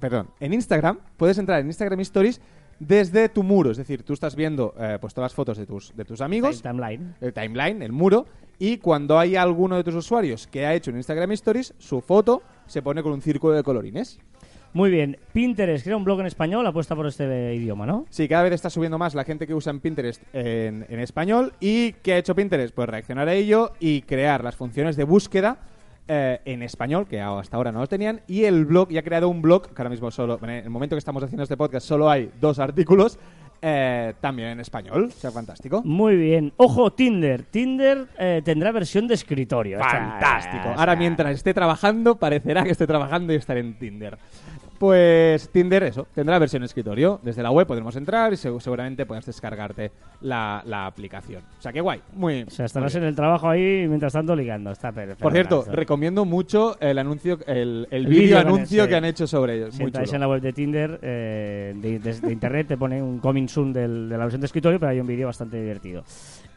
perdón, 0.00 0.28
en 0.40 0.52
Instagram, 0.52 0.98
puedes 1.16 1.38
entrar 1.38 1.60
en 1.60 1.66
Instagram 1.66 2.00
Stories 2.00 2.40
desde 2.78 3.28
tu 3.28 3.42
muro, 3.42 3.70
es 3.70 3.76
decir, 3.76 4.02
tú 4.02 4.12
estás 4.12 4.34
viendo 4.34 4.74
eh, 4.78 4.98
pues 5.00 5.14
todas 5.14 5.30
las 5.30 5.34
fotos 5.34 5.56
de 5.58 5.66
tus, 5.66 5.94
de 5.96 6.04
tus 6.04 6.20
amigos, 6.20 6.60
Timeline. 6.62 7.14
el 7.20 7.32
timeline, 7.32 7.82
el 7.82 7.92
muro, 7.92 8.26
y 8.58 8.78
cuando 8.78 9.18
hay 9.18 9.36
alguno 9.36 9.76
de 9.76 9.84
tus 9.84 9.94
usuarios 9.94 10.46
que 10.46 10.66
ha 10.66 10.74
hecho 10.74 10.90
en 10.90 10.96
Instagram 10.96 11.32
Stories, 11.32 11.74
su 11.78 12.00
foto 12.00 12.42
se 12.66 12.82
pone 12.82 13.02
con 13.02 13.12
un 13.12 13.22
círculo 13.22 13.54
de 13.54 13.62
colorines. 13.62 14.18
Muy 14.72 14.90
bien. 14.90 15.16
Pinterest 15.32 15.84
crea 15.84 15.96
un 15.96 16.02
blog 16.02 16.18
en 16.20 16.26
español, 16.26 16.66
apuesta 16.66 16.96
por 16.96 17.06
este 17.06 17.54
idioma, 17.54 17.86
¿no? 17.86 18.06
Sí, 18.10 18.26
cada 18.26 18.42
vez 18.42 18.54
está 18.54 18.70
subiendo 18.70 18.98
más 18.98 19.14
la 19.14 19.22
gente 19.22 19.46
que 19.46 19.54
usa 19.54 19.70
en 19.70 19.78
Pinterest 19.78 20.20
en, 20.32 20.84
en 20.88 20.98
español. 20.98 21.52
¿Y 21.60 21.92
qué 21.92 22.14
ha 22.14 22.18
hecho 22.18 22.34
Pinterest? 22.34 22.74
Pues 22.74 22.88
reaccionar 22.88 23.28
a 23.28 23.34
ello 23.34 23.70
y 23.78 24.02
crear 24.02 24.42
las 24.42 24.56
funciones 24.56 24.96
de 24.96 25.04
búsqueda 25.04 25.58
eh, 26.06 26.40
en 26.44 26.62
español, 26.62 27.06
que 27.06 27.20
hasta 27.20 27.56
ahora 27.56 27.72
no 27.72 27.80
los 27.80 27.88
tenían. 27.88 28.20
Y 28.26 28.44
el 28.44 28.64
blog, 28.66 28.90
ya 28.90 29.00
ha 29.00 29.02
creado 29.02 29.28
un 29.28 29.40
blog, 29.40 29.68
que 29.68 29.80
ahora 29.80 29.90
mismo 29.90 30.10
solo, 30.10 30.38
en 30.42 30.50
el 30.50 30.70
momento 30.70 30.96
que 30.96 30.98
estamos 30.98 31.22
haciendo 31.22 31.42
este 31.42 31.56
podcast, 31.56 31.86
solo 31.86 32.10
hay 32.10 32.30
dos 32.40 32.58
artículos, 32.58 33.18
eh, 33.62 34.12
también 34.20 34.48
en 34.50 34.60
español. 34.60 35.08
O 35.08 35.10
sea, 35.10 35.30
fantástico. 35.30 35.80
Muy 35.82 36.16
bien. 36.16 36.52
Ojo, 36.58 36.92
Tinder. 36.92 37.44
Tinder 37.44 38.08
eh, 38.18 38.42
tendrá 38.44 38.70
versión 38.72 39.06
de 39.08 39.14
escritorio. 39.14 39.78
Fantástico. 39.78 40.68
Ahora 40.76 40.94
mientras 40.96 41.34
esté 41.34 41.54
trabajando, 41.54 42.16
parecerá 42.16 42.62
que 42.62 42.72
esté 42.72 42.86
trabajando 42.86 43.32
y 43.32 43.36
estaré 43.36 43.60
en 43.60 43.78
Tinder. 43.78 44.18
Pues 44.84 45.48
Tinder, 45.48 45.82
eso, 45.84 46.06
tendrá 46.14 46.38
versión 46.38 46.62
escritorio. 46.62 47.18
Desde 47.22 47.42
la 47.42 47.50
web 47.50 47.66
podremos 47.66 47.96
entrar 47.96 48.32
y 48.34 48.36
seg- 48.36 48.60
seguramente 48.60 49.06
puedas 49.06 49.24
descargarte 49.24 49.90
la, 50.20 50.62
la 50.66 50.84
aplicación. 50.84 51.42
O 51.58 51.62
sea, 51.62 51.72
que 51.72 51.80
guay. 51.80 52.02
Muy, 52.12 52.42
O 52.42 52.50
sea, 52.50 52.66
estarás 52.66 52.94
en 52.96 53.04
el 53.04 53.16
trabajo 53.16 53.48
ahí 53.48 53.86
mientras 53.88 54.12
tanto 54.12 54.36
ligando. 54.36 54.70
Está 54.70 54.92
perfecto. 54.92 55.22
Por 55.22 55.32
cierto, 55.32 55.60
Esto. 55.60 55.72
recomiendo 55.72 56.26
mucho 56.26 56.76
el 56.80 56.98
anuncio, 56.98 57.38
el, 57.46 57.88
el 57.90 58.04
El 58.04 58.06
vídeo 58.06 58.38
anuncio 58.38 58.86
que 58.86 58.94
han 58.94 59.06
hecho 59.06 59.26
sobre 59.26 59.56
ellos. 59.56 59.74
Si 59.74 59.80
Muy 59.80 59.86
entráis 59.88 60.10
chulo. 60.10 60.16
en 60.16 60.20
la 60.20 60.28
web 60.28 60.42
de 60.42 60.52
Tinder, 60.52 60.98
eh, 61.00 61.72
de, 61.76 61.98
de- 62.00 62.20
de 62.20 62.32
internet, 62.32 62.66
te 62.68 62.76
pone 62.76 63.02
un 63.02 63.20
coming 63.20 63.48
soon 63.48 63.72
del- 63.72 64.08
de 64.10 64.18
la 64.18 64.24
versión 64.24 64.42
de 64.42 64.46
escritorio, 64.46 64.78
pero 64.78 64.90
hay 64.90 65.00
un 65.00 65.06
vídeo 65.06 65.26
bastante 65.28 65.58
divertido. 65.60 66.04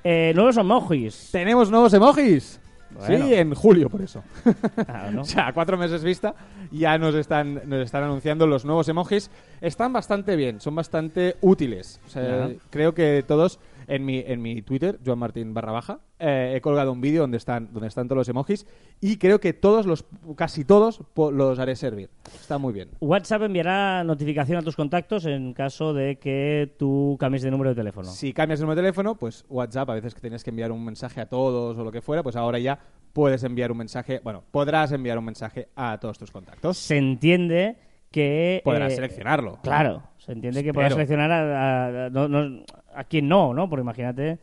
Eh, 0.03 0.33
nuevos 0.35 0.57
emojis. 0.57 1.29
Tenemos 1.31 1.71
nuevos 1.71 1.93
emojis. 1.93 2.59
Bueno. 2.97 3.25
Sí, 3.27 3.33
en 3.33 3.53
julio, 3.53 3.89
por 3.89 4.01
eso. 4.01 4.23
¿no? 5.11 5.21
O 5.21 5.25
sea, 5.25 5.47
a 5.47 5.53
cuatro 5.53 5.77
meses 5.77 6.03
vista 6.03 6.33
ya 6.71 6.97
nos 6.97 7.15
están, 7.15 7.61
nos 7.65 7.85
están 7.85 8.03
anunciando 8.03 8.47
los 8.47 8.65
nuevos 8.65 8.87
emojis. 8.89 9.29
Están 9.61 9.93
bastante 9.93 10.35
bien, 10.35 10.59
son 10.59 10.75
bastante 10.75 11.37
útiles. 11.41 11.99
O 12.05 12.09
sea, 12.09 12.49
creo 12.69 12.93
que 12.93 13.23
todos 13.27 13.59
en 13.87 14.05
mi, 14.05 14.23
en 14.25 14.41
mi 14.41 14.61
Twitter, 14.61 14.99
Joan 15.03 15.19
Martín 15.19 15.53
barra 15.53 15.71
baja, 15.71 15.99
eh, 16.19 16.53
he 16.55 16.61
colgado 16.61 16.91
un 16.91 17.01
vídeo 17.01 17.21
donde 17.21 17.37
están, 17.37 17.69
donde 17.71 17.87
están 17.87 18.07
todos 18.07 18.17
los 18.17 18.29
emojis 18.29 18.67
y 18.99 19.17
creo 19.17 19.39
que 19.39 19.53
todos 19.53 19.85
los, 19.85 20.05
casi 20.35 20.65
todos, 20.65 21.01
los 21.15 21.59
haré 21.59 21.75
servir. 21.75 22.09
Está 22.25 22.57
muy 22.57 22.73
bien. 22.73 22.89
WhatsApp 22.99 23.43
enviará 23.43 24.03
notificación 24.03 24.57
a 24.57 24.61
tus 24.61 24.75
contactos 24.75 25.25
en 25.25 25.53
caso 25.53 25.93
de 25.93 26.17
que 26.17 26.73
tú 26.77 27.17
cambies 27.19 27.43
de 27.43 27.51
número 27.51 27.69
de 27.69 27.75
teléfono. 27.75 28.09
Si 28.09 28.33
cambias 28.33 28.59
el 28.59 28.65
número 28.65 28.81
de 28.81 28.87
teléfono, 28.87 29.15
pues 29.15 29.45
WhatsApp, 29.49 29.89
a 29.89 29.93
veces 29.93 30.13
que 30.13 30.21
tienes 30.21 30.43
que 30.43 30.49
enviar 30.49 30.71
un 30.71 30.83
mensaje 30.83 31.21
a 31.21 31.27
todos 31.27 31.77
o 31.77 31.83
lo 31.83 31.91
que 31.91 32.01
fuera, 32.01 32.23
pues 32.23 32.35
ahora 32.35 32.59
ya 32.59 32.79
puedes 33.13 33.43
enviar 33.43 33.71
un 33.71 33.77
mensaje, 33.77 34.19
bueno, 34.23 34.43
podrás 34.51 34.91
enviar 34.91 35.17
un 35.17 35.25
mensaje 35.25 35.69
a 35.75 35.97
todos 35.99 36.17
tus 36.17 36.31
contactos. 36.31 36.77
Se 36.77 36.97
entiende 36.97 37.77
que... 38.11 38.61
Podrás 38.63 38.93
eh, 38.93 38.95
seleccionarlo. 38.95 39.59
Claro, 39.63 40.03
se 40.27 40.33
entiende 40.33 40.61
que 40.61 40.69
Espero. 40.69 40.89
seleccionar 40.89 41.31
a, 41.31 42.05
a- 42.05 42.09
no- 42.11 42.27
no- 42.27 42.63
a 42.93 43.03
quien 43.05 43.27
no, 43.27 43.53
¿no? 43.55 43.67
Porque 43.69 43.81
imagínate, 43.81 44.37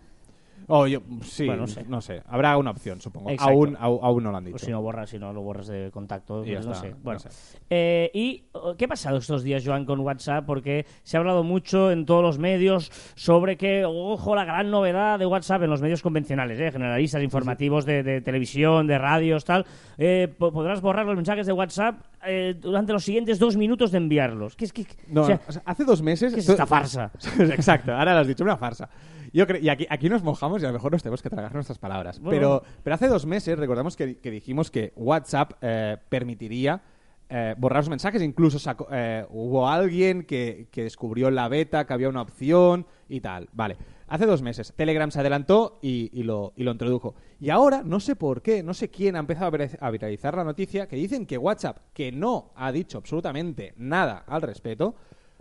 Oh, 0.69 0.87
yo, 0.87 1.01
sí, 1.23 1.47
Bueno, 1.47 1.63
no 1.63 1.67
sé. 1.69 1.85
no 1.89 2.01
sé. 2.01 2.23
Habrá 2.27 2.57
una 2.57 2.71
opción, 2.71 3.01
supongo. 3.01 3.31
Aún, 3.39 3.77
au- 3.77 4.01
aún 4.03 4.23
no 4.25 4.31
lo 4.31 4.37
han 4.39 4.45
dicho. 4.45 4.53
pues 4.55 4.63
si 4.63 4.71
no 4.71 4.81
borras, 4.81 5.11
si 5.11 5.19
no 5.19 5.33
lo 5.33 5.43
borras 5.43 5.67
de 5.67 5.91
contacto, 5.93 6.45
ya 6.45 6.55
pues 6.55 6.67
no 6.67 6.73
está, 6.73 6.85
sé. 6.85 6.91
no 6.93 6.97
Bueno, 7.03 7.21
sé. 7.21 7.29
Eh, 7.71 8.11
¿y 8.15 8.45
oh, 8.53 8.75
qué 8.77 8.87
ha 8.87 8.89
pasado 8.89 9.19
estos 9.19 9.43
días, 9.43 9.63
Joan, 9.65 9.85
con 9.85 10.01
WhatsApp? 10.01 10.45
Porque 10.47 10.87
se 11.03 11.17
ha 11.17 11.21
hablado 11.21 11.43
mucho 11.45 11.91
en 11.91 12.07
todos 12.07 12.23
los 12.23 12.39
medios 12.39 12.91
sobre 13.15 13.57
que, 13.57 13.85
ojo, 13.85 14.35
la 14.35 14.45
gran 14.45 14.71
novedad 14.71 15.19
de 15.19 15.27
WhatsApp 15.27 15.63
en 15.65 15.71
los 15.71 15.83
medios 15.83 16.01
convencionales, 16.03 16.59
¿eh? 16.59 16.73
generalistas, 16.73 17.23
informativos 17.23 17.85
de, 17.85 18.03
de 18.03 18.21
televisión, 18.21 18.87
de 18.87 18.97
radios, 18.99 19.45
tal. 19.45 19.67
eh, 19.99 20.33
po- 20.39 20.53
podrás 20.53 20.81
borrar 20.81 21.05
los 21.07 21.17
mensajes 21.17 21.47
de 21.47 21.53
WhatsApp 21.53 21.97
eh, 22.27 22.55
durante 22.59 22.93
los 22.95 23.05
siguientes 23.05 23.39
dos 23.39 23.57
minutos 23.57 23.91
de 23.93 23.99
enviarlos. 23.99 24.57
¿Qué 24.57 24.67
No, 25.09 25.21
o 25.21 25.25
o 25.25 25.27
sea, 25.27 25.41
hace 25.67 25.85
dos 25.85 26.01
meses... 26.01 26.33
¿qué 26.33 26.41
es 26.41 26.49
esta 26.49 26.65
farsa? 26.67 27.11
Exacto, 27.39 27.93
ahora 27.93 28.15
lo 28.15 28.21
has 28.21 28.27
dicho, 28.27 28.45
una 28.45 28.57
farsa. 28.57 28.89
Yo 29.35 29.47
creo, 29.47 29.61
y 29.61 29.69
aquí, 29.69 29.87
aquí 29.91 30.09
nos 30.09 30.23
mojamos 30.23 30.63
y 30.63 30.65
a 30.65 30.69
lo 30.69 30.75
mejor 30.75 30.93
nos 30.93 31.03
tenemos 31.03 31.21
que 31.21 31.29
tragar 31.29 31.53
nuestras 31.53 31.79
palabras. 31.79 32.21
Bueno. 32.21 32.31
Pero, 32.39 32.63
pero 32.85 32.95
hace 32.95 33.09
dos 33.09 33.27
meses 33.27 33.59
recordamos 33.59 33.97
que, 33.97 34.19
que 34.19 34.31
dijimos 34.31 34.71
que 34.71 34.93
WhatsApp 34.95 35.55
eh, 35.61 35.97
permitiría 36.09 36.81
eh, 37.29 37.55
borrar 37.59 37.81
los 37.81 37.89
mensajes. 37.91 38.23
Incluso 38.23 38.59
sacó- 38.61 38.87
eh, 38.93 39.27
hubo 39.31 39.69
alguien 39.69 40.23
que, 40.25 40.69
que 40.71 40.85
descubrió 40.85 41.29
en 41.29 41.35
la 41.35 41.49
beta 41.49 41.85
que 41.85 41.93
había 41.93 42.09
una 42.09 42.23
opción 42.23 42.87
y 43.09 43.21
tal. 43.21 43.49
Vale. 43.53 43.77
Hace 44.07 44.27
dos 44.27 44.41
meses 44.43 44.73
Telegram 44.77 45.11
se 45.11 45.19
adelantó 45.19 45.81
y, 45.83 46.11
y 46.13 46.23
lo, 46.23 46.53
y 46.55 46.63
lo 46.63 46.71
introdujo. 46.71 47.17
Y 47.41 47.51
ahora, 47.51 47.83
no 47.85 47.99
sé 47.99 48.15
por 48.15 48.41
qué, 48.41 48.63
no 48.63 48.73
sé 48.73 48.89
quién 48.89 49.17
ha 49.17 49.19
empezado 49.19 49.51
a 49.81 49.91
viralizar 49.91 50.37
la 50.37 50.45
noticia 50.45 50.87
que 50.87 50.95
dicen 50.95 51.27
que 51.27 51.39
WhatsApp, 51.39 51.79
que 51.93 52.13
no 52.13 52.53
ha 52.55 52.71
dicho 52.71 52.99
absolutamente 52.99 53.73
nada 53.79 54.23
al 54.29 54.43
respecto, 54.43 54.95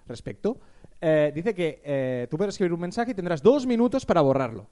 respecto 0.08 0.58
eh, 1.04 1.32
dice 1.36 1.54
que 1.54 1.82
eh, 1.84 2.28
tú 2.30 2.38
puedes 2.38 2.54
escribir 2.56 2.74
un 2.74 2.80
mensaje 2.80 3.12
y 3.12 3.14
tendrás 3.14 3.42
dos 3.44 3.66
minutos 3.66 4.06
para 4.06 4.22
borrarlo. 4.22 4.70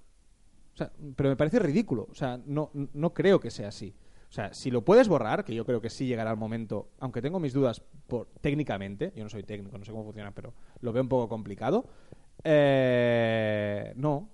O 0.73 0.77
sea, 0.77 0.91
pero 1.15 1.29
me 1.29 1.35
parece 1.35 1.59
ridículo. 1.59 2.07
O 2.09 2.15
sea, 2.15 2.39
no, 2.45 2.71
no 2.73 3.13
creo 3.13 3.39
que 3.39 3.51
sea 3.51 3.67
así. 3.67 3.93
O 4.29 4.31
sea, 4.33 4.53
si 4.53 4.71
lo 4.71 4.85
puedes 4.85 5.09
borrar, 5.09 5.43
que 5.43 5.53
yo 5.53 5.65
creo 5.65 5.81
que 5.81 5.89
sí 5.89 6.05
llegará 6.07 6.31
el 6.31 6.37
momento, 6.37 6.87
aunque 6.99 7.21
tengo 7.21 7.37
mis 7.41 7.51
dudas 7.51 7.81
por, 8.07 8.27
técnicamente, 8.39 9.11
yo 9.13 9.23
no 9.25 9.29
soy 9.29 9.43
técnico, 9.43 9.77
no 9.77 9.83
sé 9.83 9.91
cómo 9.91 10.05
funciona, 10.05 10.31
pero 10.31 10.53
lo 10.79 10.93
veo 10.93 11.03
un 11.03 11.09
poco 11.09 11.27
complicado. 11.27 11.85
eh, 12.45 13.93
no. 13.97 14.29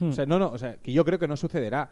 O 0.00 0.12
sea, 0.12 0.26
no, 0.26 0.38
no, 0.38 0.50
o 0.50 0.58
sea, 0.58 0.76
que 0.76 0.92
yo 0.92 1.04
creo 1.04 1.18
que 1.18 1.28
no 1.28 1.36
sucederá. 1.36 1.88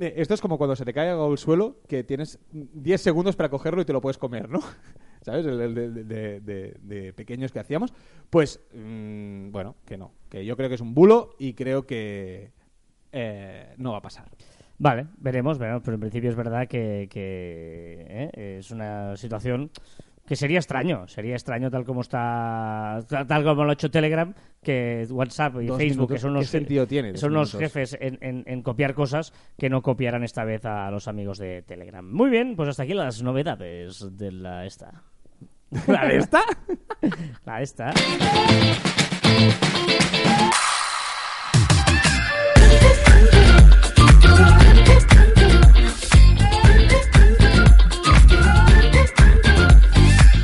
Eh, 0.00 0.14
Esto 0.16 0.34
es 0.34 0.40
como 0.40 0.58
cuando 0.58 0.74
se 0.74 0.84
te 0.84 0.92
cae 0.92 1.10
algo 1.10 1.30
al 1.30 1.38
suelo, 1.38 1.76
que 1.86 2.02
tienes 2.02 2.38
10 2.50 3.00
segundos 3.00 3.36
para 3.36 3.48
cogerlo 3.50 3.82
y 3.82 3.84
te 3.84 3.92
lo 3.92 4.00
puedes 4.00 4.18
comer, 4.18 4.48
¿no? 4.48 4.60
¿Sabes? 5.26 5.44
El, 5.44 5.74
de, 5.74 5.90
de- 6.04 6.40
de- 6.40 6.76
de 6.82 7.12
pequeños 7.12 7.50
que 7.50 7.58
hacíamos. 7.58 7.92
Pues, 8.30 8.60
mm, 8.72 9.50
bueno, 9.50 9.74
que 9.84 9.96
no. 9.98 10.12
Que 10.30 10.44
yo 10.44 10.56
creo 10.56 10.68
que 10.68 10.76
es 10.76 10.80
un 10.80 10.94
bulo 10.94 11.30
y 11.36 11.54
creo 11.54 11.84
que 11.84 12.52
eh, 13.10 13.74
no 13.76 13.90
va 13.90 13.98
a 13.98 14.02
pasar. 14.02 14.30
Vale, 14.78 15.06
veremos, 15.18 15.58
veremos, 15.58 15.82
pero 15.84 15.96
en 15.96 16.00
principio 16.00 16.30
es 16.30 16.36
verdad 16.36 16.68
que, 16.68 17.08
que, 17.10 18.06
¿eh? 18.08 18.56
es 18.60 18.70
una 18.70 19.16
situación 19.16 19.72
que 20.26 20.36
sería 20.36 20.58
extraño, 20.58 21.08
sería 21.08 21.34
extraño 21.34 21.70
tal 21.72 21.84
como 21.84 22.02
está, 22.02 23.00
tal, 23.26 23.42
como 23.42 23.64
lo 23.64 23.70
ha 23.70 23.72
hecho 23.72 23.90
Telegram, 23.90 24.32
que 24.62 25.06
WhatsApp 25.10 25.56
y 25.62 25.66
Dos 25.66 25.76
Facebook, 25.78 25.96
minutos, 26.10 26.14
que 26.14 26.20
son 26.20 26.34
¿qué 26.34 26.38
los, 26.40 26.46
sentido 26.48 26.86
tiene 26.86 27.16
son 27.16 27.32
los 27.32 27.52
jefes 27.56 27.96
en, 28.00 28.18
en- 28.20 28.44
en 28.46 28.62
copiar 28.62 28.94
cosas 28.94 29.32
que 29.58 29.70
no 29.70 29.82
copiaran 29.82 30.22
esta 30.22 30.44
vez 30.44 30.64
a 30.66 30.88
los 30.92 31.08
amigos 31.08 31.38
de 31.38 31.62
Telegram. 31.62 32.08
Muy 32.08 32.30
bien, 32.30 32.54
pues 32.54 32.68
hasta 32.68 32.84
aquí 32.84 32.94
las 32.94 33.22
novedades 33.24 34.16
de 34.16 34.30
la 34.30 34.66
esta. 34.66 35.02
¿La 35.86 36.06
de 36.06 36.18
esta? 36.18 36.42
La 37.44 37.62
esta. 37.62 37.92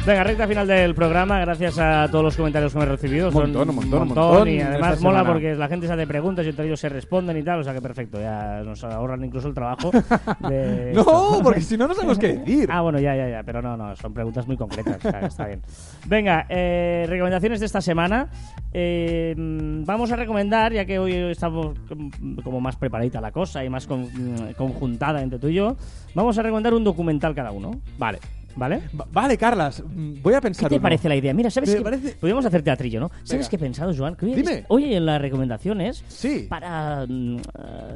Venga, 0.04 0.24
recta 0.24 0.48
final 0.48 0.66
del 0.66 0.96
programa. 0.96 1.38
Gracias 1.38 1.78
a 1.78 2.08
todos 2.10 2.24
los 2.24 2.36
comentarios 2.36 2.72
que 2.72 2.78
me 2.80 2.84
he 2.84 2.88
recibido. 2.88 3.28
Un 3.28 3.34
montón, 3.34 3.68
un 3.70 3.76
montón, 3.76 4.02
un 4.02 4.08
montón 4.08 4.48
Y 4.48 4.60
además 4.60 5.00
mola 5.00 5.18
semana. 5.20 5.32
porque 5.32 5.54
la 5.54 5.68
gente 5.68 5.86
se 5.86 5.92
hace 5.92 6.08
preguntas 6.08 6.44
y 6.44 6.48
entre 6.48 6.66
ellos 6.66 6.80
se 6.80 6.88
responden 6.88 7.36
y 7.36 7.44
tal. 7.44 7.60
O 7.60 7.62
sea 7.62 7.72
que 7.72 7.80
perfecto, 7.80 8.20
ya 8.20 8.62
nos 8.64 8.82
ahorran 8.82 9.24
incluso 9.24 9.46
el 9.46 9.54
trabajo. 9.54 9.92
De 10.48 10.92
No, 10.92 11.38
porque 11.44 11.60
si 11.60 11.76
no, 11.76 11.86
no 11.86 11.94
sabemos 11.94 12.18
qué 12.18 12.34
decir. 12.38 12.68
Ah, 12.72 12.80
bueno, 12.80 12.98
ya, 12.98 13.14
ya, 13.14 13.28
ya. 13.28 13.42
Pero 13.44 13.62
no, 13.62 13.76
no, 13.76 13.94
son 13.94 14.12
preguntas 14.12 14.44
muy 14.48 14.56
concretas. 14.56 14.96
o 15.04 15.08
sea, 15.08 15.20
está 15.20 15.46
bien. 15.46 15.62
Venga, 16.08 16.46
eh, 16.48 17.06
recomendaciones 17.08 17.60
de 17.60 17.66
esta 17.66 17.80
semana. 17.80 18.28
Eh, 18.72 19.34
vamos 19.36 20.10
a 20.10 20.16
recomendar, 20.16 20.72
ya 20.72 20.84
que 20.84 20.98
hoy 20.98 21.14
estamos 21.14 21.78
com- 21.88 22.10
como 22.42 22.60
más 22.60 22.74
preparadita 22.74 23.20
la 23.20 23.30
cosa 23.30 23.64
y 23.64 23.70
más 23.70 23.86
con- 23.86 24.08
conjuntada 24.56 25.22
entre 25.22 25.38
tú 25.38 25.46
y 25.46 25.54
yo, 25.54 25.76
vamos 26.16 26.36
a 26.38 26.42
recomendar 26.42 26.74
un 26.74 26.82
documental 26.82 27.36
cada 27.36 27.52
uno. 27.52 27.70
Vale. 27.98 28.18
¿Vale? 28.56 28.82
Va- 28.98 29.06
vale, 29.12 29.36
Carlas, 29.38 29.82
mm, 29.84 30.22
voy 30.22 30.34
a 30.34 30.38
¿Qué 30.38 30.42
pensar 30.42 30.68
te 30.68 30.74
uno. 30.76 30.82
parece 30.82 31.08
la 31.08 31.16
idea? 31.16 31.32
Mira, 31.34 31.50
¿sabes 31.50 31.70
Me 31.70 31.76
qué? 31.76 31.82
parece- 31.82 32.14
Podríamos 32.20 32.44
hacer 32.44 32.62
teatrillo, 32.62 33.00
¿no? 33.00 33.10
¿Sabes 33.24 33.48
qué 33.48 33.56
he 33.56 33.58
pensado, 33.58 33.92
Joan? 33.96 34.14
Que 34.16 34.26
hoy, 34.26 34.34
Dime. 34.34 34.64
hoy 34.68 34.94
en 34.94 35.06
las 35.06 35.20
recomendaciones, 35.20 36.04
Sí. 36.08 36.46
para 36.48 37.06
mm, 37.08 37.36
eh, 37.36 37.40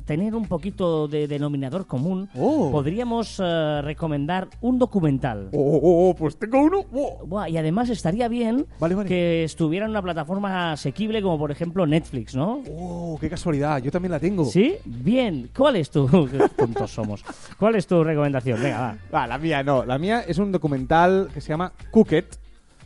tener 0.05 0.35
un 0.35 0.47
poquito 0.47 1.09
de 1.09 1.29
denominador 1.29 1.87
común, 1.87 2.29
Oh. 2.37 2.71
podríamos 2.71 3.41
eh, 3.43 3.81
recomendar 3.83 4.49
un 4.61 4.79
documental. 4.79 5.49
Oh, 5.53 5.59
oh, 5.83 6.11
oh, 6.11 6.15
pues 6.15 6.37
tengo 6.39 6.61
uno. 6.63 6.81
Oh. 6.93 7.25
Buah, 7.27 7.49
y 7.49 7.57
además 7.59 7.91
estaría 7.91 8.29
bien 8.29 8.67
Vale, 8.81 8.95
vale. 8.95 9.09
que 9.09 9.45
estuviera 9.45 9.85
en 9.87 9.91
una 9.91 10.03
plataforma 10.03 10.73
asequible 10.73 11.21
como 11.23 11.39
por 11.39 11.51
ejemplo 11.51 11.87
Netflix, 11.87 12.35
¿no? 12.35 12.63
Oh, 12.71 13.19
qué 13.21 13.29
casualidad, 13.29 13.83
yo 13.83 13.91
también 13.91 14.13
la 14.13 14.21
tengo. 14.21 14.45
¿Sí? 14.45 14.75
Bien. 14.85 15.51
¿Cuál 15.57 15.77
es 15.77 15.91
tu... 15.91 16.07
Qué 16.31 16.49
tontos 16.57 16.91
somos. 16.91 17.25
¿Cuál 17.59 17.77
es 17.77 17.87
tu 17.87 18.03
recomendación? 18.03 18.63
Venga, 18.63 18.81
va. 19.13 19.23
Ah, 19.23 19.27
la 19.27 19.39
mía 19.39 19.63
no. 19.63 19.85
La 19.85 19.99
mía 19.99 20.21
es 20.27 20.39
un 20.39 20.46
documental 20.53 21.29
que 21.33 21.41
se 21.41 21.49
llama 21.49 21.73
Cooked. 21.91 22.27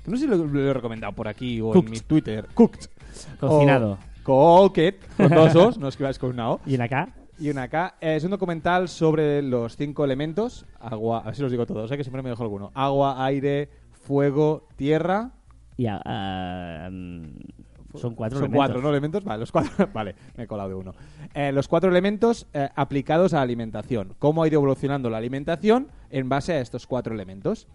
Que 0.05 0.11
no 0.11 0.17
sé 0.17 0.25
si 0.25 0.29
lo, 0.29 0.37
lo 0.37 0.71
he 0.71 0.73
recomendado 0.73 1.13
por 1.13 1.29
aquí 1.29 1.61
o 1.61 1.73
Cooked. 1.73 1.87
en 1.87 1.91
mi 1.91 2.01
Twitter. 2.01 2.47
Cooked. 2.55 2.87
Cocinado. 3.39 3.99
O 4.25 4.69
Cooked, 4.69 4.95
con 5.17 5.31
dos 5.31 5.57
O's, 5.57 5.79
no 5.79 5.89
escribáis 5.89 6.19
con 6.19 6.31
una 6.31 6.53
O. 6.53 6.61
¿Y 6.65 6.75
en 6.75 6.83
acá? 6.83 7.09
Y 7.39 7.49
una 7.49 7.69
K. 7.69 7.95
Eh, 8.01 8.17
es 8.17 8.25
un 8.25 8.31
documental 8.31 8.89
sobre 8.89 9.41
los 9.41 9.77
cinco 9.77 10.05
elementos. 10.05 10.67
Agua, 10.79 11.21
a 11.21 11.25
ver 11.25 11.37
si 11.37 11.43
los 11.43 11.51
digo 11.51 11.67
todos, 11.67 11.91
¿eh? 11.91 11.97
que 11.97 12.05
siempre 12.05 12.23
me 12.23 12.29
dejo 12.29 12.43
alguno. 12.43 12.71
Agua, 12.75 13.25
aire, 13.25 13.71
fuego, 13.93 14.69
tierra. 14.77 15.33
Y 15.79 15.87
ah, 15.89 16.89
mm, 16.93 17.25
son 17.95 18.15
cuatro 18.15 18.39
Son 18.39 18.45
elementos. 18.47 18.57
cuatro, 18.59 18.83
¿no? 18.83 18.91
Elementos. 18.91 19.25
Vale, 19.25 19.41
los 19.41 19.53
cuatro. 19.53 19.89
vale, 19.93 20.15
me 20.37 20.45
he 20.45 20.47
colado 20.47 20.69
de 20.69 20.75
uno. 20.75 20.95
Eh, 21.35 21.53
los 21.53 21.69
cuatro 21.69 21.91
elementos 21.91 22.47
eh, 22.53 22.69
aplicados 22.75 23.33
a 23.33 23.37
la 23.37 23.43
alimentación. 23.43 24.15
Cómo 24.19 24.43
ha 24.43 24.49
ido 24.49 24.57
evolucionando 24.59 25.11
la 25.11 25.19
alimentación 25.19 25.89
en 26.11 26.29
base 26.29 26.53
a 26.55 26.61
estos 26.61 26.87
cuatro 26.87 27.15
elementos. 27.15 27.67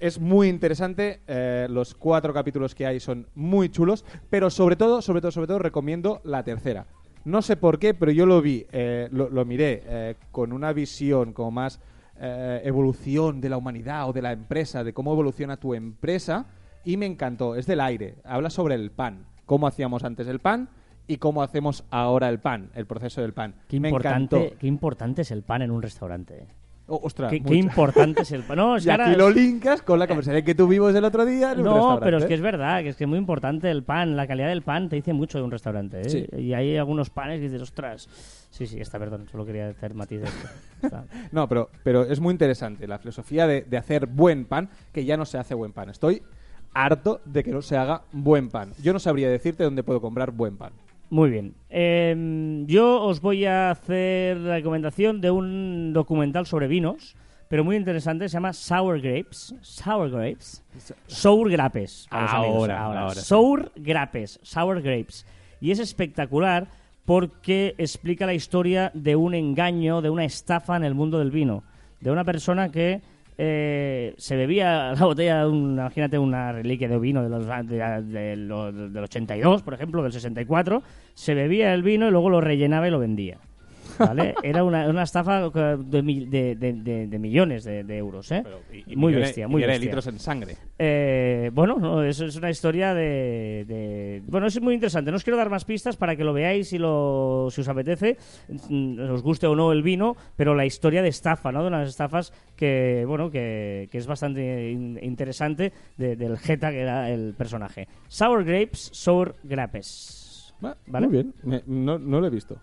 Es 0.00 0.20
muy 0.20 0.48
interesante. 0.48 1.20
eh, 1.26 1.66
los 1.70 1.94
cuatro 1.94 2.32
capítulos 2.34 2.74
que 2.74 2.86
hay 2.86 3.00
son 3.00 3.26
muy 3.34 3.68
chulos. 3.70 4.04
Pero 4.30 4.50
sobre 4.50 4.76
todo, 4.76 5.02
sobre 5.02 5.20
todo, 5.20 5.30
sobre 5.30 5.46
todo, 5.46 5.58
recomiendo 5.58 6.20
la 6.24 6.44
tercera. 6.44 6.86
No 7.24 7.40
sé 7.40 7.56
por 7.56 7.78
qué, 7.78 7.94
pero 7.94 8.10
yo 8.12 8.26
lo 8.26 8.42
vi, 8.42 8.66
eh, 8.72 9.08
lo, 9.12 9.30
lo 9.30 9.44
miré 9.44 10.16
con 10.32 10.52
una 10.52 10.72
visión 10.72 11.32
como 11.32 11.52
más 11.52 11.80
evolución 12.20 13.40
de 13.40 13.48
la 13.48 13.56
humanidad 13.56 14.08
o 14.08 14.12
de 14.12 14.22
la 14.22 14.32
empresa, 14.32 14.84
de 14.84 14.92
cómo 14.92 15.12
evoluciona 15.12 15.56
tu 15.56 15.74
empresa, 15.74 16.46
y 16.84 16.96
me 16.96 17.06
encantó. 17.06 17.54
Es 17.56 17.66
del 17.66 17.80
aire. 17.80 18.16
Habla 18.24 18.50
sobre 18.50 18.74
el 18.74 18.90
pan. 18.90 19.24
Cómo 19.46 19.66
hacíamos 19.66 20.04
antes 20.04 20.26
el 20.28 20.38
pan 20.38 20.68
y 21.06 21.16
cómo 21.16 21.42
hacemos 21.42 21.84
ahora 21.90 22.28
el 22.28 22.38
pan, 22.38 22.70
el 22.74 22.86
proceso 22.86 23.20
del 23.22 23.32
pan. 23.32 23.54
Qué 23.68 23.80
me 23.80 23.88
importante, 23.88 24.36
encantó. 24.36 24.58
qué 24.58 24.66
importante 24.66 25.22
es 25.22 25.30
el 25.30 25.42
pan 25.42 25.62
en 25.62 25.70
un 25.70 25.82
restaurante. 25.82 26.34
eh. 26.38 26.46
Oh, 26.88 27.00
ostras, 27.04 27.30
Qué, 27.30 27.54
importante 27.54 28.22
es 28.22 28.32
el 28.32 28.42
pan. 28.42 28.56
No, 28.56 28.76
es 28.76 28.82
Y 28.82 28.86
que 28.86 28.90
ahora 28.90 29.08
lo 29.16 29.30
linkas 29.30 29.82
con 29.82 29.98
la 29.98 30.06
conversación 30.06 30.44
que 30.44 30.54
tuvimos 30.54 30.94
el 30.94 31.04
otro 31.04 31.24
día 31.24 31.52
en 31.52 31.60
un 31.60 31.64
No, 31.64 32.00
pero 32.00 32.18
es 32.18 32.26
que 32.26 32.34
es 32.34 32.40
verdad, 32.40 32.82
que 32.82 32.88
es 32.90 32.96
que 32.96 33.04
es 33.04 33.08
muy 33.08 33.18
importante 33.18 33.70
el 33.70 33.82
pan, 33.84 34.16
la 34.16 34.26
calidad 34.26 34.48
del 34.48 34.62
pan 34.62 34.88
te 34.88 34.96
dice 34.96 35.12
mucho 35.12 35.38
de 35.38 35.44
un 35.44 35.50
restaurante. 35.52 36.00
¿eh? 36.00 36.08
Sí. 36.10 36.26
Y 36.36 36.52
hay 36.54 36.76
algunos 36.76 37.08
panes 37.08 37.38
que 37.38 37.44
dices, 37.44 37.62
ostras. 37.62 38.08
Sí, 38.50 38.66
sí, 38.66 38.80
está, 38.80 38.98
perdón, 38.98 39.26
solo 39.30 39.46
quería 39.46 39.68
hacer 39.68 39.94
matices. 39.94 40.30
No, 41.30 41.48
pero, 41.48 41.70
pero 41.84 42.02
es 42.02 42.18
muy 42.20 42.32
interesante 42.32 42.88
la 42.88 42.98
filosofía 42.98 43.46
de, 43.46 43.62
de 43.62 43.76
hacer 43.78 44.06
buen 44.06 44.44
pan, 44.44 44.68
que 44.92 45.04
ya 45.04 45.16
no 45.16 45.24
se 45.24 45.38
hace 45.38 45.54
buen 45.54 45.72
pan. 45.72 45.88
Estoy 45.90 46.22
harto 46.74 47.20
de 47.24 47.44
que 47.44 47.50
no 47.50 47.62
se 47.62 47.76
haga 47.76 48.02
buen 48.12 48.48
pan. 48.48 48.72
Yo 48.82 48.92
no 48.92 48.98
sabría 48.98 49.28
decirte 49.28 49.64
dónde 49.64 49.82
puedo 49.82 50.00
comprar 50.00 50.30
buen 50.30 50.56
pan. 50.56 50.72
Muy 51.10 51.28
bien. 51.30 51.54
Eh, 51.68 52.64
yo 52.66 53.02
os 53.02 53.20
voy 53.20 53.44
a 53.44 53.70
hacer 53.70 54.38
la 54.38 54.54
recomendación 54.56 55.20
de 55.20 55.30
un 55.30 55.92
documental 55.92 56.46
sobre 56.46 56.68
vinos, 56.68 57.16
pero 57.48 57.64
muy 57.64 57.76
interesante, 57.76 58.30
se 58.30 58.32
llama 58.32 58.54
Sour 58.54 58.98
Grapes. 59.02 59.54
Sour 59.60 60.10
Grapes. 60.10 60.64
Sour 61.06 61.50
Grapes. 61.50 62.06
amigos. 62.08 62.32
Ahora, 62.32 62.82
ahora 62.82 63.14
sí. 63.14 63.20
Sour 63.20 63.72
Grapes. 63.76 64.40
Sour 64.42 64.80
Grapes. 64.80 65.26
Y 65.60 65.70
es 65.70 65.78
espectacular 65.78 66.68
porque 67.04 67.74
explica 67.76 68.24
la 68.24 68.32
historia 68.32 68.90
de 68.94 69.16
un 69.16 69.34
engaño, 69.34 70.00
de 70.00 70.08
una 70.08 70.24
estafa 70.24 70.76
en 70.76 70.84
el 70.84 70.94
mundo 70.94 71.18
del 71.18 71.30
vino. 71.30 71.62
De 72.00 72.10
una 72.10 72.24
persona 72.24 72.70
que 72.70 73.02
eh, 73.44 74.14
se 74.18 74.36
bebía 74.36 74.92
la 74.92 75.04
botella 75.04 75.48
un, 75.48 75.72
imagínate 75.72 76.16
una 76.16 76.52
reliquia 76.52 76.86
de 76.88 76.96
vino 77.00 77.24
de 77.24 77.28
los, 77.28 77.44
de- 77.66 78.02
de 78.02 78.36
los- 78.36 78.72
del 78.92 79.02
82, 79.02 79.62
por 79.62 79.74
ejemplo, 79.74 80.00
del 80.04 80.12
64, 80.12 80.80
se 81.14 81.34
bebía 81.34 81.74
el 81.74 81.82
vino 81.82 82.06
y 82.06 82.12
luego 82.12 82.30
lo 82.30 82.40
rellenaba 82.40 82.86
y 82.86 82.92
lo 82.92 83.00
vendía. 83.00 83.38
¿Vale? 83.98 84.34
Era 84.42 84.64
una, 84.64 84.88
una 84.88 85.02
estafa 85.02 85.48
de, 85.50 86.02
mi- 86.02 86.26
de- 86.26 86.54
de- 86.56 86.72
de- 86.72 87.06
de 87.06 87.18
millones 87.18 87.64
de, 87.64 87.96
euros, 87.96 88.30
¿eh? 88.32 88.42
muy 88.96 89.12
millones- 89.12 89.28
bestia, 89.28 89.48
muy 89.48 89.56
millones 89.56 89.74
bestia. 89.80 89.86
litros 89.90 90.06
en 90.06 90.18
sangre. 90.18 90.56
Eh, 90.78 91.50
bueno, 91.52 91.76
no, 91.78 92.02
eso 92.02 92.26
es 92.26 92.36
una 92.36 92.50
historia 92.50 92.94
de, 92.94 94.22
Bueno, 94.26 94.46
es 94.46 94.60
muy 94.60 94.74
interesante. 94.74 95.10
No 95.10 95.16
os 95.16 95.24
quiero 95.24 95.36
dar 95.36 95.50
más 95.50 95.64
pistas 95.64 95.96
para 95.96 96.16
que 96.16 96.24
lo 96.24 96.32
veáis 96.32 96.68
si, 96.68 96.78
lo, 96.78 97.48
si 97.50 97.60
os 97.60 97.68
apetece, 97.68 98.16
mm, 98.68 98.98
os 99.10 99.22
guste 99.22 99.46
o 99.46 99.54
no 99.56 99.72
el 99.72 99.82
vino, 99.82 100.16
pero 100.36 100.54
la 100.54 100.64
historia 100.66 101.02
de 101.02 101.08
estafa, 101.08 101.52
¿no? 101.52 101.62
De 101.62 101.68
unas 101.68 101.88
estafas 101.88 102.32
que, 102.56 103.04
bueno, 103.06 103.30
que, 103.30 103.88
que 103.90 103.98
es 103.98 104.06
bastante 104.06 104.70
in- 104.70 104.98
interesante 105.02 105.72
de- 105.96 106.16
del 106.16 106.38
Jeta 106.38 106.70
que 106.70 106.80
era 106.80 107.10
el 107.10 107.34
personaje. 107.36 107.88
Sour 108.08 108.44
Grapes, 108.44 108.90
Sour 108.92 109.34
Grapes. 109.42 110.54
¿Vale? 110.86 111.06
Muy 111.08 111.12
bien. 111.16 111.34
Me- 111.42 111.62
no, 111.66 111.98
no 111.98 112.20
lo 112.20 112.26
he 112.26 112.30
visto. 112.30 112.56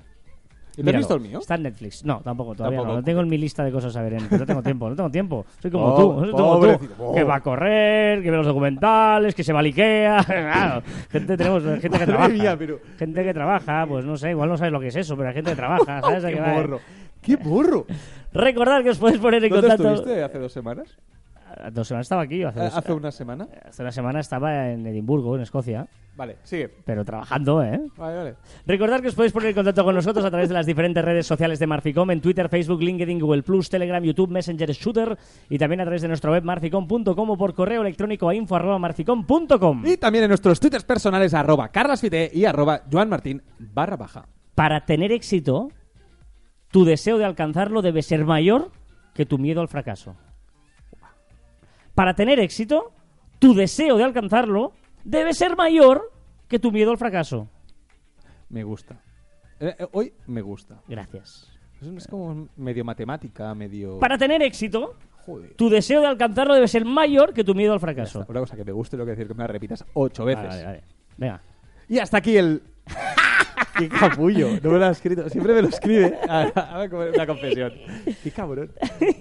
¿Y 0.79 0.83
¿No 0.83 0.89
has 0.91 0.97
visto 0.97 1.15
el 1.15 1.21
mío? 1.21 1.39
Está 1.39 1.55
en 1.55 1.63
Netflix. 1.63 2.05
No, 2.05 2.21
tampoco, 2.21 2.55
todavía 2.55 2.77
Tampoco. 2.77 2.93
no. 2.95 2.99
No 3.01 3.03
tengo 3.05 3.21
en 3.21 3.27
mi 3.29 3.37
lista 3.37 3.63
de 3.63 3.71
cosas 3.71 3.95
a 3.95 4.01
ver. 4.01 4.13
En, 4.13 4.27
no 4.29 4.45
tengo 4.45 4.61
tiempo, 4.63 4.89
no 4.89 4.95
tengo 4.95 5.09
tiempo. 5.11 5.45
Soy 5.61 5.69
como 5.71 5.85
Oh, 5.87 5.95
tú, 6.15 6.19
soy 6.25 6.31
como 6.31 6.59
tú. 6.59 6.89
Oh. 6.99 7.13
Que 7.13 7.23
va 7.23 7.35
a 7.35 7.41
correr, 7.41 8.23
que 8.23 8.31
ve 8.31 8.37
los 8.37 8.45
documentales, 8.45 9.35
que 9.35 9.43
se 9.43 9.51
va 9.53 9.59
al 9.59 9.65
Ikea. 9.65 10.23
Claro, 10.25 10.83
gente, 11.11 11.37
tenemos 11.37 11.63
gente 11.63 11.99
que 11.99 12.05
trabaja. 12.05 12.29
mía, 12.29 12.55
pero- 12.57 12.79
Gente 12.97 13.23
que 13.23 13.33
trabaja, 13.33 13.85
pues 13.87 14.05
no 14.05 14.15
sé, 14.17 14.31
igual 14.31 14.49
no 14.49 14.57
sabes 14.57 14.71
lo 14.73 14.79
que 14.79 14.87
es 14.87 14.95
eso, 14.95 15.15
pero 15.17 15.29
hay 15.29 15.35
gente 15.35 15.51
que 15.51 15.55
trabaja, 15.57 16.01
¿sabes? 16.01 16.23
a 16.25 16.29
¡Qué 16.29 16.39
borro! 16.41 16.79
¡Qué 17.21 17.35
borro! 17.43 17.85
Recordad 18.31 18.83
que 18.83 18.91
os 18.91 18.97
podéis 18.97 19.19
poner 19.19 19.43
en 19.43 19.49
¿Dónde 19.49 19.67
contacto. 19.69 19.93
estuviste 19.95 20.23
hace 20.23 20.39
dos 20.39 20.51
semanas? 20.53 20.97
Dos 21.71 21.87
semanas 21.87 22.05
estaba 22.05 22.21
aquí, 22.21 22.43
hace, 22.43 22.59
dos- 22.59 22.77
¿Hace 22.77 22.93
una 22.93 23.11
semana? 23.11 23.47
hace 23.67 23.81
una 23.81 23.91
semana 23.91 24.19
estaba 24.19 24.69
en 24.69 24.85
Edimburgo, 24.87 25.35
en 25.35 25.41
Escocia, 25.41 25.87
Vale, 26.15 26.37
sigue. 26.43 26.69
pero 26.85 27.03
trabajando, 27.05 27.61
¿eh? 27.63 27.79
Vale, 27.97 28.17
vale. 28.17 28.35
Recordad 28.65 29.01
que 29.01 29.07
os 29.09 29.15
podéis 29.15 29.31
poner 29.33 29.49
en 29.49 29.55
contacto 29.55 29.83
con 29.83 29.93
nosotros 29.95 30.23
a 30.25 30.29
través 30.29 30.49
de 30.49 30.55
las 30.55 30.65
diferentes 30.65 31.03
redes 31.03 31.25
sociales 31.27 31.59
de 31.59 31.67
Marficom, 31.67 32.09
en 32.11 32.21
Twitter, 32.21 32.49
Facebook, 32.49 32.81
LinkedIn, 32.81 33.19
Google 33.19 33.43
Plus, 33.43 33.69
Telegram, 33.69 34.03
YouTube, 34.03 34.29
Messenger, 34.31 34.71
Shooter 34.71 35.17
y 35.49 35.57
también 35.57 35.81
a 35.81 35.83
través 35.83 36.01
de 36.01 36.07
nuestra 36.07 36.31
web 36.31 36.43
marficom.com 36.43 37.29
o 37.29 37.37
por 37.37 37.53
correo 37.53 37.81
electrónico 37.81 38.29
a 38.29 38.35
info@marficom.com. 38.35 39.83
Y 39.85 39.97
también 39.97 40.23
en 40.25 40.29
nuestros 40.29 40.59
twitters 40.59 40.83
personales 40.83 41.33
arroba 41.33 41.69
carlasfite 41.69 42.29
y 42.33 42.45
arroba 42.45 42.81
joanmartin 42.91 43.41
barra 43.59 43.97
baja. 43.97 44.25
Para 44.55 44.85
tener 44.85 45.11
éxito, 45.11 45.69
tu 46.71 46.85
deseo 46.85 47.17
de 47.17 47.25
alcanzarlo 47.25 47.81
debe 47.81 48.01
ser 48.01 48.25
mayor 48.25 48.71
que 49.13 49.25
tu 49.25 49.37
miedo 49.37 49.61
al 49.61 49.67
fracaso. 49.67 50.15
Para 51.99 52.13
tener 52.13 52.39
éxito, 52.39 52.93
tu 53.39 53.53
deseo 53.53 53.97
de 53.97 54.05
alcanzarlo 54.05 54.71
debe 55.03 55.33
ser 55.33 55.57
mayor 55.57 56.13
que 56.47 56.57
tu 56.57 56.71
miedo 56.71 56.91
al 56.91 56.97
fracaso. 56.97 57.49
Me 58.47 58.63
gusta. 58.63 59.03
Eh, 59.59 59.75
eh, 59.77 59.87
hoy 59.91 60.13
me 60.27 60.39
gusta. 60.39 60.81
Gracias. 60.87 61.51
Es, 61.81 61.87
es 61.89 62.07
como 62.07 62.47
medio 62.55 62.85
matemática, 62.85 63.53
medio... 63.53 63.99
Para 63.99 64.17
tener 64.17 64.41
éxito, 64.41 64.95
Joder. 65.25 65.55
tu 65.55 65.67
deseo 65.67 65.99
de 65.99 66.07
alcanzarlo 66.07 66.53
debe 66.53 66.69
ser 66.69 66.85
mayor 66.85 67.33
que 67.33 67.43
tu 67.43 67.53
miedo 67.53 67.73
al 67.73 67.81
fracaso. 67.81 68.25
Una 68.29 68.39
cosa 68.39 68.55
que 68.55 68.63
me 68.63 68.71
guste 68.71 68.95
lo 68.95 69.03
que 69.03 69.11
decir 69.11 69.27
que 69.27 69.33
me 69.33 69.43
la 69.43 69.47
repitas 69.47 69.83
ocho 69.93 70.23
veces. 70.23 70.47
Vale, 70.47 70.63
vale, 70.63 70.65
vale. 70.65 70.83
Venga. 71.17 71.41
Y 71.89 71.99
hasta 71.99 72.19
aquí 72.19 72.37
el... 72.37 72.63
¡Qué 73.77 73.87
capullo! 73.89 74.49
No 74.61 74.71
me 74.71 74.79
lo 74.79 74.85
ha 74.85 74.89
escrito. 74.91 75.29
Siempre 75.29 75.53
me 75.53 75.61
lo 75.61 75.69
escribe. 75.69 76.17
Una 76.27 77.27
confesión. 77.27 77.73
¡Qué 78.23 78.31
cabrón! 78.31 78.71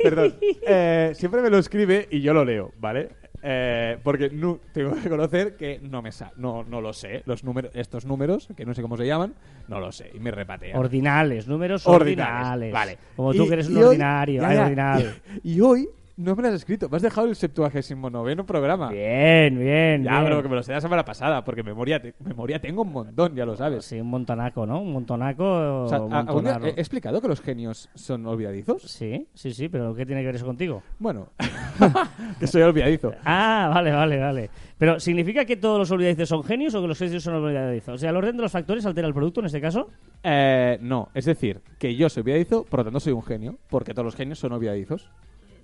Perdón. 0.02 0.34
Eh, 0.66 1.12
siempre 1.14 1.40
me 1.42 1.50
lo 1.50 1.58
escribe 1.58 2.08
y 2.10 2.20
yo 2.20 2.34
lo 2.34 2.44
leo, 2.44 2.72
¿vale? 2.80 3.10
Eh, 3.40 3.98
porque 4.02 4.30
no, 4.30 4.58
tengo 4.72 4.94
que 4.94 5.00
reconocer 5.02 5.56
que 5.56 5.78
no 5.80 6.02
me 6.02 6.10
sa 6.10 6.32
no, 6.36 6.64
no 6.64 6.80
lo 6.80 6.92
sé. 6.92 7.22
Los 7.24 7.44
números, 7.44 7.70
estos 7.74 8.04
números, 8.04 8.48
que 8.56 8.66
no 8.66 8.74
sé 8.74 8.82
cómo 8.82 8.96
se 8.96 9.06
llaman, 9.06 9.34
no 9.68 9.78
lo 9.78 9.92
sé. 9.92 10.10
Y 10.12 10.18
me 10.18 10.32
repatea. 10.32 10.76
Ordinales, 10.76 11.46
números 11.46 11.86
Ordinales, 11.86 12.34
ordinales. 12.48 12.72
Vale. 12.72 12.98
Como 13.14 13.32
tú 13.34 13.44
Y- 13.44 13.46
que 13.48 13.52
eres 13.54 13.68
un 13.68 13.76
hoy- 13.76 13.84
ordinario. 13.84 14.44
ay, 14.44 14.56
ya. 14.56 14.62
ordinal. 14.64 15.14
Y, 15.44 15.52
y 15.56 15.60
hoy 15.60 15.88
no 16.18 16.36
me 16.36 16.42
lo 16.42 16.48
has 16.48 16.54
escrito. 16.54 16.88
Me 16.88 16.96
has 16.96 17.02
dejado 17.02 17.28
el 17.28 17.36
septuagésimo 17.36 18.10
noveno 18.10 18.44
programa. 18.44 18.90
Bien, 18.90 19.58
bien, 19.58 20.02
Ya, 20.04 20.10
bien. 20.12 20.24
pero 20.24 20.42
que 20.42 20.48
me 20.48 20.56
lo 20.56 20.62
sé 20.62 20.72
la 20.72 20.80
semana 20.80 21.04
pasada, 21.04 21.44
porque 21.44 21.62
memoria, 21.62 22.02
te- 22.02 22.14
memoria 22.22 22.60
tengo 22.60 22.82
un 22.82 22.92
montón, 22.92 23.34
ya 23.34 23.46
lo 23.46 23.56
sabes. 23.56 23.84
Sí, 23.84 24.00
un 24.00 24.08
montonaco, 24.10 24.66
¿no? 24.66 24.80
Un 24.82 24.92
montonaco. 24.92 25.84
O 25.84 25.88
sea, 25.88 26.02
un 26.02 26.12
¿a- 26.12 26.18
¿algún 26.20 26.44
día 26.44 26.58
he 26.64 26.68
explicado 26.80 27.20
que 27.22 27.28
los 27.28 27.40
genios 27.40 27.88
son 27.94 28.26
olvidadizos? 28.26 28.82
Sí, 28.82 29.28
sí, 29.32 29.52
sí, 29.54 29.68
pero 29.68 29.94
¿qué 29.94 30.04
tiene 30.04 30.20
que 30.22 30.26
ver 30.26 30.34
eso 30.34 30.44
contigo? 30.46 30.82
Bueno, 30.98 31.28
que 32.40 32.46
soy 32.46 32.62
olvidadizo. 32.62 33.12
Ah, 33.24 33.70
vale, 33.72 33.92
vale, 33.92 34.18
vale. 34.18 34.50
Pero 34.76 35.00
¿significa 35.00 35.44
que 35.44 35.56
todos 35.56 35.78
los 35.78 35.90
olvidadizos 35.90 36.28
son 36.28 36.42
genios 36.44 36.74
o 36.74 36.82
que 36.82 36.88
los 36.88 36.98
genios 36.98 37.22
son 37.22 37.34
olvidadizos? 37.34 37.94
O 37.94 37.98
sea, 37.98 38.10
¿el 38.10 38.16
orden 38.16 38.36
de 38.36 38.42
los 38.42 38.52
factores 38.52 38.84
altera 38.86 39.06
el 39.08 39.14
producto 39.14 39.40
en 39.40 39.46
este 39.46 39.60
caso? 39.60 39.88
Eh, 40.22 40.78
no, 40.82 41.08
es 41.14 41.24
decir, 41.24 41.60
que 41.78 41.94
yo 41.96 42.08
soy 42.08 42.22
olvidadizo, 42.22 42.64
por 42.64 42.80
lo 42.80 42.84
tanto 42.84 43.00
soy 43.00 43.12
un 43.12 43.22
genio, 43.22 43.58
porque 43.70 43.92
todos 43.92 44.04
los 44.06 44.16
genios 44.16 44.38
son 44.38 44.52
olvidadizos. 44.52 45.10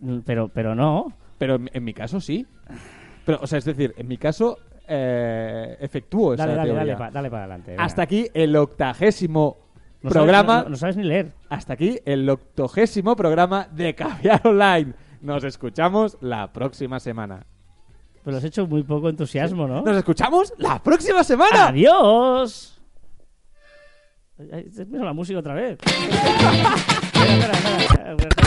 Mm, 0.05 0.19
Pero, 0.25 0.49
pero 0.49 0.75
no. 0.75 1.13
Pero 1.39 1.57
en, 1.57 1.71
en 1.73 1.83
mi 1.85 1.95
caso 1.95 2.21
sí. 2.21 2.47
Pero, 3.27 3.39
o 3.43 3.47
sea, 3.47 3.59
es 3.59 3.65
decir, 3.65 3.95
en 3.97 4.07
mi 4.07 4.19
caso 4.19 4.59
eh, 4.87 5.77
efectúo 5.81 6.35
esa 6.35 6.45
Dale, 6.47 6.57
dale, 6.57 6.71
teoría. 6.73 6.85
dale, 6.95 6.97
pa- 6.99 7.11
dale 7.11 7.31
para 7.31 7.45
adelante. 7.45 7.71
venga. 7.73 7.85
Hasta 7.85 8.03
aquí 8.03 8.29
el 8.35 8.55
octagésimo 8.55 9.57
No 10.03 10.11
sabes- 10.11 10.13
programa. 10.13 10.63
no- 10.65 10.69
no 10.71 10.77
sabes 10.77 10.97
ni 10.97 11.05
leer. 11.05 11.33
Hasta 11.49 11.73
aquí 11.73 11.99
el 12.05 12.29
octogésimo 12.29 13.17
programa 13.17 13.67
de 13.73 13.95
Caviar 13.95 14.43
Online. 14.47 14.93
Nos 15.23 15.43
escuchamos 15.45 16.19
la 16.21 16.53
próxima 16.53 17.01
semana. 17.01 17.47
Pero 18.23 18.33
lo 18.33 18.39
has 18.39 18.45
hecho 18.45 18.67
muy 18.67 18.83
poco 18.83 19.09
entusiasmo, 19.09 19.67
¿no? 19.67 19.81
Nos 19.83 19.97
escuchamos 19.97 20.53
la 20.59 20.83
próxima 20.83 21.25
semana. 21.25 21.69
¡Adiós! 21.69 22.81
Ay, 24.39 24.49
ay, 24.53 24.67
Mira 24.89 25.05
la 25.05 25.13
música 25.13 25.39
otra 25.39 25.55
vez. 25.55 25.79
espera, 25.85 27.53
espera, 27.53 28.13
espera. 28.13 28.44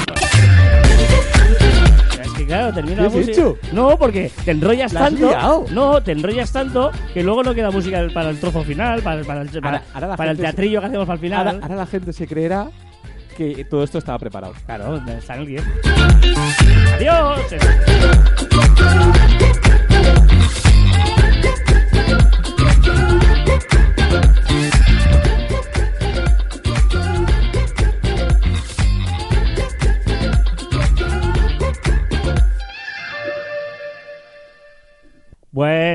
Es 2.23 2.31
que 2.33 2.45
claro, 2.45 2.73
termina 2.73 2.97
¿Qué 2.97 3.03
la 3.03 3.09
música. 3.09 3.31
hecho? 3.31 3.57
No, 3.73 3.97
porque 3.97 4.31
te 4.45 4.51
enrollas 4.51 4.93
La 4.93 4.99
has 5.05 5.09
tanto. 5.11 5.27
liado. 5.29 5.65
No, 5.71 6.01
te 6.03 6.11
enrollas 6.11 6.51
tanto 6.51 6.91
que 7.13 7.23
luego 7.23 7.43
no 7.43 7.53
queda 7.53 7.71
música 7.71 8.05
para 8.13 8.29
el 8.29 8.39
trozo 8.39 8.63
final, 8.63 9.01
para, 9.01 9.23
para 9.23 9.41
el, 9.41 9.49
para, 9.49 9.67
Ahora- 9.69 9.83
ahora 9.93 10.15
para 10.17 10.31
el 10.31 10.37
gente 10.37 10.47
se- 10.49 10.53
teatrillo 10.53 10.79
que 10.81 10.87
hacemos 10.87 11.05
para 11.05 11.15
el 11.15 11.19
final. 11.21 11.47
Ahora, 11.47 11.59
ahora 11.63 11.75
la 11.75 11.85
gente 11.85 12.13
se 12.13 12.27
creerá 12.27 12.67
que 13.35 13.65
todo 13.65 13.83
esto 13.83 13.97
estaba 13.99 14.17
preparado. 14.19 14.53
Claro, 14.65 14.97
está 15.07 15.35
en 15.35 15.41
el 15.41 15.47
guion. 15.47 15.65
¡Adiós! 16.95 17.39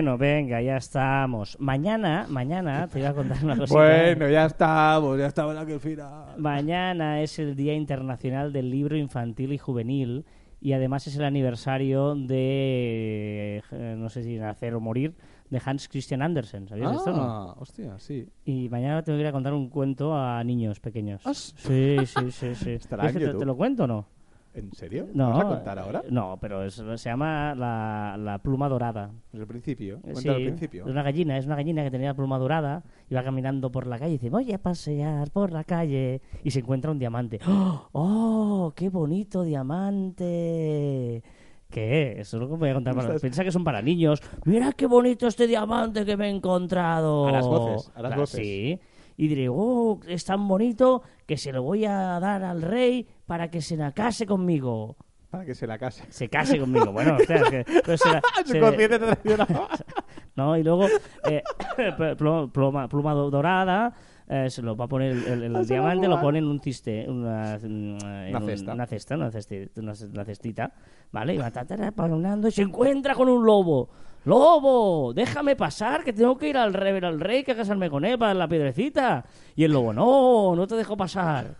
Bueno, 0.02 0.18
venga, 0.18 0.60
ya 0.60 0.78
estamos. 0.78 1.56
Mañana, 1.60 2.26
mañana 2.28 2.88
te 2.88 2.98
voy 2.98 3.06
a 3.06 3.14
contar 3.14 3.38
una 3.44 3.56
cosita. 3.56 3.78
Bueno, 3.78 4.28
ya 4.28 4.46
estamos, 4.46 5.16
ya 5.16 5.26
estamos 5.26 5.56
aquí 5.56 5.74
al 5.74 5.78
final. 5.78 6.34
Mañana 6.38 7.22
es 7.22 7.38
el 7.38 7.54
Día 7.54 7.72
Internacional 7.74 8.52
del 8.52 8.68
Libro 8.68 8.96
Infantil 8.96 9.52
y 9.52 9.58
Juvenil 9.58 10.24
y 10.60 10.72
además 10.72 11.06
es 11.06 11.14
el 11.18 11.24
aniversario 11.24 12.16
de, 12.16 13.62
eh, 13.70 13.94
no 13.96 14.08
sé 14.08 14.24
si 14.24 14.38
nacer 14.38 14.74
o 14.74 14.80
morir, 14.80 15.14
de 15.50 15.62
Hans 15.64 15.86
Christian 15.86 16.20
Andersen. 16.20 16.66
¿Sabías 16.66 16.96
esto 16.96 17.12
no? 17.12 17.22
Ah, 17.22 17.54
hostia, 17.60 17.96
sí. 18.00 18.26
Y 18.44 18.68
mañana 18.70 19.04
tengo 19.04 19.18
que 19.18 19.22
ir 19.22 19.28
a 19.28 19.32
contar 19.32 19.52
un 19.52 19.68
cuento 19.68 20.16
a 20.16 20.42
niños 20.42 20.80
pequeños. 20.80 21.22
¿Ah, 21.24 21.32
sí? 21.32 21.96
Sí, 22.06 22.32
sí, 22.32 22.54
sí. 22.56 22.78
¿Quieres 22.88 23.12
que 23.12 23.26
te, 23.26 23.34
te 23.34 23.46
lo 23.46 23.56
cuento 23.56 23.84
o 23.84 23.86
no? 23.86 24.06
¿En 24.54 24.70
serio? 24.74 25.06
No. 25.14 25.30
¿Vas 25.30 25.40
a 25.40 25.48
contar 25.48 25.78
ahora? 25.78 26.02
No, 26.10 26.36
pero 26.40 26.62
es- 26.64 26.74
se 26.74 27.08
llama 27.08 27.54
la, 27.54 28.16
la 28.18 28.38
pluma 28.38 28.68
dorada. 28.68 29.10
Desde 29.32 29.44
el 29.44 29.48
principio. 29.48 30.00
Sí, 30.04 30.12
Cuenta 30.12 30.32
al 30.32 30.42
principio. 30.42 30.84
Es 30.84 30.90
una 30.90 31.02
gallina, 31.02 31.38
es 31.38 31.46
una 31.46 31.56
gallina 31.56 31.82
que 31.82 31.90
tenía 31.90 32.12
pluma 32.14 32.38
dorada 32.38 32.82
y 33.08 33.14
va 33.14 33.22
caminando 33.24 33.72
por 33.72 33.86
la 33.86 33.98
calle 33.98 34.10
y 34.10 34.18
dice, 34.18 34.28
voy 34.30 34.52
a 34.52 34.58
pasear 34.58 35.30
por 35.30 35.52
la 35.52 35.64
calle 35.64 36.20
y 36.44 36.50
se 36.50 36.58
encuentra 36.60 36.90
un 36.90 36.98
diamante. 36.98 37.38
¡Oh! 37.46 37.88
¡Oh, 37.92 38.72
qué 38.76 38.90
bonito 38.90 39.42
diamante! 39.42 41.22
¿Qué? 41.70 42.20
Eso 42.20 42.36
es 42.36 42.40
lo 42.42 42.48
que 42.50 42.56
voy 42.56 42.68
a 42.68 42.74
contar. 42.74 42.94
Para... 42.94 43.18
Piensa 43.18 43.44
que 43.44 43.50
son 43.52 43.64
para 43.64 43.80
niños. 43.80 44.20
Mira 44.44 44.72
qué 44.72 44.86
bonito 44.86 45.26
este 45.26 45.46
diamante 45.46 46.04
que 46.04 46.16
me 46.18 46.26
he 46.26 46.30
encontrado. 46.30 47.26
Harás 47.26 47.46
voces, 47.46 47.90
harás 47.94 48.10
Claro, 48.10 48.20
voces. 48.22 48.40
Sí. 48.40 48.78
Y 49.22 49.28
diré, 49.28 49.48
oh, 49.48 50.00
es 50.08 50.24
tan 50.24 50.48
bonito 50.48 51.02
que 51.28 51.36
se 51.36 51.52
lo 51.52 51.62
voy 51.62 51.84
a 51.84 52.18
dar 52.18 52.42
al 52.42 52.60
rey 52.60 53.06
para 53.24 53.52
que 53.52 53.60
se 53.62 53.76
la 53.76 53.92
case 53.92 54.26
conmigo. 54.26 54.96
Para 55.30 55.44
que 55.44 55.54
se 55.54 55.64
la 55.64 55.78
case. 55.78 56.02
Se 56.08 56.28
case 56.28 56.58
conmigo. 56.58 56.90
Bueno, 56.90 57.14
o 57.14 57.24
sea, 57.24 57.36
es 57.36 57.48
que... 57.50 57.64
pues 57.84 58.00
se 58.00 58.10
la- 58.10 58.20
se- 58.44 58.58
consciente 58.58 58.98
te 58.98 59.06
traicionaba. 59.06 59.68
¿no? 60.34 60.56
Y 60.56 60.64
luego 60.64 60.86
eh, 61.30 61.40
pl- 62.18 62.48
pluma, 62.48 62.88
pluma 62.88 63.14
do- 63.14 63.30
dorada, 63.30 63.94
eh, 64.28 64.50
se 64.50 64.60
lo 64.60 64.74
va 64.76 64.86
a 64.86 64.88
poner 64.88 65.12
el, 65.12 65.24
el- 65.28 65.42
el 65.44 65.52
Vas 65.52 65.70
a 65.70 65.72
diamante, 65.74 66.08
lo 66.08 66.20
pone 66.20 66.38
en 66.40 66.46
un 66.46 66.58
ciste, 66.58 67.08
una, 67.08 67.54
en 67.62 67.96
Una 68.28 68.38
un- 68.40 68.44
cesta. 68.44 68.72
una 68.72 68.86
cesta, 68.86 69.14
una 69.14 69.30
cesti- 69.30 69.70
una 69.76 69.94
ce- 69.94 70.06
una 70.06 70.24
cestita, 70.24 70.72
¿vale? 71.12 71.34
Y 71.34 71.38
va 71.38 71.52
ta, 71.52 71.64
caminando 71.64 72.48
y 72.48 72.50
se 72.50 72.62
encuentra 72.62 73.14
con 73.14 73.28
un 73.28 73.46
lobo. 73.46 73.88
¡Lobo! 74.24 75.12
¡Déjame 75.12 75.56
pasar! 75.56 76.04
Que 76.04 76.12
tengo 76.12 76.38
que 76.38 76.48
ir 76.48 76.56
al 76.56 76.72
rey, 76.72 76.98
al 77.02 77.20
rey, 77.20 77.42
que 77.42 77.56
casarme 77.56 77.90
con 77.90 78.04
él 78.04 78.18
para 78.18 78.34
la 78.34 78.48
piedrecita. 78.48 79.24
Y 79.56 79.64
el 79.64 79.72
lobo, 79.72 79.92
no, 79.92 80.54
no 80.54 80.66
te 80.66 80.76
dejo 80.76 80.96
pasar. 80.96 81.54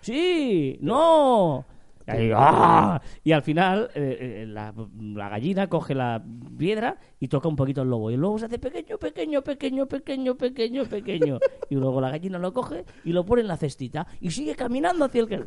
Sí, 0.00 0.78
no. 0.80 1.64
Y, 2.08 2.10
ahí, 2.10 2.32
¡ah! 2.34 3.00
Y 3.22 3.32
al 3.32 3.42
final 3.42 3.90
eh, 3.94 4.42
eh, 4.42 4.46
la, 4.46 4.74
la 5.00 5.28
gallina 5.28 5.68
coge 5.68 5.94
la 5.94 6.24
piedra 6.56 6.98
y 7.20 7.28
toca 7.28 7.48
un 7.48 7.56
poquito 7.56 7.82
el 7.82 7.90
lobo. 7.90 8.10
Y 8.10 8.14
el 8.14 8.20
lobo 8.20 8.38
se 8.38 8.46
hace 8.46 8.58
pequeño, 8.58 8.98
pequeño, 8.98 9.42
pequeño, 9.42 9.86
pequeño, 9.86 10.34
pequeño, 10.36 10.84
pequeño. 10.86 11.38
Y 11.70 11.74
luego 11.74 12.00
la 12.00 12.10
gallina 12.10 12.38
lo 12.38 12.52
coge 12.52 12.84
y 13.04 13.12
lo 13.12 13.24
pone 13.24 13.42
en 13.42 13.48
la 13.48 13.56
cestita 13.56 14.06
y 14.20 14.30
sigue 14.30 14.54
caminando 14.54 15.04
hacia 15.04 15.20
el 15.20 15.28
que... 15.28 15.38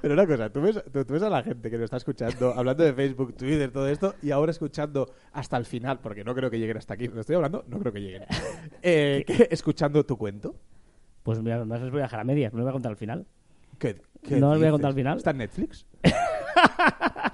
Pero 0.00 0.14
una 0.14 0.26
cosa, 0.26 0.50
tú 0.50 0.60
ves, 0.60 0.82
tú, 0.92 1.04
tú 1.04 1.12
ves 1.14 1.22
a 1.22 1.30
la 1.30 1.42
gente 1.42 1.70
que 1.70 1.76
nos 1.76 1.84
está 1.84 1.96
escuchando, 1.96 2.52
hablando 2.54 2.84
de 2.84 2.92
Facebook, 2.92 3.34
Twitter, 3.36 3.70
todo 3.70 3.88
esto, 3.88 4.14
y 4.22 4.30
ahora 4.30 4.50
escuchando 4.50 5.10
hasta 5.32 5.56
el 5.56 5.64
final, 5.64 5.98
porque 6.00 6.24
no 6.24 6.34
creo 6.34 6.50
que 6.50 6.58
lleguen 6.58 6.76
hasta 6.76 6.94
aquí, 6.94 7.08
no 7.08 7.20
estoy 7.20 7.36
hablando, 7.36 7.64
no 7.68 7.78
creo 7.78 7.92
que 7.92 8.00
lleguen. 8.00 8.22
Eh, 8.82 9.24
¿qué- 9.26 9.48
escuchando 9.50 10.04
tu 10.04 10.16
cuento. 10.16 10.54
Pues 11.22 11.40
mira, 11.42 11.64
no 11.64 11.76
les 11.78 11.90
voy 11.90 12.00
a 12.00 12.04
dejar 12.04 12.20
a 12.20 12.24
medias, 12.24 12.52
les 12.52 12.62
voy 12.62 12.68
a 12.68 12.72
contar 12.72 12.90
al 12.90 12.96
final. 12.98 13.26
¿Qué, 13.78 13.94
qué 13.94 14.02
No 14.30 14.50
os 14.52 14.58
voy 14.58 14.68
a 14.68 14.70
contar 14.70 14.88
al 14.90 14.94
final. 14.94 15.16
¿Está 15.18 15.30
en 15.30 15.38
Netflix? 15.38 15.86